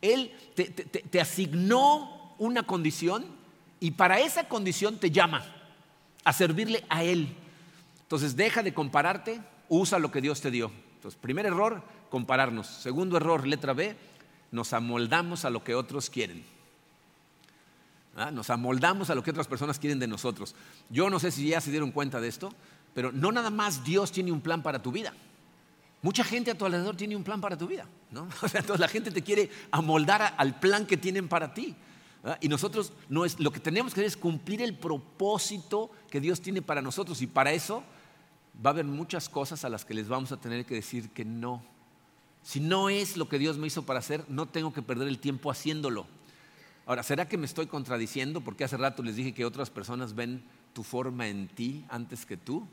Él 0.01 0.31
te, 0.55 0.65
te 0.65 1.21
asignó 1.21 2.35
una 2.39 2.63
condición 2.63 3.25
y 3.79 3.91
para 3.91 4.19
esa 4.19 4.47
condición 4.47 4.97
te 4.97 5.11
llama 5.11 5.45
a 6.23 6.33
servirle 6.33 6.83
a 6.89 7.03
Él. 7.03 7.35
Entonces 8.01 8.35
deja 8.35 8.63
de 8.63 8.73
compararte, 8.73 9.39
usa 9.69 9.99
lo 9.99 10.11
que 10.11 10.21
Dios 10.21 10.41
te 10.41 10.51
dio. 10.51 10.71
Entonces, 10.95 11.19
primer 11.19 11.45
error, 11.45 11.81
compararnos. 12.09 12.67
Segundo 12.67 13.17
error, 13.17 13.47
letra 13.47 13.73
B, 13.73 13.95
nos 14.51 14.73
amoldamos 14.73 15.45
a 15.45 15.49
lo 15.49 15.63
que 15.63 15.73
otros 15.73 16.09
quieren. 16.09 16.43
Nos 18.33 18.49
amoldamos 18.49 19.09
a 19.09 19.15
lo 19.15 19.23
que 19.23 19.31
otras 19.31 19.47
personas 19.47 19.79
quieren 19.79 19.99
de 19.99 20.07
nosotros. 20.07 20.53
Yo 20.89 21.09
no 21.09 21.19
sé 21.19 21.31
si 21.31 21.47
ya 21.47 21.61
se 21.61 21.71
dieron 21.71 21.91
cuenta 21.91 22.19
de 22.19 22.27
esto, 22.27 22.53
pero 22.93 23.11
no 23.11 23.31
nada 23.31 23.49
más 23.49 23.83
Dios 23.83 24.11
tiene 24.11 24.31
un 24.31 24.41
plan 24.41 24.61
para 24.61 24.81
tu 24.81 24.91
vida. 24.91 25.13
Mucha 26.01 26.23
gente 26.23 26.51
a 26.51 26.57
tu 26.57 26.65
alrededor 26.65 26.95
tiene 26.95 27.15
un 27.15 27.23
plan 27.23 27.39
para 27.39 27.57
tu 27.57 27.67
vida, 27.67 27.85
¿no? 28.11 28.27
O 28.41 28.47
sea, 28.47 28.63
la 28.77 28.87
gente 28.87 29.11
te 29.11 29.21
quiere 29.21 29.49
amoldar 29.71 30.33
al 30.37 30.59
plan 30.59 30.85
que 30.85 30.97
tienen 30.97 31.27
para 31.27 31.53
ti. 31.53 31.75
Y 32.39 32.49
nosotros 32.49 32.93
no 33.09 33.25
es, 33.25 33.39
lo 33.39 33.51
que 33.51 33.59
tenemos 33.59 33.93
que 33.93 34.01
hacer 34.01 34.07
es 34.07 34.17
cumplir 34.17 34.61
el 34.61 34.75
propósito 34.75 35.89
que 36.09 36.19
Dios 36.19 36.39
tiene 36.39 36.61
para 36.61 36.81
nosotros 36.81 37.21
y 37.21 37.27
para 37.27 37.51
eso 37.51 37.83
va 38.63 38.69
a 38.69 38.73
haber 38.73 38.85
muchas 38.85 39.27
cosas 39.27 39.65
a 39.65 39.69
las 39.69 39.85
que 39.85 39.95
les 39.95 40.07
vamos 40.07 40.31
a 40.31 40.37
tener 40.37 40.65
que 40.65 40.75
decir 40.75 41.09
que 41.09 41.25
no. 41.25 41.63
Si 42.43 42.59
no 42.59 42.89
es 42.89 43.17
lo 43.17 43.27
que 43.27 43.39
Dios 43.39 43.57
me 43.57 43.67
hizo 43.67 43.83
para 43.83 43.99
hacer, 43.99 44.23
no 44.27 44.47
tengo 44.47 44.71
que 44.71 44.83
perder 44.83 45.07
el 45.07 45.17
tiempo 45.17 45.49
haciéndolo. 45.49 46.05
Ahora, 46.85 47.03
¿será 47.03 47.27
que 47.27 47.37
me 47.37 47.45
estoy 47.45 47.67
contradiciendo? 47.67 48.41
Porque 48.41 48.63
hace 48.63 48.77
rato 48.77 49.03
les 49.03 49.15
dije 49.15 49.33
que 49.33 49.45
otras 49.45 49.69
personas 49.69 50.15
ven 50.15 50.43
tu 50.73 50.83
forma 50.83 51.27
en 51.27 51.47
ti 51.47 51.85
antes 51.89 52.25
que 52.25 52.37
tú. 52.37 52.67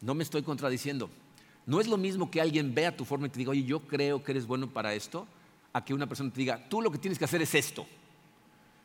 No 0.00 0.14
me 0.14 0.22
estoy 0.22 0.42
contradiciendo. 0.42 1.10
No 1.66 1.80
es 1.80 1.86
lo 1.86 1.96
mismo 1.96 2.30
que 2.30 2.40
alguien 2.40 2.74
vea 2.74 2.96
tu 2.96 3.04
forma 3.04 3.26
y 3.26 3.30
te 3.30 3.38
diga, 3.38 3.50
oye, 3.50 3.64
yo 3.64 3.80
creo 3.80 4.22
que 4.22 4.32
eres 4.32 4.46
bueno 4.46 4.68
para 4.68 4.94
esto, 4.94 5.26
a 5.72 5.84
que 5.84 5.94
una 5.94 6.06
persona 6.06 6.30
te 6.32 6.40
diga, 6.40 6.68
tú 6.68 6.82
lo 6.82 6.90
que 6.90 6.98
tienes 6.98 7.18
que 7.18 7.24
hacer 7.24 7.42
es 7.42 7.54
esto. 7.54 7.86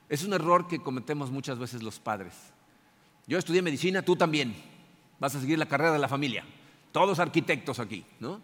Es 0.09 0.23
un 0.23 0.33
error 0.33 0.67
que 0.67 0.79
cometemos 0.79 1.31
muchas 1.31 1.59
veces 1.59 1.83
los 1.83 1.99
padres. 1.99 2.33
Yo 3.25 3.37
estudié 3.37 3.61
medicina, 3.61 4.01
tú 4.01 4.15
también. 4.15 4.55
Vas 5.19 5.35
a 5.35 5.41
seguir 5.41 5.57
la 5.57 5.65
carrera 5.65 5.91
de 5.91 5.99
la 5.99 6.07
familia. 6.07 6.45
Todos 6.91 7.19
arquitectos 7.19 7.79
aquí, 7.79 8.05
¿no? 8.19 8.39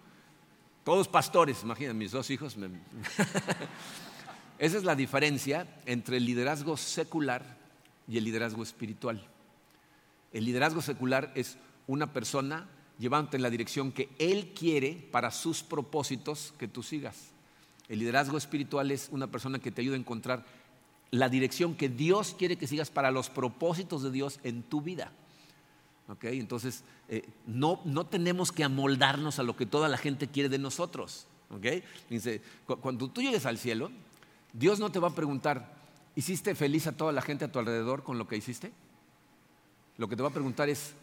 Todos 0.84 1.08
pastores, 1.08 1.64
imagínate, 1.64 1.94
mis 1.94 2.12
dos 2.12 2.30
hijos. 2.30 2.58
Esa 4.64 4.78
es 4.78 4.86
la 4.86 4.95
diferencia 4.95 5.68
entre 5.86 6.16
el 6.16 6.26
liderazgo 6.26 6.78
secular 6.78 7.43
y 8.07 8.18
el 8.18 8.24
liderazgo 8.24 8.64
espiritual. 8.64 9.22
El 10.32 10.45
liderazgo 10.45 10.82
secular 10.82 11.34
es 11.36 11.57
una 11.86 12.14
persona 12.14 12.70
llevándote 12.97 13.36
en 13.36 13.43
la 13.43 13.49
dirección 13.49 13.91
que 13.91 14.07
él 14.20 14.53
quiere 14.57 15.05
para 15.11 15.32
sus 15.32 15.64
propósitos 15.64 16.53
que 16.57 16.70
tú 16.70 16.82
sigas. 16.82 17.32
El 17.89 17.99
liderazgo 17.99 18.38
espiritual 18.38 18.91
es 18.91 19.09
una 19.11 19.28
persona 19.28 19.59
que 19.59 19.70
te 19.70 19.82
ayuda 19.82 19.97
a 19.97 19.99
encontrar 19.99 20.45
la 21.11 21.28
dirección 21.28 21.76
que 21.76 21.89
Dios 21.89 22.34
quiere 22.39 22.55
que 22.55 22.66
sigas 22.66 22.89
para 22.89 23.11
los 23.11 23.30
propósitos 23.30 24.01
de 24.01 24.11
Dios 24.11 24.39
en 24.43 24.64
tu 24.64 24.82
vida. 24.82 25.11
¿Okay? 26.07 26.39
Entonces, 26.39 26.86
eh, 27.09 27.28
no, 27.45 27.82
no, 27.84 28.05
tenemos 28.05 28.53
que 28.53 28.64
amoldarnos 28.64 29.39
a 29.39 29.43
lo 29.43 29.57
que 29.57 29.66
toda 29.66 29.89
la 29.89 29.97
gente 29.97 30.30
quiere 30.30 30.47
de 30.47 30.57
nosotros. 30.57 31.28
¿Okay? 31.49 31.84
Dice, 32.09 32.41
cuando 32.80 33.09
tú 33.09 33.22
llegues 33.22 33.45
al 33.45 33.57
cielo, 33.57 33.91
Dios 34.54 34.80
no 34.80 34.91
te 34.91 34.99
va 34.99 35.10
a 35.10 35.16
preguntar, 35.16 35.74
¿hiciste 36.16 36.56
feliz 36.56 36.88
a 36.88 36.95
toda 36.95 37.12
la 37.12 37.22
gente 37.22 37.45
a 37.45 37.51
tu 37.51 37.60
alrededor 37.60 38.04
con 38.04 38.18
lo 38.18 38.28
que 38.28 38.38
hiciste? 38.38 38.72
Lo 39.97 40.08
que 40.08 40.16
te 40.16 40.24
va 40.24 40.30
a 40.30 40.34
preguntar 40.34 40.70
es, 40.70 40.93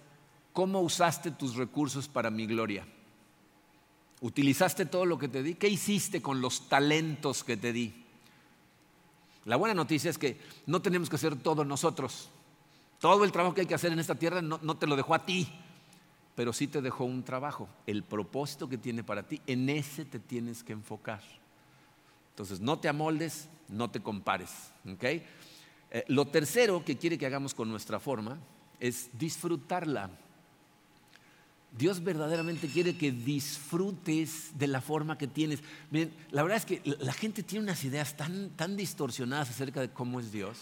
¿cómo 0.53 0.81
usaste 0.81 1.33
tus 1.33 1.57
recursos 1.57 2.09
para 2.09 2.31
mi 2.31 2.47
gloria? 2.47 2.87
¿Utilizaste 4.21 4.87
todo 4.87 5.05
lo 5.05 5.19
que 5.19 5.29
te 5.29 5.43
di? 5.43 5.55
¿Qué 5.55 5.69
hiciste 5.69 6.23
con 6.23 6.41
los 6.41 6.69
talentos 6.69 7.43
que 7.43 7.57
te 7.57 7.73
di? 7.73 7.95
La 9.47 9.57
buena 9.57 9.75
noticia 9.75 10.11
es 10.11 10.19
que 10.19 10.39
no 10.67 10.83
tenemos 10.83 11.09
que 11.09 11.17
hacer 11.17 11.37
todo 11.37 11.65
nosotros. 11.65 12.29
Todo 12.99 13.25
el 13.25 13.33
trabajo 13.33 13.55
que 13.55 13.63
hay 13.63 13.67
que 13.67 13.75
hacer 13.75 13.93
en 13.93 13.99
esta 13.99 14.15
tierra 14.15 14.43
no, 14.43 14.77
te 14.77 14.87
lo 14.87 14.95
dejó 14.95 15.15
a 15.15 15.25
ti, 15.25 15.49
pero 16.35 16.53
sí 16.53 16.67
te 16.67 16.83
dejó 16.83 17.05
un 17.05 17.23
trabajo. 17.23 17.69
El 17.87 18.03
propósito 18.03 18.69
que 18.69 18.77
tiene 18.77 19.03
para 19.03 19.23
ti, 19.23 19.41
en 19.47 19.71
ese 19.71 20.05
te 20.05 20.19
tienes 20.19 20.63
que 20.63 20.75
enfocar. 20.75 21.23
Entonces, 22.41 22.63
no 22.63 22.79
te 22.79 22.89
amoldes, 22.89 23.51
no 23.69 23.91
te 23.91 24.01
compares. 24.01 24.51
Eh, 25.91 26.05
lo 26.09 26.27
tercero 26.29 26.83
que 26.83 26.97
quiere 26.97 27.19
que 27.19 27.27
hagamos 27.27 27.53
con 27.53 27.69
nuestra 27.69 28.01
forma 28.01 28.39
es 28.79 29.11
disfrutarla. 29.13 30.09
Dios 31.77 32.03
verdaderamente 32.03 32.67
quiere 32.69 32.97
que 32.97 33.13
disfrutes 33.13 34.59
de 34.59 34.69
la 34.69 34.81
forma 34.81 35.19
que 35.19 35.27
tienes. 35.27 35.61
Miren, 35.91 36.15
la 36.31 36.43
verdad 36.43 36.57
es 36.57 36.65
que 36.65 36.81
la 37.01 37.13
gente 37.13 37.43
tiene 37.43 37.65
unas 37.65 37.85
ideas 37.85 38.17
tan, 38.17 38.49
tan 38.57 38.75
distorsionadas 38.75 39.51
acerca 39.51 39.83
de 39.83 39.91
cómo 39.91 40.19
es 40.19 40.33
Dios. 40.33 40.57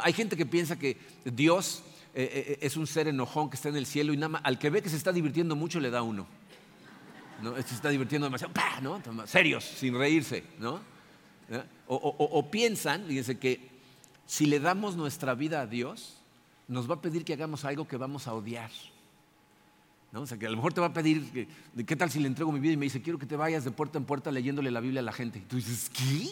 hay 0.00 0.14
gente 0.14 0.38
que 0.38 0.46
piensa 0.46 0.78
que 0.78 0.96
Dios 1.26 1.82
eh, 2.14 2.30
eh, 2.32 2.58
es 2.62 2.78
un 2.78 2.86
ser 2.86 3.08
enojón 3.08 3.50
que 3.50 3.56
está 3.56 3.68
en 3.68 3.76
el 3.76 3.84
cielo 3.84 4.14
y 4.14 4.16
nada 4.16 4.30
más, 4.30 4.40
al 4.42 4.58
que 4.58 4.70
ve 4.70 4.80
que 4.80 4.88
se 4.88 4.96
está 4.96 5.12
divirtiendo 5.12 5.54
mucho 5.54 5.80
le 5.80 5.90
da 5.90 6.00
uno. 6.00 6.26
¿No? 7.42 7.54
Se 7.56 7.74
está 7.74 7.88
divirtiendo 7.88 8.26
demasiado, 8.26 8.52
¿no? 8.82 9.26
serios, 9.26 9.64
sin 9.64 9.96
reírse. 9.96 10.44
¿no? 10.58 10.80
O, 11.86 11.96
o 11.96 12.50
piensan, 12.50 13.04
fíjense, 13.06 13.38
que 13.38 13.68
si 14.26 14.46
le 14.46 14.60
damos 14.60 14.96
nuestra 14.96 15.34
vida 15.34 15.62
a 15.62 15.66
Dios, 15.66 16.18
nos 16.68 16.88
va 16.88 16.96
a 16.96 17.00
pedir 17.00 17.24
que 17.24 17.32
hagamos 17.32 17.64
algo 17.64 17.88
que 17.88 17.96
vamos 17.96 18.28
a 18.28 18.34
odiar. 18.34 18.70
¿No? 20.12 20.22
O 20.22 20.26
sea, 20.26 20.38
que 20.38 20.46
a 20.46 20.50
lo 20.50 20.56
mejor 20.56 20.72
te 20.72 20.80
va 20.80 20.88
a 20.88 20.92
pedir, 20.92 21.48
¿qué 21.86 21.96
tal 21.96 22.10
si 22.10 22.18
le 22.18 22.28
entrego 22.28 22.52
mi 22.52 22.60
vida 22.60 22.72
y 22.72 22.76
me 22.76 22.86
dice, 22.86 23.02
quiero 23.02 23.18
que 23.18 23.26
te 23.26 23.36
vayas 23.36 23.64
de 23.64 23.70
puerta 23.70 23.98
en 23.98 24.04
puerta 24.04 24.30
leyéndole 24.30 24.70
la 24.70 24.80
Biblia 24.80 25.00
a 25.00 25.04
la 25.04 25.12
gente? 25.12 25.38
Y 25.38 25.42
tú 25.42 25.56
dices, 25.56 25.90
¿qué? 25.90 26.30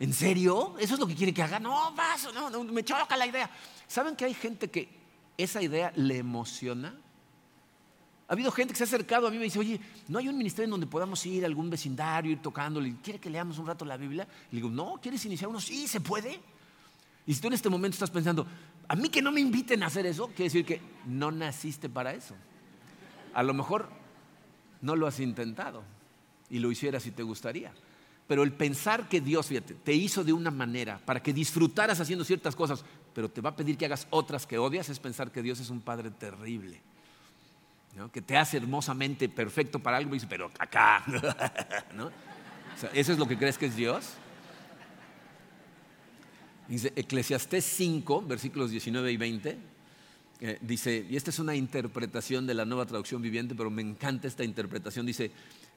¿En 0.00 0.12
serio? 0.12 0.74
¿Eso 0.78 0.94
es 0.94 1.00
lo 1.00 1.06
que 1.06 1.14
quiere 1.14 1.32
que 1.32 1.42
haga? 1.42 1.58
No, 1.58 1.94
vas, 1.94 2.28
no, 2.34 2.64
me 2.64 2.84
choca 2.84 3.16
la 3.16 3.26
idea. 3.26 3.48
¿Saben 3.86 4.16
que 4.16 4.24
hay 4.24 4.34
gente 4.34 4.70
que 4.70 4.88
esa 5.38 5.62
idea 5.62 5.92
le 5.96 6.18
emociona? 6.18 6.94
Ha 8.26 8.32
habido 8.32 8.50
gente 8.50 8.72
que 8.72 8.78
se 8.78 8.84
ha 8.84 8.86
acercado 8.86 9.26
a 9.26 9.30
mí 9.30 9.36
y 9.36 9.38
me 9.38 9.44
dice, 9.44 9.58
oye, 9.58 9.78
¿no 10.08 10.18
hay 10.18 10.28
un 10.28 10.38
ministerio 10.38 10.64
en 10.64 10.70
donde 10.70 10.86
podamos 10.86 11.24
ir 11.26 11.44
a 11.44 11.46
algún 11.46 11.68
vecindario, 11.68 12.32
ir 12.32 12.40
tocándole? 12.40 12.94
¿Quiere 13.02 13.18
que 13.18 13.28
leamos 13.28 13.58
un 13.58 13.66
rato 13.66 13.84
la 13.84 13.98
Biblia? 13.98 14.26
Le 14.50 14.56
digo, 14.56 14.70
no, 14.70 14.98
¿quieres 15.00 15.24
iniciar 15.26 15.50
uno? 15.50 15.60
Sí, 15.60 15.86
se 15.86 16.00
puede. 16.00 16.40
Y 17.26 17.34
si 17.34 17.40
tú 17.40 17.48
en 17.48 17.52
este 17.52 17.68
momento 17.68 17.94
estás 17.94 18.10
pensando, 18.10 18.46
a 18.88 18.96
mí 18.96 19.10
que 19.10 19.20
no 19.20 19.30
me 19.30 19.40
inviten 19.40 19.82
a 19.82 19.86
hacer 19.86 20.06
eso, 20.06 20.28
quiere 20.28 20.44
decir 20.44 20.64
que 20.64 20.80
no 21.06 21.30
naciste 21.30 21.88
para 21.88 22.14
eso. 22.14 22.34
A 23.34 23.42
lo 23.42 23.52
mejor 23.52 23.90
no 24.80 24.96
lo 24.96 25.06
has 25.06 25.20
intentado 25.20 25.82
y 26.48 26.60
lo 26.60 26.70
hicieras 26.70 27.02
si 27.02 27.10
te 27.10 27.22
gustaría. 27.22 27.72
Pero 28.26 28.42
el 28.42 28.52
pensar 28.52 29.08
que 29.08 29.20
Dios, 29.20 29.46
fíjate, 29.46 29.74
te 29.74 29.92
hizo 29.92 30.24
de 30.24 30.32
una 30.32 30.50
manera 30.50 30.98
para 31.04 31.22
que 31.22 31.34
disfrutaras 31.34 32.00
haciendo 32.00 32.24
ciertas 32.24 32.56
cosas, 32.56 32.84
pero 33.14 33.30
te 33.30 33.42
va 33.42 33.50
a 33.50 33.56
pedir 33.56 33.76
que 33.76 33.84
hagas 33.84 34.06
otras 34.08 34.46
que 34.46 34.56
odias, 34.56 34.88
es 34.88 34.98
pensar 34.98 35.30
que 35.30 35.42
Dios 35.42 35.60
es 35.60 35.68
un 35.68 35.82
Padre 35.82 36.10
terrible. 36.10 36.80
Que 38.12 38.22
te 38.22 38.36
hace 38.36 38.56
hermosamente 38.56 39.28
perfecto 39.28 39.78
para 39.78 39.96
algo 39.96 40.10
y 40.10 40.18
dice, 40.18 40.26
pero 40.28 40.50
acá. 40.58 41.04
¿Eso 42.92 43.12
es 43.12 43.18
lo 43.18 43.26
que 43.26 43.38
crees 43.38 43.56
que 43.56 43.66
es 43.66 43.76
Dios? 43.76 44.14
Dice 46.68 46.92
Eclesiastés 46.96 47.64
5, 47.64 48.22
versículos 48.22 48.70
19 48.70 49.12
y 49.12 49.16
20. 49.16 49.58
Eh, 50.40 50.58
dice, 50.60 51.06
y 51.08 51.16
esta 51.16 51.30
es 51.30 51.38
una 51.38 51.54
interpretación 51.54 52.46
de 52.46 52.54
la 52.54 52.64
nueva 52.64 52.86
traducción 52.86 53.22
viviente, 53.22 53.54
pero 53.54 53.70
me 53.70 53.82
encanta 53.82 54.26
esta 54.26 54.44
interpretación, 54.44 55.06
dice, 55.06 55.30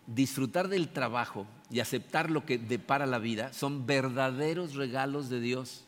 disfrutar 0.08 0.68
del 0.70 0.90
trabajo 0.90 1.46
y 1.70 1.82
aceptar 1.82 2.32
lo 2.32 2.46
que 2.46 2.58
depara 2.58 3.06
la 3.06 3.20
vida 3.20 3.54
son 3.54 3.86
verdaderos 3.86 4.76
regalos 4.76 5.30
de 5.30 5.42
Dios. 5.42 5.87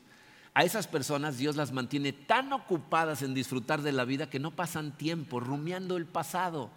A 0.54 0.64
esas 0.64 0.88
personas 0.88 1.38
Dios 1.38 1.56
las 1.56 1.72
mantiene 1.72 2.14
tan 2.14 2.52
ocupadas 2.54 3.22
en 3.22 3.34
disfrutar 3.34 3.82
de 3.82 3.92
la 3.92 4.06
vida 4.06 4.30
que 4.30 4.40
no 4.40 4.52
pasan 4.52 4.98
tiempo 4.98 5.40
rumiando 5.40 5.98
el 5.98 6.06
pasado. 6.06 6.70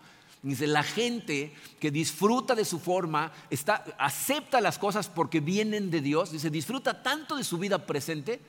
Dice, 0.42 0.66
la 0.66 0.82
gente 0.82 1.54
que 1.78 1.92
disfruta 1.92 2.56
de 2.56 2.64
su 2.64 2.80
forma, 2.80 3.32
está, 3.48 3.84
acepta 3.96 4.60
las 4.60 4.76
cosas 4.76 5.08
porque 5.08 5.38
vienen 5.38 5.90
de 5.90 6.00
Dios, 6.00 6.32
dice, 6.32 6.50
disfruta 6.50 7.02
tanto 7.02 7.36
de 7.36 7.44
su 7.44 7.58
vida 7.58 7.86
presente 7.86 8.40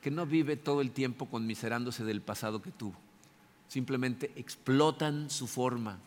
que 0.00 0.10
no 0.10 0.24
vive 0.24 0.56
todo 0.56 0.80
el 0.80 0.90
tiempo 0.90 1.26
conmiserándose 1.26 2.02
del 2.04 2.22
pasado 2.22 2.62
que 2.62 2.70
tuvo. 2.70 2.94
Simplemente 3.68 4.32
explotan 4.36 5.28
su 5.28 5.46
forma. 5.46 5.98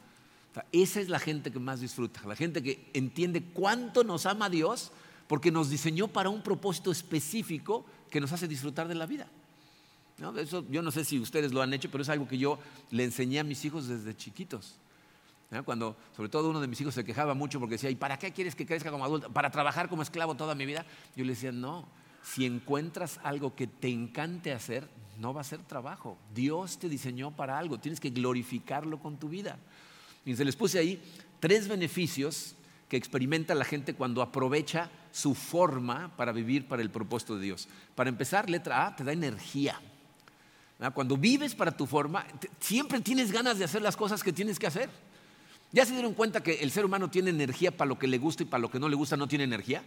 esa 0.72 1.00
es 1.00 1.08
la 1.08 1.20
gente 1.20 1.52
que 1.52 1.60
más 1.60 1.82
disfruta, 1.82 2.22
la 2.26 2.36
gente 2.36 2.64
que 2.64 2.90
entiende 2.94 3.44
cuánto 3.44 4.04
nos 4.04 4.26
ama 4.26 4.50
Dios 4.50 4.92
porque 5.32 5.50
nos 5.50 5.70
diseñó 5.70 6.10
para 6.10 6.28
un 6.28 6.42
propósito 6.42 6.92
específico 6.92 7.86
que 8.10 8.20
nos 8.20 8.34
hace 8.34 8.50
disfrutar 8.50 8.90
de 8.90 8.96
la 8.96 9.06
vida. 9.06 9.30
Eso, 10.36 10.66
yo 10.70 10.82
no 10.82 10.92
sé 10.92 11.06
si 11.06 11.22
ustedes 11.22 11.54
lo 11.54 11.62
han 11.62 11.74
hecho, 11.74 11.90
pero 11.90 12.02
es 12.02 12.10
algo 12.10 12.28
que 12.28 12.38
yo 12.38 12.60
le 12.90 13.06
enseñé 13.06 13.40
a 13.40 13.46
mis 13.46 13.64
hijos 13.64 13.88
desde 13.88 14.14
chiquitos. 14.14 14.76
Cuando, 15.64 15.96
sobre 16.18 16.28
todo, 16.28 16.50
uno 16.50 16.60
de 16.60 16.68
mis 16.68 16.82
hijos 16.82 16.94
se 16.94 17.06
quejaba 17.06 17.34
mucho 17.34 17.62
porque 17.62 17.76
decía, 17.76 17.90
¿y 17.90 17.96
para 17.96 18.20
qué 18.20 18.34
quieres 18.34 18.56
que 18.56 18.66
crezca 18.66 18.92
como 18.92 19.06
adulto? 19.06 19.32
¿Para 19.32 19.50
trabajar 19.52 19.88
como 19.88 20.02
esclavo 20.02 20.36
toda 20.36 20.54
mi 20.54 20.66
vida? 20.66 20.86
Yo 21.16 21.24
le 21.24 21.32
decía, 21.32 21.54
no, 21.54 21.88
si 22.22 22.46
encuentras 22.46 23.18
algo 23.24 23.56
que 23.56 23.68
te 23.68 23.88
encante 23.88 24.52
hacer, 24.52 24.90
no 25.18 25.34
va 25.34 25.40
a 25.40 25.46
ser 25.46 25.60
trabajo. 25.60 26.18
Dios 26.36 26.78
te 26.78 26.90
diseñó 26.90 27.32
para 27.32 27.58
algo, 27.58 27.80
tienes 27.80 28.02
que 28.02 28.10
glorificarlo 28.10 29.00
con 29.00 29.16
tu 29.16 29.30
vida. 29.30 29.58
Y 30.26 30.36
se 30.36 30.44
les 30.44 30.58
puse 30.58 30.78
ahí 30.78 31.02
tres 31.40 31.70
beneficios 31.70 32.56
que 32.90 32.98
experimenta 32.98 33.56
la 33.56 33.64
gente 33.64 33.94
cuando 33.94 34.22
aprovecha 34.22 34.92
su 35.12 35.36
forma 35.36 36.16
para 36.16 36.32
vivir 36.32 36.68
para 36.68 36.82
el 36.82 36.90
propósito 36.90 37.36
de 37.36 37.44
Dios. 37.46 37.68
Para 37.96 38.10
empezar, 38.10 38.50
letra 38.50 38.88
A, 38.88 38.96
te 38.96 39.04
da 39.04 39.12
energía. 39.12 39.80
Cuando 40.94 41.16
vives 41.16 41.54
para 41.54 41.72
tu 41.72 41.86
forma, 41.86 42.26
siempre 42.60 43.00
tienes 43.02 43.32
ganas 43.32 43.60
de 43.60 43.66
hacer 43.66 43.84
las 43.84 43.96
cosas 43.96 44.24
que 44.24 44.34
tienes 44.34 44.58
que 44.58 44.66
hacer. 44.66 44.90
¿Ya 45.72 45.86
se 45.86 45.94
dieron 45.94 46.14
cuenta 46.14 46.42
que 46.42 46.56
el 46.56 46.72
ser 46.72 46.86
humano 46.86 47.10
tiene 47.10 47.30
energía 47.30 47.72
para 47.76 47.88
lo 47.88 48.00
que 48.00 48.08
le 48.08 48.18
gusta 48.18 48.44
y 48.44 48.48
para 48.48 48.62
lo 48.62 48.72
que 48.72 48.80
no 48.80 48.90
le 48.90 48.96
gusta 48.96 49.16
no 49.16 49.28
tiene 49.28 49.44
energía? 49.44 49.84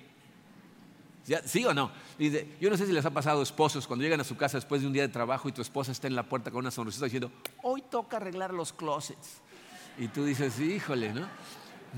¿Sí 1.46 1.64
o 1.64 1.72
no? 1.72 1.90
yo 2.60 2.70
no 2.70 2.76
sé 2.76 2.86
si 2.86 2.92
les 2.92 3.04
ha 3.04 3.10
pasado 3.10 3.42
esposos 3.42 3.86
cuando 3.86 4.02
llegan 4.02 4.20
a 4.20 4.24
su 4.24 4.36
casa 4.36 4.58
después 4.58 4.82
de 4.82 4.86
un 4.86 4.92
día 4.92 5.02
de 5.02 5.08
trabajo 5.08 5.48
y 5.48 5.52
tu 5.52 5.62
esposa 5.62 5.90
está 5.90 6.06
en 6.06 6.14
la 6.14 6.22
puerta 6.22 6.50
con 6.50 6.60
una 6.60 6.70
sonrisa 6.70 7.04
diciendo, 7.04 7.32
hoy 7.62 7.82
toca 7.82 8.18
arreglar 8.18 8.52
los 8.52 8.72
closets. 8.72 9.40
Y 9.98 10.08
tú 10.08 10.24
dices, 10.24 10.60
híjole, 10.60 11.12
¿no? 11.12 11.26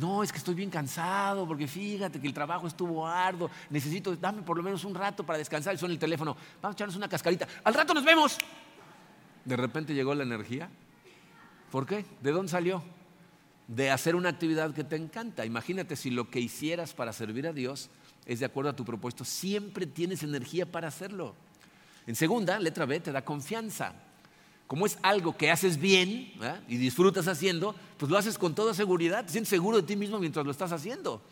No, 0.00 0.22
es 0.22 0.30
que 0.30 0.38
estoy 0.38 0.54
bien 0.54 0.70
cansado 0.70 1.46
porque 1.46 1.66
fíjate 1.66 2.20
que 2.20 2.26
el 2.26 2.34
trabajo 2.34 2.66
estuvo 2.66 3.06
arduo. 3.06 3.50
Necesito, 3.70 4.14
dame 4.16 4.42
por 4.42 4.56
lo 4.56 4.62
menos 4.62 4.84
un 4.84 4.94
rato 4.94 5.24
para 5.24 5.38
descansar. 5.38 5.74
Y 5.74 5.78
suena 5.78 5.94
el 5.94 5.98
teléfono, 5.98 6.36
vamos 6.60 6.74
a 6.74 6.76
echarnos 6.76 6.96
una 6.96 7.08
cascarita. 7.08 7.46
Al 7.64 7.74
rato 7.74 7.94
nos 7.94 8.04
vemos. 8.04 8.38
De 9.44 9.56
repente 9.56 9.94
llegó 9.94 10.14
la 10.14 10.24
energía. 10.24 10.68
¿Por 11.70 11.86
qué? 11.86 12.04
¿De 12.20 12.30
dónde 12.30 12.50
salió? 12.50 12.82
De 13.68 13.90
hacer 13.90 14.14
una 14.16 14.28
actividad 14.28 14.74
que 14.74 14.84
te 14.84 14.96
encanta. 14.96 15.46
Imagínate 15.46 15.96
si 15.96 16.10
lo 16.10 16.30
que 16.30 16.40
hicieras 16.40 16.94
para 16.94 17.12
servir 17.12 17.46
a 17.46 17.52
Dios 17.52 17.90
es 18.26 18.40
de 18.40 18.46
acuerdo 18.46 18.70
a 18.70 18.76
tu 18.76 18.84
propósito, 18.84 19.24
siempre 19.24 19.86
tienes 19.86 20.22
energía 20.22 20.70
para 20.70 20.88
hacerlo. 20.88 21.34
En 22.06 22.16
segunda, 22.16 22.58
letra 22.58 22.84
B, 22.84 23.00
te 23.00 23.12
da 23.12 23.24
confianza. 23.24 23.94
Como 24.66 24.86
es 24.86 24.98
algo 25.02 25.36
que 25.36 25.50
haces 25.50 25.78
bien 25.78 26.32
y 26.68 26.76
disfrutas 26.76 27.28
haciendo, 27.28 27.74
pues 27.98 28.10
lo 28.10 28.18
haces 28.18 28.36
con 28.36 28.54
toda 28.54 28.74
seguridad, 28.74 29.24
te 29.24 29.32
sientes 29.32 29.48
seguro 29.48 29.76
de 29.76 29.84
ti 29.84 29.96
mismo 29.96 30.18
mientras 30.18 30.44
lo 30.44 30.50
estás 30.50 30.72
haciendo. 30.72 31.22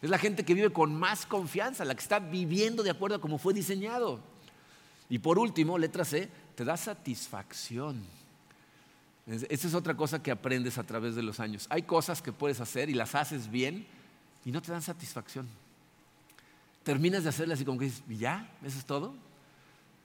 Es 0.00 0.10
la 0.10 0.18
gente 0.18 0.44
que 0.44 0.54
vive 0.54 0.70
con 0.70 0.94
más 0.94 1.26
confianza, 1.26 1.84
la 1.84 1.94
que 1.94 2.02
está 2.02 2.18
viviendo 2.18 2.82
de 2.82 2.90
acuerdo 2.90 3.16
a 3.16 3.20
cómo 3.20 3.38
fue 3.38 3.52
diseñado. 3.52 4.20
Y 5.08 5.18
por 5.18 5.38
último, 5.38 5.76
letra 5.78 6.04
C, 6.04 6.28
te 6.54 6.64
da 6.64 6.76
satisfacción. 6.76 8.02
Esa 9.26 9.68
es 9.68 9.74
otra 9.74 9.96
cosa 9.96 10.22
que 10.22 10.30
aprendes 10.30 10.78
a 10.78 10.84
través 10.84 11.14
de 11.14 11.22
los 11.22 11.40
años. 11.40 11.66
Hay 11.70 11.82
cosas 11.82 12.22
que 12.22 12.32
puedes 12.32 12.60
hacer 12.60 12.90
y 12.90 12.94
las 12.94 13.14
haces 13.14 13.50
bien 13.50 13.86
y 14.44 14.52
no 14.52 14.62
te 14.62 14.70
dan 14.70 14.82
satisfacción 14.82 15.48
terminas 16.84 17.22
de 17.24 17.30
hacerlas 17.30 17.60
y 17.60 17.64
como 17.64 17.78
que 17.78 17.86
dices, 17.86 18.02
¿ya? 18.06 18.48
¿Eso 18.62 18.78
es 18.78 18.84
todo? 18.84 19.14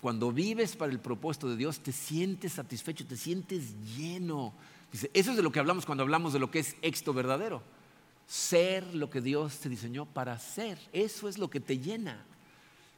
Cuando 0.02 0.32
vives 0.32 0.76
para 0.76 0.92
el 0.92 1.00
propósito 1.00 1.50
de 1.50 1.58
Dios, 1.58 1.80
te 1.80 1.92
sientes 1.92 2.54
satisfecho, 2.54 3.06
te 3.06 3.18
sientes 3.18 3.76
lleno. 3.98 4.54
Eso 4.92 5.32
es 5.32 5.38
de 5.38 5.44
lo 5.44 5.52
que 5.52 5.60
hablamos 5.60 5.86
cuando 5.86 6.04
hablamos 6.04 6.32
de 6.32 6.40
lo 6.40 6.50
que 6.50 6.60
es 6.60 6.76
éxito 6.82 7.14
verdadero. 7.14 7.62
Ser 8.26 8.96
lo 8.96 9.10
que 9.10 9.20
Dios 9.20 9.60
te 9.60 9.68
diseñó 9.68 10.06
para 10.06 10.40
ser. 10.40 10.80
Eso 10.94 11.28
es 11.28 11.38
lo 11.38 11.50
que 11.50 11.60
te 11.60 11.80
llena. 11.80 12.24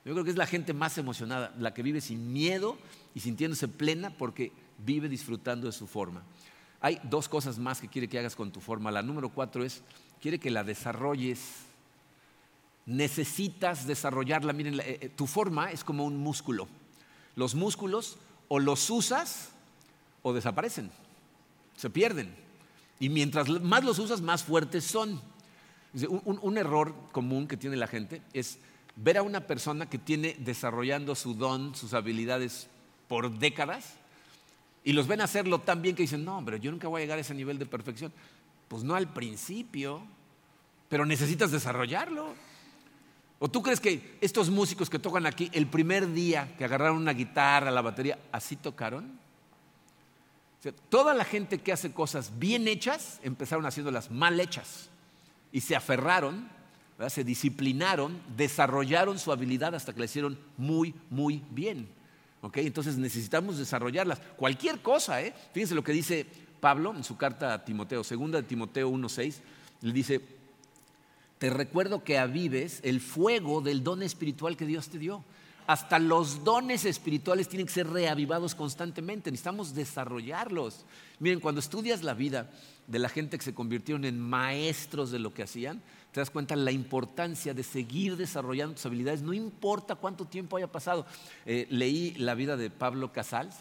Yo 0.05 0.13
creo 0.13 0.23
que 0.23 0.31
es 0.31 0.37
la 0.37 0.47
gente 0.47 0.73
más 0.73 0.97
emocionada, 0.97 1.53
la 1.59 1.73
que 1.73 1.83
vive 1.83 2.01
sin 2.01 2.31
miedo 2.33 2.77
y 3.13 3.19
sintiéndose 3.19 3.67
plena 3.67 4.11
porque 4.11 4.51
vive 4.79 5.09
disfrutando 5.09 5.67
de 5.67 5.73
su 5.73 5.87
forma. 5.87 6.23
Hay 6.81 6.99
dos 7.03 7.29
cosas 7.29 7.59
más 7.59 7.79
que 7.79 7.87
quiere 7.87 8.07
que 8.07 8.19
hagas 8.19 8.35
con 8.35 8.51
tu 8.51 8.59
forma. 8.59 8.91
La 8.91 9.03
número 9.03 9.29
cuatro 9.29 9.63
es, 9.63 9.83
quiere 10.19 10.39
que 10.39 10.49
la 10.49 10.63
desarrolles. 10.63 11.39
Necesitas 12.85 13.85
desarrollarla. 13.85 14.53
Miren, 14.53 14.79
eh, 14.79 14.99
eh, 15.01 15.09
tu 15.09 15.27
forma 15.27 15.71
es 15.71 15.83
como 15.83 16.05
un 16.05 16.17
músculo. 16.17 16.67
Los 17.41 17.55
músculos 17.55 18.19
o 18.49 18.59
los 18.59 18.87
usas 18.91 19.49
o 20.21 20.31
desaparecen, 20.31 20.91
se 21.75 21.89
pierden. 21.89 22.35
Y 22.99 23.09
mientras 23.09 23.49
más 23.49 23.83
los 23.83 23.97
usas, 23.97 24.21
más 24.21 24.43
fuertes 24.43 24.83
son. 24.83 25.19
un 25.91 26.57
error 26.59 26.93
común 27.11 27.47
que 27.47 27.57
tiene 27.57 27.77
la 27.77 27.87
gente 27.87 28.21
es 28.33 28.59
ver 28.95 29.17
a 29.17 29.23
una 29.23 29.47
persona 29.47 29.89
que 29.89 29.97
tiene 29.97 30.35
desarrollando 30.37 31.15
su 31.15 31.33
don, 31.33 31.73
sus 31.73 31.95
habilidades 31.95 32.67
por 33.07 33.31
décadas, 33.39 33.95
y 34.83 34.93
los 34.93 35.07
ven 35.07 35.21
hacerlo 35.21 35.61
tan 35.61 35.81
bien 35.81 35.95
que 35.95 36.03
dicen, 36.03 36.23
no, 36.23 36.43
pero 36.45 36.57
yo 36.57 36.69
nunca 36.69 36.89
voy 36.89 37.01
a 37.01 37.05
llegar 37.05 37.17
a 37.17 37.21
ese 37.21 37.33
nivel 37.33 37.57
de 37.57 37.65
perfección. 37.65 38.13
Pues 38.67 38.83
no 38.83 38.93
al 38.93 39.11
principio, 39.11 40.03
pero 40.89 41.07
necesitas 41.07 41.49
desarrollarlo. 41.49 42.35
¿O 43.43 43.49
tú 43.49 43.61
crees 43.61 43.79
que 43.79 44.17
estos 44.21 44.49
músicos 44.49 44.89
que 44.89 44.99
tocan 44.99 45.25
aquí, 45.25 45.49
el 45.51 45.65
primer 45.65 46.13
día 46.13 46.55
que 46.57 46.63
agarraron 46.63 46.97
una 46.97 47.11
guitarra, 47.11 47.71
la 47.71 47.81
batería, 47.81 48.17
así 48.31 48.55
tocaron? 48.55 49.19
toda 50.89 51.15
la 51.15 51.25
gente 51.25 51.57
que 51.57 51.71
hace 51.71 51.91
cosas 51.91 52.37
bien 52.37 52.67
hechas 52.67 53.19
empezaron 53.23 53.65
haciéndolas 53.65 54.11
mal 54.11 54.39
hechas 54.39 54.89
y 55.51 55.61
se 55.61 55.75
aferraron 55.75 56.47
se 57.09 57.23
disciplinaron, 57.23 58.21
desarrollaron 58.37 59.17
su 59.17 59.31
habilidad 59.31 59.73
hasta 59.73 59.93
que 59.93 59.99
la 59.99 60.05
hicieron 60.05 60.37
muy, 60.57 60.93
muy 61.09 61.41
bien. 61.49 61.89
Entonces 62.53 62.97
necesitamos 62.97 63.57
desarrollarlas. 63.57 64.19
Cualquier 64.37 64.81
cosa, 64.81 65.21
¿eh? 65.21 65.33
Fíjense 65.53 65.75
lo 65.75 65.83
que 65.83 65.91
dice 65.91 66.25
Pablo 66.59 66.93
en 66.95 67.03
su 67.03 67.17
carta 67.17 67.53
a 67.53 67.65
Timoteo, 67.65 68.03
segunda 68.03 68.41
de 68.41 68.47
Timoteo 68.47 68.89
1.6, 68.91 69.35
le 69.81 69.93
dice, 69.93 70.21
te 71.41 71.49
recuerdo 71.49 72.03
que 72.03 72.19
avives 72.19 72.81
el 72.83 73.01
fuego 73.01 73.61
del 73.61 73.83
don 73.83 74.03
espiritual 74.03 74.55
que 74.55 74.67
Dios 74.67 74.89
te 74.89 74.99
dio. 74.99 75.23
Hasta 75.65 75.97
los 75.97 76.43
dones 76.43 76.85
espirituales 76.85 77.49
tienen 77.49 77.65
que 77.65 77.73
ser 77.73 77.89
reavivados 77.89 78.53
constantemente, 78.53 79.31
necesitamos 79.31 79.73
desarrollarlos. 79.73 80.85
Miren, 81.17 81.39
cuando 81.39 81.57
estudias 81.57 82.03
la 82.03 82.13
vida 82.13 82.51
de 82.85 82.99
la 82.99 83.09
gente 83.09 83.39
que 83.39 83.43
se 83.43 83.55
convirtieron 83.55 84.05
en 84.05 84.19
maestros 84.19 85.09
de 85.09 85.17
lo 85.17 85.33
que 85.33 85.41
hacían, 85.41 85.81
te 86.11 86.19
das 86.19 86.29
cuenta 86.29 86.55
la 86.55 86.71
importancia 86.71 87.55
de 87.55 87.63
seguir 87.63 88.17
desarrollando 88.17 88.75
tus 88.75 88.85
habilidades, 88.85 89.23
no 89.23 89.33
importa 89.33 89.95
cuánto 89.95 90.25
tiempo 90.25 90.57
haya 90.57 90.71
pasado. 90.71 91.07
Eh, 91.47 91.65
leí 91.71 92.13
la 92.19 92.35
vida 92.35 92.55
de 92.55 92.69
Pablo 92.69 93.11
Casals, 93.11 93.55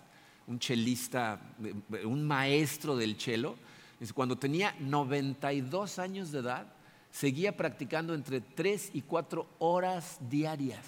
un 0.46 0.58
chelista, 0.58 1.40
eh, 1.64 2.04
un 2.04 2.26
maestro 2.26 2.94
del 2.94 3.16
chelo. 3.16 3.56
Cuando 4.12 4.36
tenía 4.36 4.76
92 4.80 5.98
años 5.98 6.30
de 6.30 6.40
edad, 6.40 6.66
seguía 7.10 7.56
practicando 7.56 8.14
entre 8.14 8.40
3 8.40 8.90
y 8.94 9.02
4 9.02 9.46
horas 9.58 10.18
diarias. 10.28 10.84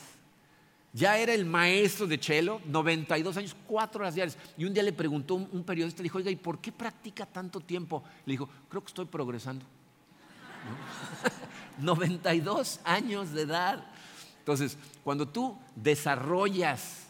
Ya 0.95 1.17
era 1.17 1.33
el 1.33 1.47
maestro 1.47 2.07
de 2.07 2.21
chelo, 2.21 2.61
92 2.67 3.37
años, 3.39 3.57
4 3.67 4.01
horas 4.01 4.15
diarias. 4.15 4.37
Y 4.59 4.67
un 4.67 4.75
día 4.75 4.83
le 4.83 4.93
preguntó 4.93 5.37
un, 5.37 5.49
un 5.51 5.65
periodista, 5.65 6.03
le 6.03 6.05
dijo, 6.05 6.19
oiga, 6.19 6.31
¿y 6.31 6.37
por 6.37 6.59
qué 6.61 6.71
practica 6.71 7.25
tanto 7.25 7.61
tiempo? 7.61 8.03
Le 8.27 8.33
dijo, 8.33 8.49
creo 8.69 8.83
que 8.83 8.89
estoy 8.89 9.07
progresando. 9.07 9.65
92 11.79 12.81
años 12.85 13.33
de 13.33 13.43
edad. 13.43 13.87
Entonces, 14.39 14.77
cuando 15.03 15.29
tú 15.29 15.57
desarrollas 15.77 17.05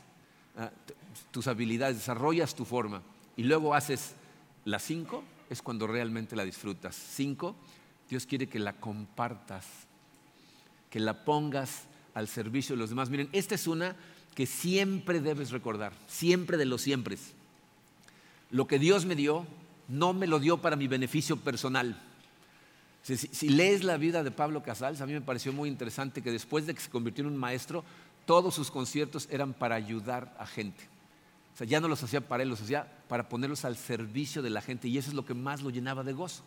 ah, 0.57 0.71
tus 1.31 1.47
habilidades, 1.47 1.97
desarrollas 1.97 2.55
tu 2.55 2.65
forma 2.65 3.03
y 3.37 3.43
luego 3.43 3.75
haces 3.75 4.15
las 4.65 4.83
cinco, 4.83 5.25
es 5.51 5.63
cuando 5.63 5.87
realmente 5.87 6.37
la 6.37 6.45
disfrutas. 6.45 6.95
Cinco, 6.95 7.57
Dios 8.13 8.27
quiere 8.27 8.49
que 8.49 8.59
la 8.59 8.75
compartas, 8.75 9.67
que 10.89 11.01
la 11.01 11.25
pongas 11.25 11.85
al 12.15 12.29
servicio 12.29 12.75
de 12.75 12.81
los 12.81 12.91
demás. 12.91 13.11
Miren, 13.11 13.29
esta 13.33 13.55
es 13.55 13.67
una 13.67 13.97
que 14.35 14.47
siempre 14.47 15.21
debes 15.21 15.51
recordar, 15.51 15.93
siempre 16.07 16.57
de 16.57 16.65
los 16.65 16.83
siempre. 16.83 17.19
Lo 18.51 18.67
que 18.67 18.79
Dios 18.79 19.05
me 19.05 19.17
dio, 19.17 19.47
no 19.89 20.13
me 20.13 20.27
lo 20.27 20.39
dio 20.39 20.59
para 20.59 20.77
mi 20.77 20.89
beneficio 20.89 21.37
personal 21.37 22.01
si, 23.03 23.49
lees 23.49 23.83
la 23.83 23.97
vida 23.97 24.23
de 24.23 24.31
Pablo 24.31 24.63
Casals, 24.63 25.01
a 25.01 25.07
mí 25.07 25.13
me 25.13 25.21
pareció 25.21 25.53
muy 25.53 25.69
interesante 25.69 26.23
que 26.23 26.31
después 26.31 26.67
de 26.67 26.75
que 26.75 26.81
se 26.81 26.91
convirtió 26.91 27.25
en 27.25 27.33
un 27.33 27.37
maestro, 27.37 27.85
todos 28.27 28.55
sus 28.55 28.71
conciertos 28.71 29.29
eran 29.31 29.53
para 29.53 29.75
ayudar 29.75 30.35
a 30.39 30.47
gente. 30.47 30.85
O 31.53 31.57
sea, 31.57 31.67
ya 31.67 31.81
no 31.81 31.89
los 31.89 32.03
hacía 32.03 32.21
para 32.21 32.45
él, 32.45 32.49
los 32.49 32.63
hacía 32.63 32.87
para 33.09 33.29
ponerlos 33.29 33.65
al 33.65 33.77
servicio 33.77 34.41
de 34.41 34.51
la 34.51 34.63
gente 34.63 34.87
y 34.87 34.99
eso 34.99 35.11
es 35.11 35.15
lo 35.15 35.27
que 35.27 35.35
más 35.35 35.63
lo 35.63 35.71
llenaba 35.71 36.05
de 36.05 36.13
gozo. 36.13 36.45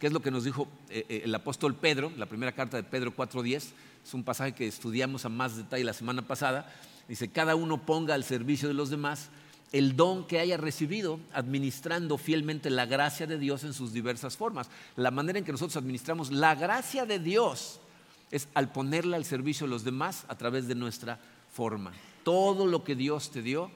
Que 0.00 0.08
es 0.08 0.12
lo 0.12 0.20
que 0.20 0.30
nos 0.30 0.44
dijo 0.44 0.68
eh, 0.90 1.06
eh, 1.08 1.22
el 1.24 1.34
apóstol 1.34 1.74
Pedro, 1.74 2.12
la 2.16 2.26
primera 2.26 2.52
carta 2.52 2.76
de 2.76 2.82
Pedro 2.82 3.14
4.10, 3.14 3.64
es 4.04 4.14
un 4.14 4.24
pasaje 4.24 4.52
que 4.52 4.66
estudiamos 4.66 5.24
a 5.24 5.28
más 5.28 5.56
detalle 5.56 5.84
la 5.84 5.92
semana 5.92 6.22
pasada. 6.22 6.72
Dice, 7.08 7.28
cada 7.28 7.56
uno 7.56 7.84
ponga 7.84 8.14
al 8.14 8.24
servicio 8.24 8.68
de 8.68 8.74
los 8.74 8.90
demás 8.90 9.30
el 9.72 9.96
don 9.96 10.26
que 10.26 10.38
haya 10.38 10.56
recibido, 10.56 11.18
administrando 11.32 12.18
fielmente 12.18 12.70
la 12.70 12.86
gracia 12.86 13.26
de 13.26 13.38
Dios 13.38 13.64
en 13.64 13.72
sus 13.72 13.92
diversas 13.92 14.36
formas. 14.36 14.70
La 14.96 15.10
manera 15.10 15.38
en 15.38 15.44
que 15.44 15.52
nosotros 15.52 15.76
administramos 15.76 16.30
la 16.30 16.54
gracia 16.54 17.04
de 17.04 17.18
Dios 17.18 17.80
es 18.30 18.48
al 18.54 18.72
ponerla 18.72 19.16
al 19.16 19.24
servicio 19.24 19.66
de 19.66 19.70
los 19.70 19.84
demás 19.84 20.24
a 20.28 20.36
través 20.36 20.68
de 20.68 20.74
nuestra 20.74 21.18
forma. 21.52 21.92
Todo 22.22 22.66
lo 22.66 22.84
que 22.84 22.94
Dios 22.94 23.30
te 23.30 23.42
dio, 23.42 23.70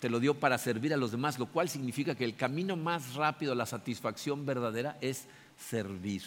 te 0.00 0.10
lo 0.10 0.20
dio 0.20 0.34
para 0.38 0.58
servir 0.58 0.94
a 0.94 0.96
los 0.96 1.10
demás, 1.10 1.38
lo 1.38 1.46
cual 1.46 1.68
significa 1.68 2.14
que 2.14 2.24
el 2.24 2.36
camino 2.36 2.76
más 2.76 3.14
rápido 3.14 3.52
a 3.52 3.56
la 3.56 3.66
satisfacción 3.66 4.46
verdadera 4.46 4.98
es 5.00 5.26
servir. 5.68 6.22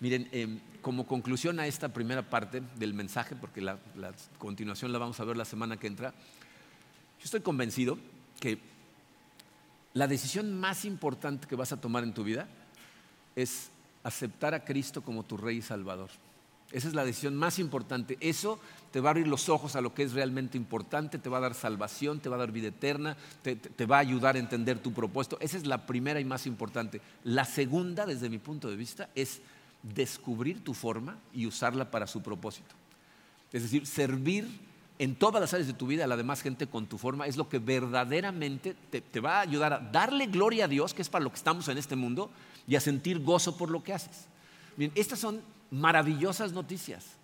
Miren, 0.00 0.28
em, 0.32 0.60
como 0.82 1.06
conclusión 1.06 1.60
a 1.60 1.66
esta 1.66 1.88
primera 1.88 2.28
parte 2.28 2.62
del 2.76 2.94
mensaje, 2.94 3.36
porque 3.36 3.60
la 3.60 3.78
continuación 4.38 4.92
la 4.92 4.98
vamos 4.98 5.18
a 5.20 5.24
ver 5.24 5.36
la 5.36 5.44
semana 5.44 5.78
que 5.78 5.86
entra, 5.86 6.10
yo 6.10 7.24
estoy 7.24 7.40
convencido 7.40 7.98
que 8.38 8.58
la 9.94 10.08
decisión 10.08 10.58
más 10.58 10.84
importante 10.84 11.46
que 11.46 11.56
vas 11.56 11.72
a 11.72 11.80
tomar 11.80 12.04
en 12.04 12.12
tu 12.12 12.24
vida 12.24 12.48
es 13.36 13.70
aceptar 14.02 14.52
a 14.52 14.64
Cristo 14.64 15.02
como 15.02 15.22
tu 15.22 15.36
Rey 15.36 15.58
y 15.58 15.62
Salvador. 15.62 16.10
Esa 16.72 16.88
es 16.88 16.94
la 16.94 17.04
decisión 17.04 17.36
más 17.36 17.58
importante. 17.58 18.18
Eso 18.20 18.58
te 18.94 19.00
va 19.00 19.08
a 19.08 19.10
abrir 19.10 19.26
los 19.26 19.48
ojos 19.48 19.74
a 19.74 19.80
lo 19.80 19.92
que 19.92 20.04
es 20.04 20.12
realmente 20.12 20.56
importante, 20.56 21.18
te 21.18 21.28
va 21.28 21.38
a 21.38 21.40
dar 21.40 21.54
salvación, 21.54 22.20
te 22.20 22.28
va 22.28 22.36
a 22.36 22.38
dar 22.38 22.52
vida 22.52 22.68
eterna, 22.68 23.16
te, 23.42 23.86
va 23.86 23.96
a 23.96 23.98
ayudar 23.98 24.36
a 24.36 24.38
entender 24.38 24.78
tu 24.78 24.92
propósito. 24.92 25.36
Esa 25.40 25.56
es 25.56 25.66
la 25.66 25.84
primera 25.84 26.20
y 26.20 26.24
más 26.24 26.46
importante. 26.46 27.00
La 27.24 27.44
segunda, 27.44 28.06
desde 28.06 28.30
mi 28.30 28.38
punto 28.38 28.70
de 28.70 28.76
vista, 28.76 29.08
es 29.16 29.40
descubrir 29.82 30.62
tu 30.62 30.74
forma 30.74 31.18
y 31.32 31.44
usarla 31.44 31.90
para 31.90 32.06
su 32.06 32.22
propósito. 32.22 32.72
Es 33.52 33.64
decir, 33.64 33.84
servir 33.84 34.48
en 35.00 35.16
todas 35.16 35.40
las 35.40 35.52
áreas 35.52 35.66
de 35.66 35.74
tu 35.74 35.88
vida 35.88 36.04
a 36.04 36.06
la 36.06 36.16
demás 36.16 36.40
gente 36.40 36.68
con 36.68 36.86
tu 36.86 36.96
forma 36.96 37.26
es 37.26 37.36
lo 37.36 37.48
que 37.48 37.58
verdaderamente 37.58 38.76
te, 38.90 39.20
va 39.20 39.38
a 39.38 39.40
ayudar 39.40 39.72
a 39.72 39.80
darle 39.80 40.26
gloria 40.26 40.66
a 40.66 40.68
Dios, 40.68 40.94
que 40.94 41.02
es 41.02 41.08
para 41.08 41.24
lo 41.24 41.30
que 41.30 41.38
estamos 41.38 41.66
en 41.66 41.78
este 41.78 41.96
mundo, 41.96 42.30
y 42.68 42.76
a 42.76 42.80
sentir 42.80 43.18
gozo 43.18 43.56
por 43.56 43.72
lo 43.72 43.82
que 43.82 43.92
haces. 43.92 44.28
Estas 44.94 45.18
son 45.18 45.40
maravillosas 45.72 46.52
noticias. 46.52 47.16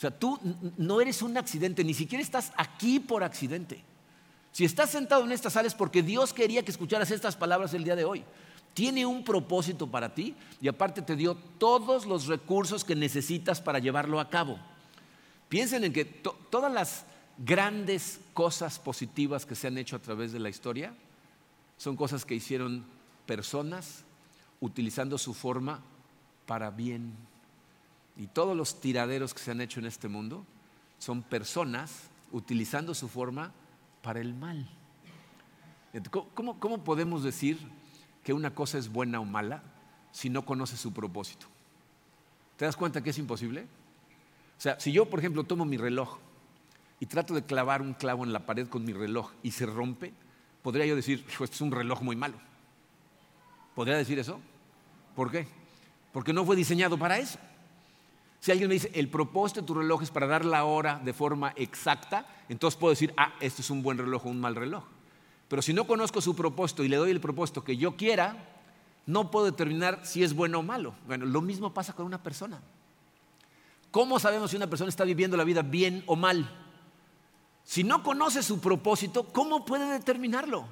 O 0.00 0.06
sea, 0.08 0.10
tú 0.10 0.40
no 0.78 1.02
eres 1.02 1.20
un 1.20 1.36
accidente, 1.36 1.84
ni 1.84 1.92
siquiera 1.92 2.24
estás 2.24 2.54
aquí 2.56 2.98
por 2.98 3.22
accidente. 3.22 3.84
Si 4.50 4.64
estás 4.64 4.88
sentado 4.88 5.24
en 5.24 5.32
estas 5.32 5.52
sala 5.52 5.68
es 5.68 5.74
porque 5.74 6.02
Dios 6.02 6.32
quería 6.32 6.62
que 6.64 6.70
escucharas 6.70 7.10
estas 7.10 7.36
palabras 7.36 7.74
el 7.74 7.84
día 7.84 7.94
de 7.96 8.06
hoy. 8.06 8.24
Tiene 8.72 9.04
un 9.04 9.22
propósito 9.22 9.86
para 9.86 10.14
ti 10.14 10.34
y 10.58 10.68
aparte 10.68 11.02
te 11.02 11.16
dio 11.16 11.34
todos 11.34 12.06
los 12.06 12.28
recursos 12.28 12.82
que 12.82 12.96
necesitas 12.96 13.60
para 13.60 13.78
llevarlo 13.78 14.20
a 14.20 14.30
cabo. 14.30 14.58
Piensen 15.50 15.84
en 15.84 15.92
que 15.92 16.06
todas 16.06 16.72
las 16.72 17.04
grandes 17.36 18.20
cosas 18.32 18.78
positivas 18.78 19.44
que 19.44 19.54
se 19.54 19.66
han 19.66 19.76
hecho 19.76 19.96
a 19.96 20.00
través 20.00 20.32
de 20.32 20.40
la 20.40 20.48
historia 20.48 20.94
son 21.76 21.94
cosas 21.94 22.24
que 22.24 22.34
hicieron 22.34 22.86
personas 23.26 24.04
utilizando 24.60 25.18
su 25.18 25.34
forma 25.34 25.82
para 26.46 26.70
bien. 26.70 27.12
Y 28.16 28.26
todos 28.26 28.56
los 28.56 28.80
tiraderos 28.80 29.34
que 29.34 29.40
se 29.40 29.50
han 29.50 29.60
hecho 29.60 29.80
en 29.80 29.86
este 29.86 30.08
mundo 30.08 30.44
son 30.98 31.22
personas 31.22 32.10
utilizando 32.32 32.94
su 32.94 33.08
forma 33.08 33.52
para 34.02 34.20
el 34.20 34.34
mal. 34.34 34.68
¿Cómo, 36.34 36.84
podemos 36.84 37.24
decir 37.24 37.58
que 38.22 38.32
una 38.32 38.54
cosa 38.54 38.78
es 38.78 38.88
buena 38.88 39.20
o 39.20 39.24
mala 39.24 39.62
si 40.12 40.30
no 40.30 40.44
conoce 40.44 40.76
su 40.76 40.92
propósito? 40.92 41.46
¿Te 42.56 42.64
das 42.64 42.76
cuenta 42.76 43.02
que 43.02 43.10
es 43.10 43.18
imposible? 43.18 43.62
O 44.56 44.60
sea, 44.60 44.78
si 44.78 44.92
yo, 44.92 45.08
por 45.08 45.18
ejemplo, 45.18 45.44
tomo 45.44 45.64
mi 45.64 45.76
reloj 45.76 46.18
y 47.00 47.06
trato 47.06 47.34
de 47.34 47.42
clavar 47.42 47.80
un 47.82 47.94
clavo 47.94 48.24
en 48.24 48.32
la 48.32 48.46
pared 48.46 48.68
con 48.68 48.84
mi 48.84 48.92
reloj 48.92 49.32
y 49.42 49.52
se 49.52 49.66
rompe, 49.66 50.12
podría 50.62 50.86
yo 50.86 50.94
decir, 50.94 51.24
este 51.28 51.44
es 51.44 51.60
un 51.60 51.72
reloj 51.72 52.02
muy 52.02 52.14
malo. 52.14 52.36
¿Podría 53.74 53.96
decir 53.96 54.18
eso? 54.18 54.38
¿Por 55.16 55.30
qué? 55.30 55.48
Porque 56.12 56.32
no 56.32 56.44
fue 56.44 56.56
diseñado 56.56 56.98
para 56.98 57.18
eso. 57.18 57.38
Si 58.40 58.50
alguien 58.50 58.68
me 58.68 58.74
dice, 58.74 58.90
el 58.94 59.08
propósito 59.08 59.60
de 59.60 59.66
tu 59.66 59.74
reloj 59.74 60.02
es 60.02 60.10
para 60.10 60.26
dar 60.26 60.46
la 60.46 60.64
hora 60.64 60.98
de 61.04 61.12
forma 61.12 61.52
exacta, 61.56 62.26
entonces 62.48 62.80
puedo 62.80 62.90
decir, 62.90 63.12
ah, 63.18 63.34
esto 63.40 63.60
es 63.60 63.68
un 63.68 63.82
buen 63.82 63.98
reloj 63.98 64.26
o 64.26 64.30
un 64.30 64.40
mal 64.40 64.56
reloj. 64.56 64.82
Pero 65.46 65.60
si 65.62 65.74
no 65.74 65.86
conozco 65.86 66.20
su 66.20 66.34
propósito 66.34 66.82
y 66.82 66.88
le 66.88 66.96
doy 66.96 67.10
el 67.10 67.20
propósito 67.20 67.62
que 67.62 67.76
yo 67.76 67.96
quiera, 67.96 68.48
no 69.04 69.30
puedo 69.30 69.46
determinar 69.46 70.00
si 70.04 70.22
es 70.22 70.34
bueno 70.34 70.60
o 70.60 70.62
malo. 70.62 70.94
Bueno, 71.06 71.26
lo 71.26 71.42
mismo 71.42 71.74
pasa 71.74 71.92
con 71.92 72.06
una 72.06 72.22
persona. 72.22 72.60
¿Cómo 73.90 74.18
sabemos 74.18 74.52
si 74.52 74.56
una 74.56 74.68
persona 74.68 74.88
está 74.88 75.04
viviendo 75.04 75.36
la 75.36 75.44
vida 75.44 75.62
bien 75.62 76.02
o 76.06 76.16
mal? 76.16 76.48
Si 77.64 77.84
no 77.84 78.02
conoce 78.02 78.42
su 78.42 78.60
propósito, 78.60 79.24
¿cómo 79.24 79.64
puede 79.64 79.90
determinarlo? 79.92 80.66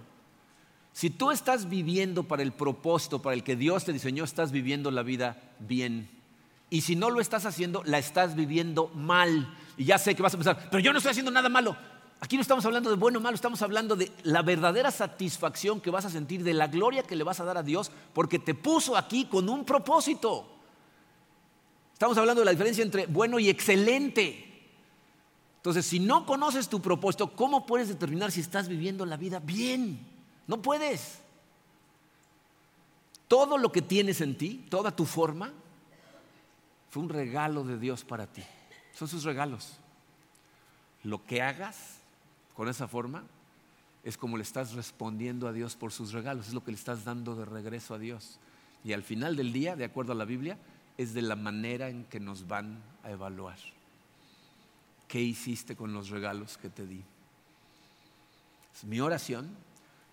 Si 0.92 1.10
tú 1.10 1.30
estás 1.30 1.68
viviendo 1.68 2.24
para 2.24 2.42
el 2.42 2.52
propósito 2.52 3.20
para 3.20 3.34
el 3.34 3.44
que 3.44 3.56
Dios 3.56 3.84
te 3.84 3.92
diseñó, 3.92 4.24
estás 4.24 4.52
viviendo 4.52 4.90
la 4.90 5.02
vida 5.02 5.54
bien. 5.58 6.17
Y 6.70 6.82
si 6.82 6.96
no 6.96 7.10
lo 7.10 7.20
estás 7.20 7.46
haciendo, 7.46 7.82
la 7.84 7.98
estás 7.98 8.34
viviendo 8.34 8.90
mal. 8.94 9.54
Y 9.76 9.84
ya 9.84 9.98
sé 9.98 10.14
que 10.14 10.22
vas 10.22 10.34
a 10.34 10.36
pensar, 10.36 10.68
pero 10.70 10.80
yo 10.80 10.92
no 10.92 10.98
estoy 10.98 11.10
haciendo 11.10 11.30
nada 11.30 11.48
malo. 11.48 11.76
Aquí 12.20 12.36
no 12.36 12.42
estamos 12.42 12.64
hablando 12.66 12.90
de 12.90 12.96
bueno 12.96 13.20
o 13.20 13.22
malo, 13.22 13.36
estamos 13.36 13.62
hablando 13.62 13.94
de 13.94 14.10
la 14.24 14.42
verdadera 14.42 14.90
satisfacción 14.90 15.80
que 15.80 15.90
vas 15.90 16.04
a 16.04 16.10
sentir, 16.10 16.42
de 16.42 16.52
la 16.52 16.66
gloria 16.66 17.04
que 17.04 17.14
le 17.14 17.22
vas 17.22 17.38
a 17.38 17.44
dar 17.44 17.56
a 17.56 17.62
Dios, 17.62 17.92
porque 18.12 18.38
te 18.38 18.54
puso 18.54 18.96
aquí 18.96 19.26
con 19.26 19.48
un 19.48 19.64
propósito. 19.64 20.46
Estamos 21.92 22.18
hablando 22.18 22.40
de 22.40 22.46
la 22.46 22.50
diferencia 22.50 22.82
entre 22.82 23.06
bueno 23.06 23.38
y 23.38 23.48
excelente. 23.48 24.44
Entonces, 25.56 25.86
si 25.86 26.00
no 26.00 26.26
conoces 26.26 26.68
tu 26.68 26.80
propósito, 26.80 27.32
¿cómo 27.34 27.66
puedes 27.66 27.88
determinar 27.88 28.32
si 28.32 28.40
estás 28.40 28.68
viviendo 28.68 29.06
la 29.06 29.16
vida 29.16 29.38
bien? 29.38 29.98
No 30.46 30.60
puedes. 30.60 31.18
Todo 33.28 33.58
lo 33.58 33.70
que 33.70 33.82
tienes 33.82 34.20
en 34.20 34.36
ti, 34.36 34.66
toda 34.70 34.94
tu 34.94 35.04
forma, 35.04 35.52
un 36.98 37.08
regalo 37.08 37.64
de 37.64 37.78
Dios 37.78 38.04
para 38.04 38.26
ti. 38.26 38.42
Son 38.94 39.08
sus 39.08 39.24
regalos. 39.24 39.78
Lo 41.04 41.24
que 41.24 41.42
hagas 41.42 41.98
con 42.54 42.68
esa 42.68 42.88
forma 42.88 43.22
es 44.04 44.16
como 44.16 44.36
le 44.36 44.42
estás 44.42 44.72
respondiendo 44.72 45.48
a 45.48 45.52
Dios 45.52 45.76
por 45.76 45.92
sus 45.92 46.12
regalos, 46.12 46.48
es 46.48 46.54
lo 46.54 46.64
que 46.64 46.70
le 46.70 46.76
estás 46.76 47.04
dando 47.04 47.34
de 47.34 47.44
regreso 47.44 47.94
a 47.94 47.98
Dios. 47.98 48.38
Y 48.84 48.92
al 48.92 49.02
final 49.02 49.36
del 49.36 49.52
día, 49.52 49.76
de 49.76 49.84
acuerdo 49.84 50.12
a 50.12 50.16
la 50.16 50.24
Biblia, 50.24 50.58
es 50.96 51.14
de 51.14 51.22
la 51.22 51.36
manera 51.36 51.88
en 51.88 52.04
que 52.04 52.20
nos 52.20 52.46
van 52.48 52.82
a 53.04 53.10
evaluar. 53.10 53.58
¿Qué 55.06 55.20
hiciste 55.20 55.76
con 55.76 55.92
los 55.92 56.10
regalos 56.10 56.58
que 56.58 56.68
te 56.68 56.86
di? 56.86 57.02
mi 58.84 59.00
oración 59.00 59.48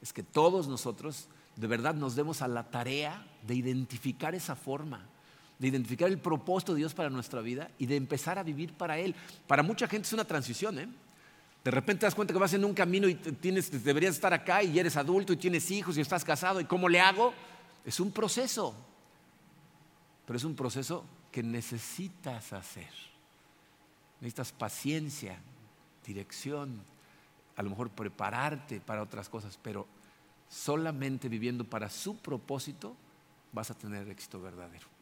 es 0.02 0.12
que 0.12 0.24
todos 0.24 0.68
nosotros 0.68 1.28
de 1.56 1.68
verdad 1.68 1.94
nos 1.94 2.16
demos 2.16 2.42
a 2.42 2.48
la 2.48 2.64
tarea 2.72 3.26
de 3.46 3.56
identificar 3.56 4.34
esa 4.34 4.56
forma, 4.56 5.06
de 5.60 5.68
identificar 5.68 6.10
el 6.10 6.18
propósito 6.18 6.74
de 6.74 6.80
Dios 6.80 6.94
para 6.94 7.10
nuestra 7.10 7.42
vida 7.42 7.70
y 7.78 7.86
de 7.86 7.96
empezar 7.96 8.38
a 8.38 8.44
vivir 8.44 8.74
para 8.74 8.98
Él. 8.98 9.16
Para 9.48 9.64
mucha 9.64 9.88
gente 9.88 10.08
es 10.08 10.14
una 10.14 10.26
transición, 10.26 10.80
¿eh? 10.80 10.88
De 11.64 11.72
repente 11.72 12.02
te 12.02 12.06
das 12.06 12.14
cuenta 12.14 12.32
que 12.32 12.40
vas 12.40 12.54
en 12.54 12.64
un 12.64 12.76
camino 12.76 13.08
y 13.08 13.16
tienes, 13.16 13.84
deberías 13.84 14.14
estar 14.14 14.32
acá 14.32 14.62
y 14.62 14.78
eres 14.78 14.98
adulto 14.98 15.34
y 15.34 15.38
tienes 15.38 15.72
hijos 15.72 15.98
y 15.98 16.02
estás 16.02 16.24
casado. 16.24 16.62
¿Y 16.62 16.66
cómo 16.66 16.88
le 16.88 17.00
hago? 17.00 17.34
Es 17.84 18.00
un 18.00 18.12
proceso. 18.12 18.76
Pero 20.28 20.38
es 20.38 20.44
un 20.44 20.56
proceso 20.56 21.04
que 21.32 21.42
necesitas 21.42 22.54
hacer. 22.54 22.92
Necesitas 24.22 24.52
paciencia, 24.52 25.40
dirección, 26.06 26.84
a 27.56 27.64
lo 27.64 27.72
mejor 27.72 27.90
prepararte 27.90 28.80
para 28.80 29.02
otras 29.02 29.28
cosas, 29.28 29.58
pero 29.62 29.88
solamente 30.48 31.30
viviendo 31.30 31.64
para 31.64 31.90
su 31.90 32.16
propósito 32.18 32.96
vas 33.52 33.72
a 33.72 33.74
tener 33.74 34.08
éxito 34.08 34.40
verdadero. 34.40 34.95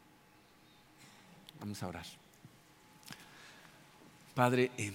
Vamos 1.63 1.81
a 1.81 1.87
orar. 1.87 2.05
Padre, 4.35 4.69
eh, 4.77 4.91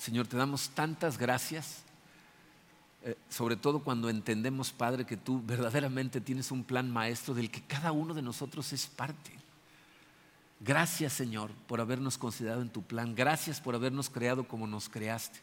Señor, 0.00 0.26
te 0.26 0.36
damos 0.36 0.70
tantas 0.70 1.16
gracias, 1.16 1.84
eh, 3.04 3.16
sobre 3.28 3.54
todo 3.54 3.78
cuando 3.78 4.10
entendemos, 4.10 4.72
Padre, 4.72 5.06
que 5.06 5.16
tú 5.16 5.40
verdaderamente 5.46 6.20
tienes 6.20 6.50
un 6.50 6.64
plan 6.64 6.90
maestro 6.90 7.34
del 7.34 7.52
que 7.52 7.62
cada 7.62 7.92
uno 7.92 8.14
de 8.14 8.22
nosotros 8.22 8.72
es 8.72 8.88
parte. 8.88 9.30
Gracias, 10.58 11.12
Señor, 11.12 11.52
por 11.68 11.80
habernos 11.80 12.18
considerado 12.18 12.62
en 12.62 12.70
tu 12.70 12.82
plan. 12.82 13.14
Gracias 13.14 13.60
por 13.60 13.76
habernos 13.76 14.10
creado 14.10 14.48
como 14.48 14.66
nos 14.66 14.88
creaste. 14.88 15.38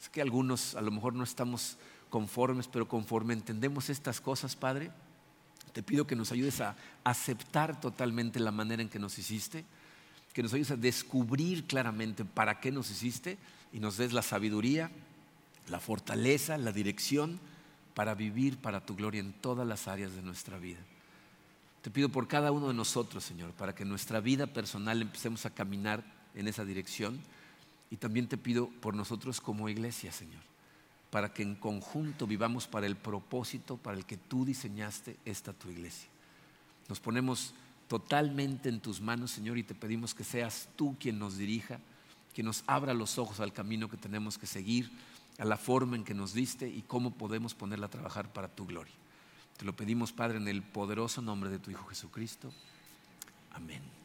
Es 0.00 0.08
que 0.08 0.22
algunos 0.22 0.76
a 0.76 0.82
lo 0.82 0.92
mejor 0.92 1.14
no 1.14 1.24
estamos 1.24 1.78
conformes, 2.10 2.68
pero 2.68 2.86
conforme 2.86 3.34
entendemos 3.34 3.90
estas 3.90 4.20
cosas, 4.20 4.54
Padre, 4.54 4.92
te 5.68 5.82
pido 5.82 6.06
que 6.06 6.16
nos 6.16 6.32
ayudes 6.32 6.60
a 6.60 6.76
aceptar 7.04 7.80
totalmente 7.80 8.40
la 8.40 8.50
manera 8.50 8.82
en 8.82 8.88
que 8.88 8.98
nos 8.98 9.18
hiciste, 9.18 9.64
que 10.32 10.42
nos 10.42 10.52
ayudes 10.52 10.70
a 10.70 10.76
descubrir 10.76 11.64
claramente 11.64 12.24
para 12.24 12.60
qué 12.60 12.70
nos 12.70 12.90
hiciste 12.90 13.38
y 13.72 13.80
nos 13.80 13.96
des 13.96 14.12
la 14.12 14.22
sabiduría, 14.22 14.90
la 15.68 15.80
fortaleza, 15.80 16.58
la 16.58 16.72
dirección 16.72 17.40
para 17.94 18.14
vivir 18.14 18.58
para 18.58 18.84
tu 18.84 18.94
gloria 18.94 19.20
en 19.20 19.32
todas 19.32 19.66
las 19.66 19.88
áreas 19.88 20.14
de 20.14 20.22
nuestra 20.22 20.58
vida. 20.58 20.78
Te 21.82 21.90
pido 21.90 22.08
por 22.08 22.28
cada 22.28 22.52
uno 22.52 22.68
de 22.68 22.74
nosotros, 22.74 23.24
Señor, 23.24 23.52
para 23.52 23.74
que 23.74 23.84
nuestra 23.84 24.20
vida 24.20 24.46
personal 24.46 25.00
empecemos 25.00 25.46
a 25.46 25.50
caminar 25.50 26.04
en 26.34 26.48
esa 26.48 26.64
dirección. 26.64 27.18
Y 27.90 27.96
también 27.96 28.28
te 28.28 28.36
pido 28.36 28.68
por 28.80 28.94
nosotros 28.94 29.40
como 29.40 29.68
iglesia, 29.68 30.12
Señor, 30.12 30.42
para 31.10 31.32
que 31.32 31.42
en 31.42 31.54
conjunto 31.54 32.26
vivamos 32.26 32.66
para 32.66 32.86
el 32.86 32.96
propósito 32.96 33.76
para 33.76 33.96
el 33.96 34.04
que 34.04 34.16
tú 34.16 34.44
diseñaste 34.44 35.16
esta 35.24 35.52
tu 35.52 35.70
iglesia. 35.70 36.08
Nos 36.88 37.00
ponemos 37.00 37.54
totalmente 37.88 38.68
en 38.68 38.80
tus 38.80 39.00
manos, 39.00 39.30
Señor, 39.30 39.58
y 39.58 39.62
te 39.62 39.74
pedimos 39.74 40.14
que 40.14 40.24
seas 40.24 40.68
tú 40.76 40.96
quien 40.98 41.18
nos 41.18 41.36
dirija 41.36 41.80
que 42.38 42.44
nos 42.44 42.62
abra 42.68 42.94
los 42.94 43.18
ojos 43.18 43.40
al 43.40 43.52
camino 43.52 43.88
que 43.88 43.96
tenemos 43.96 44.38
que 44.38 44.46
seguir, 44.46 44.92
a 45.40 45.44
la 45.44 45.56
forma 45.56 45.96
en 45.96 46.04
que 46.04 46.14
nos 46.14 46.32
diste 46.32 46.68
y 46.68 46.82
cómo 46.82 47.10
podemos 47.10 47.52
ponerla 47.52 47.86
a 47.86 47.90
trabajar 47.90 48.32
para 48.32 48.46
tu 48.46 48.64
gloria. 48.64 48.94
Te 49.56 49.64
lo 49.64 49.74
pedimos, 49.74 50.12
Padre, 50.12 50.38
en 50.38 50.46
el 50.46 50.62
poderoso 50.62 51.20
nombre 51.20 51.50
de 51.50 51.58
tu 51.58 51.72
Hijo 51.72 51.84
Jesucristo. 51.86 52.52
Amén. 53.50 53.97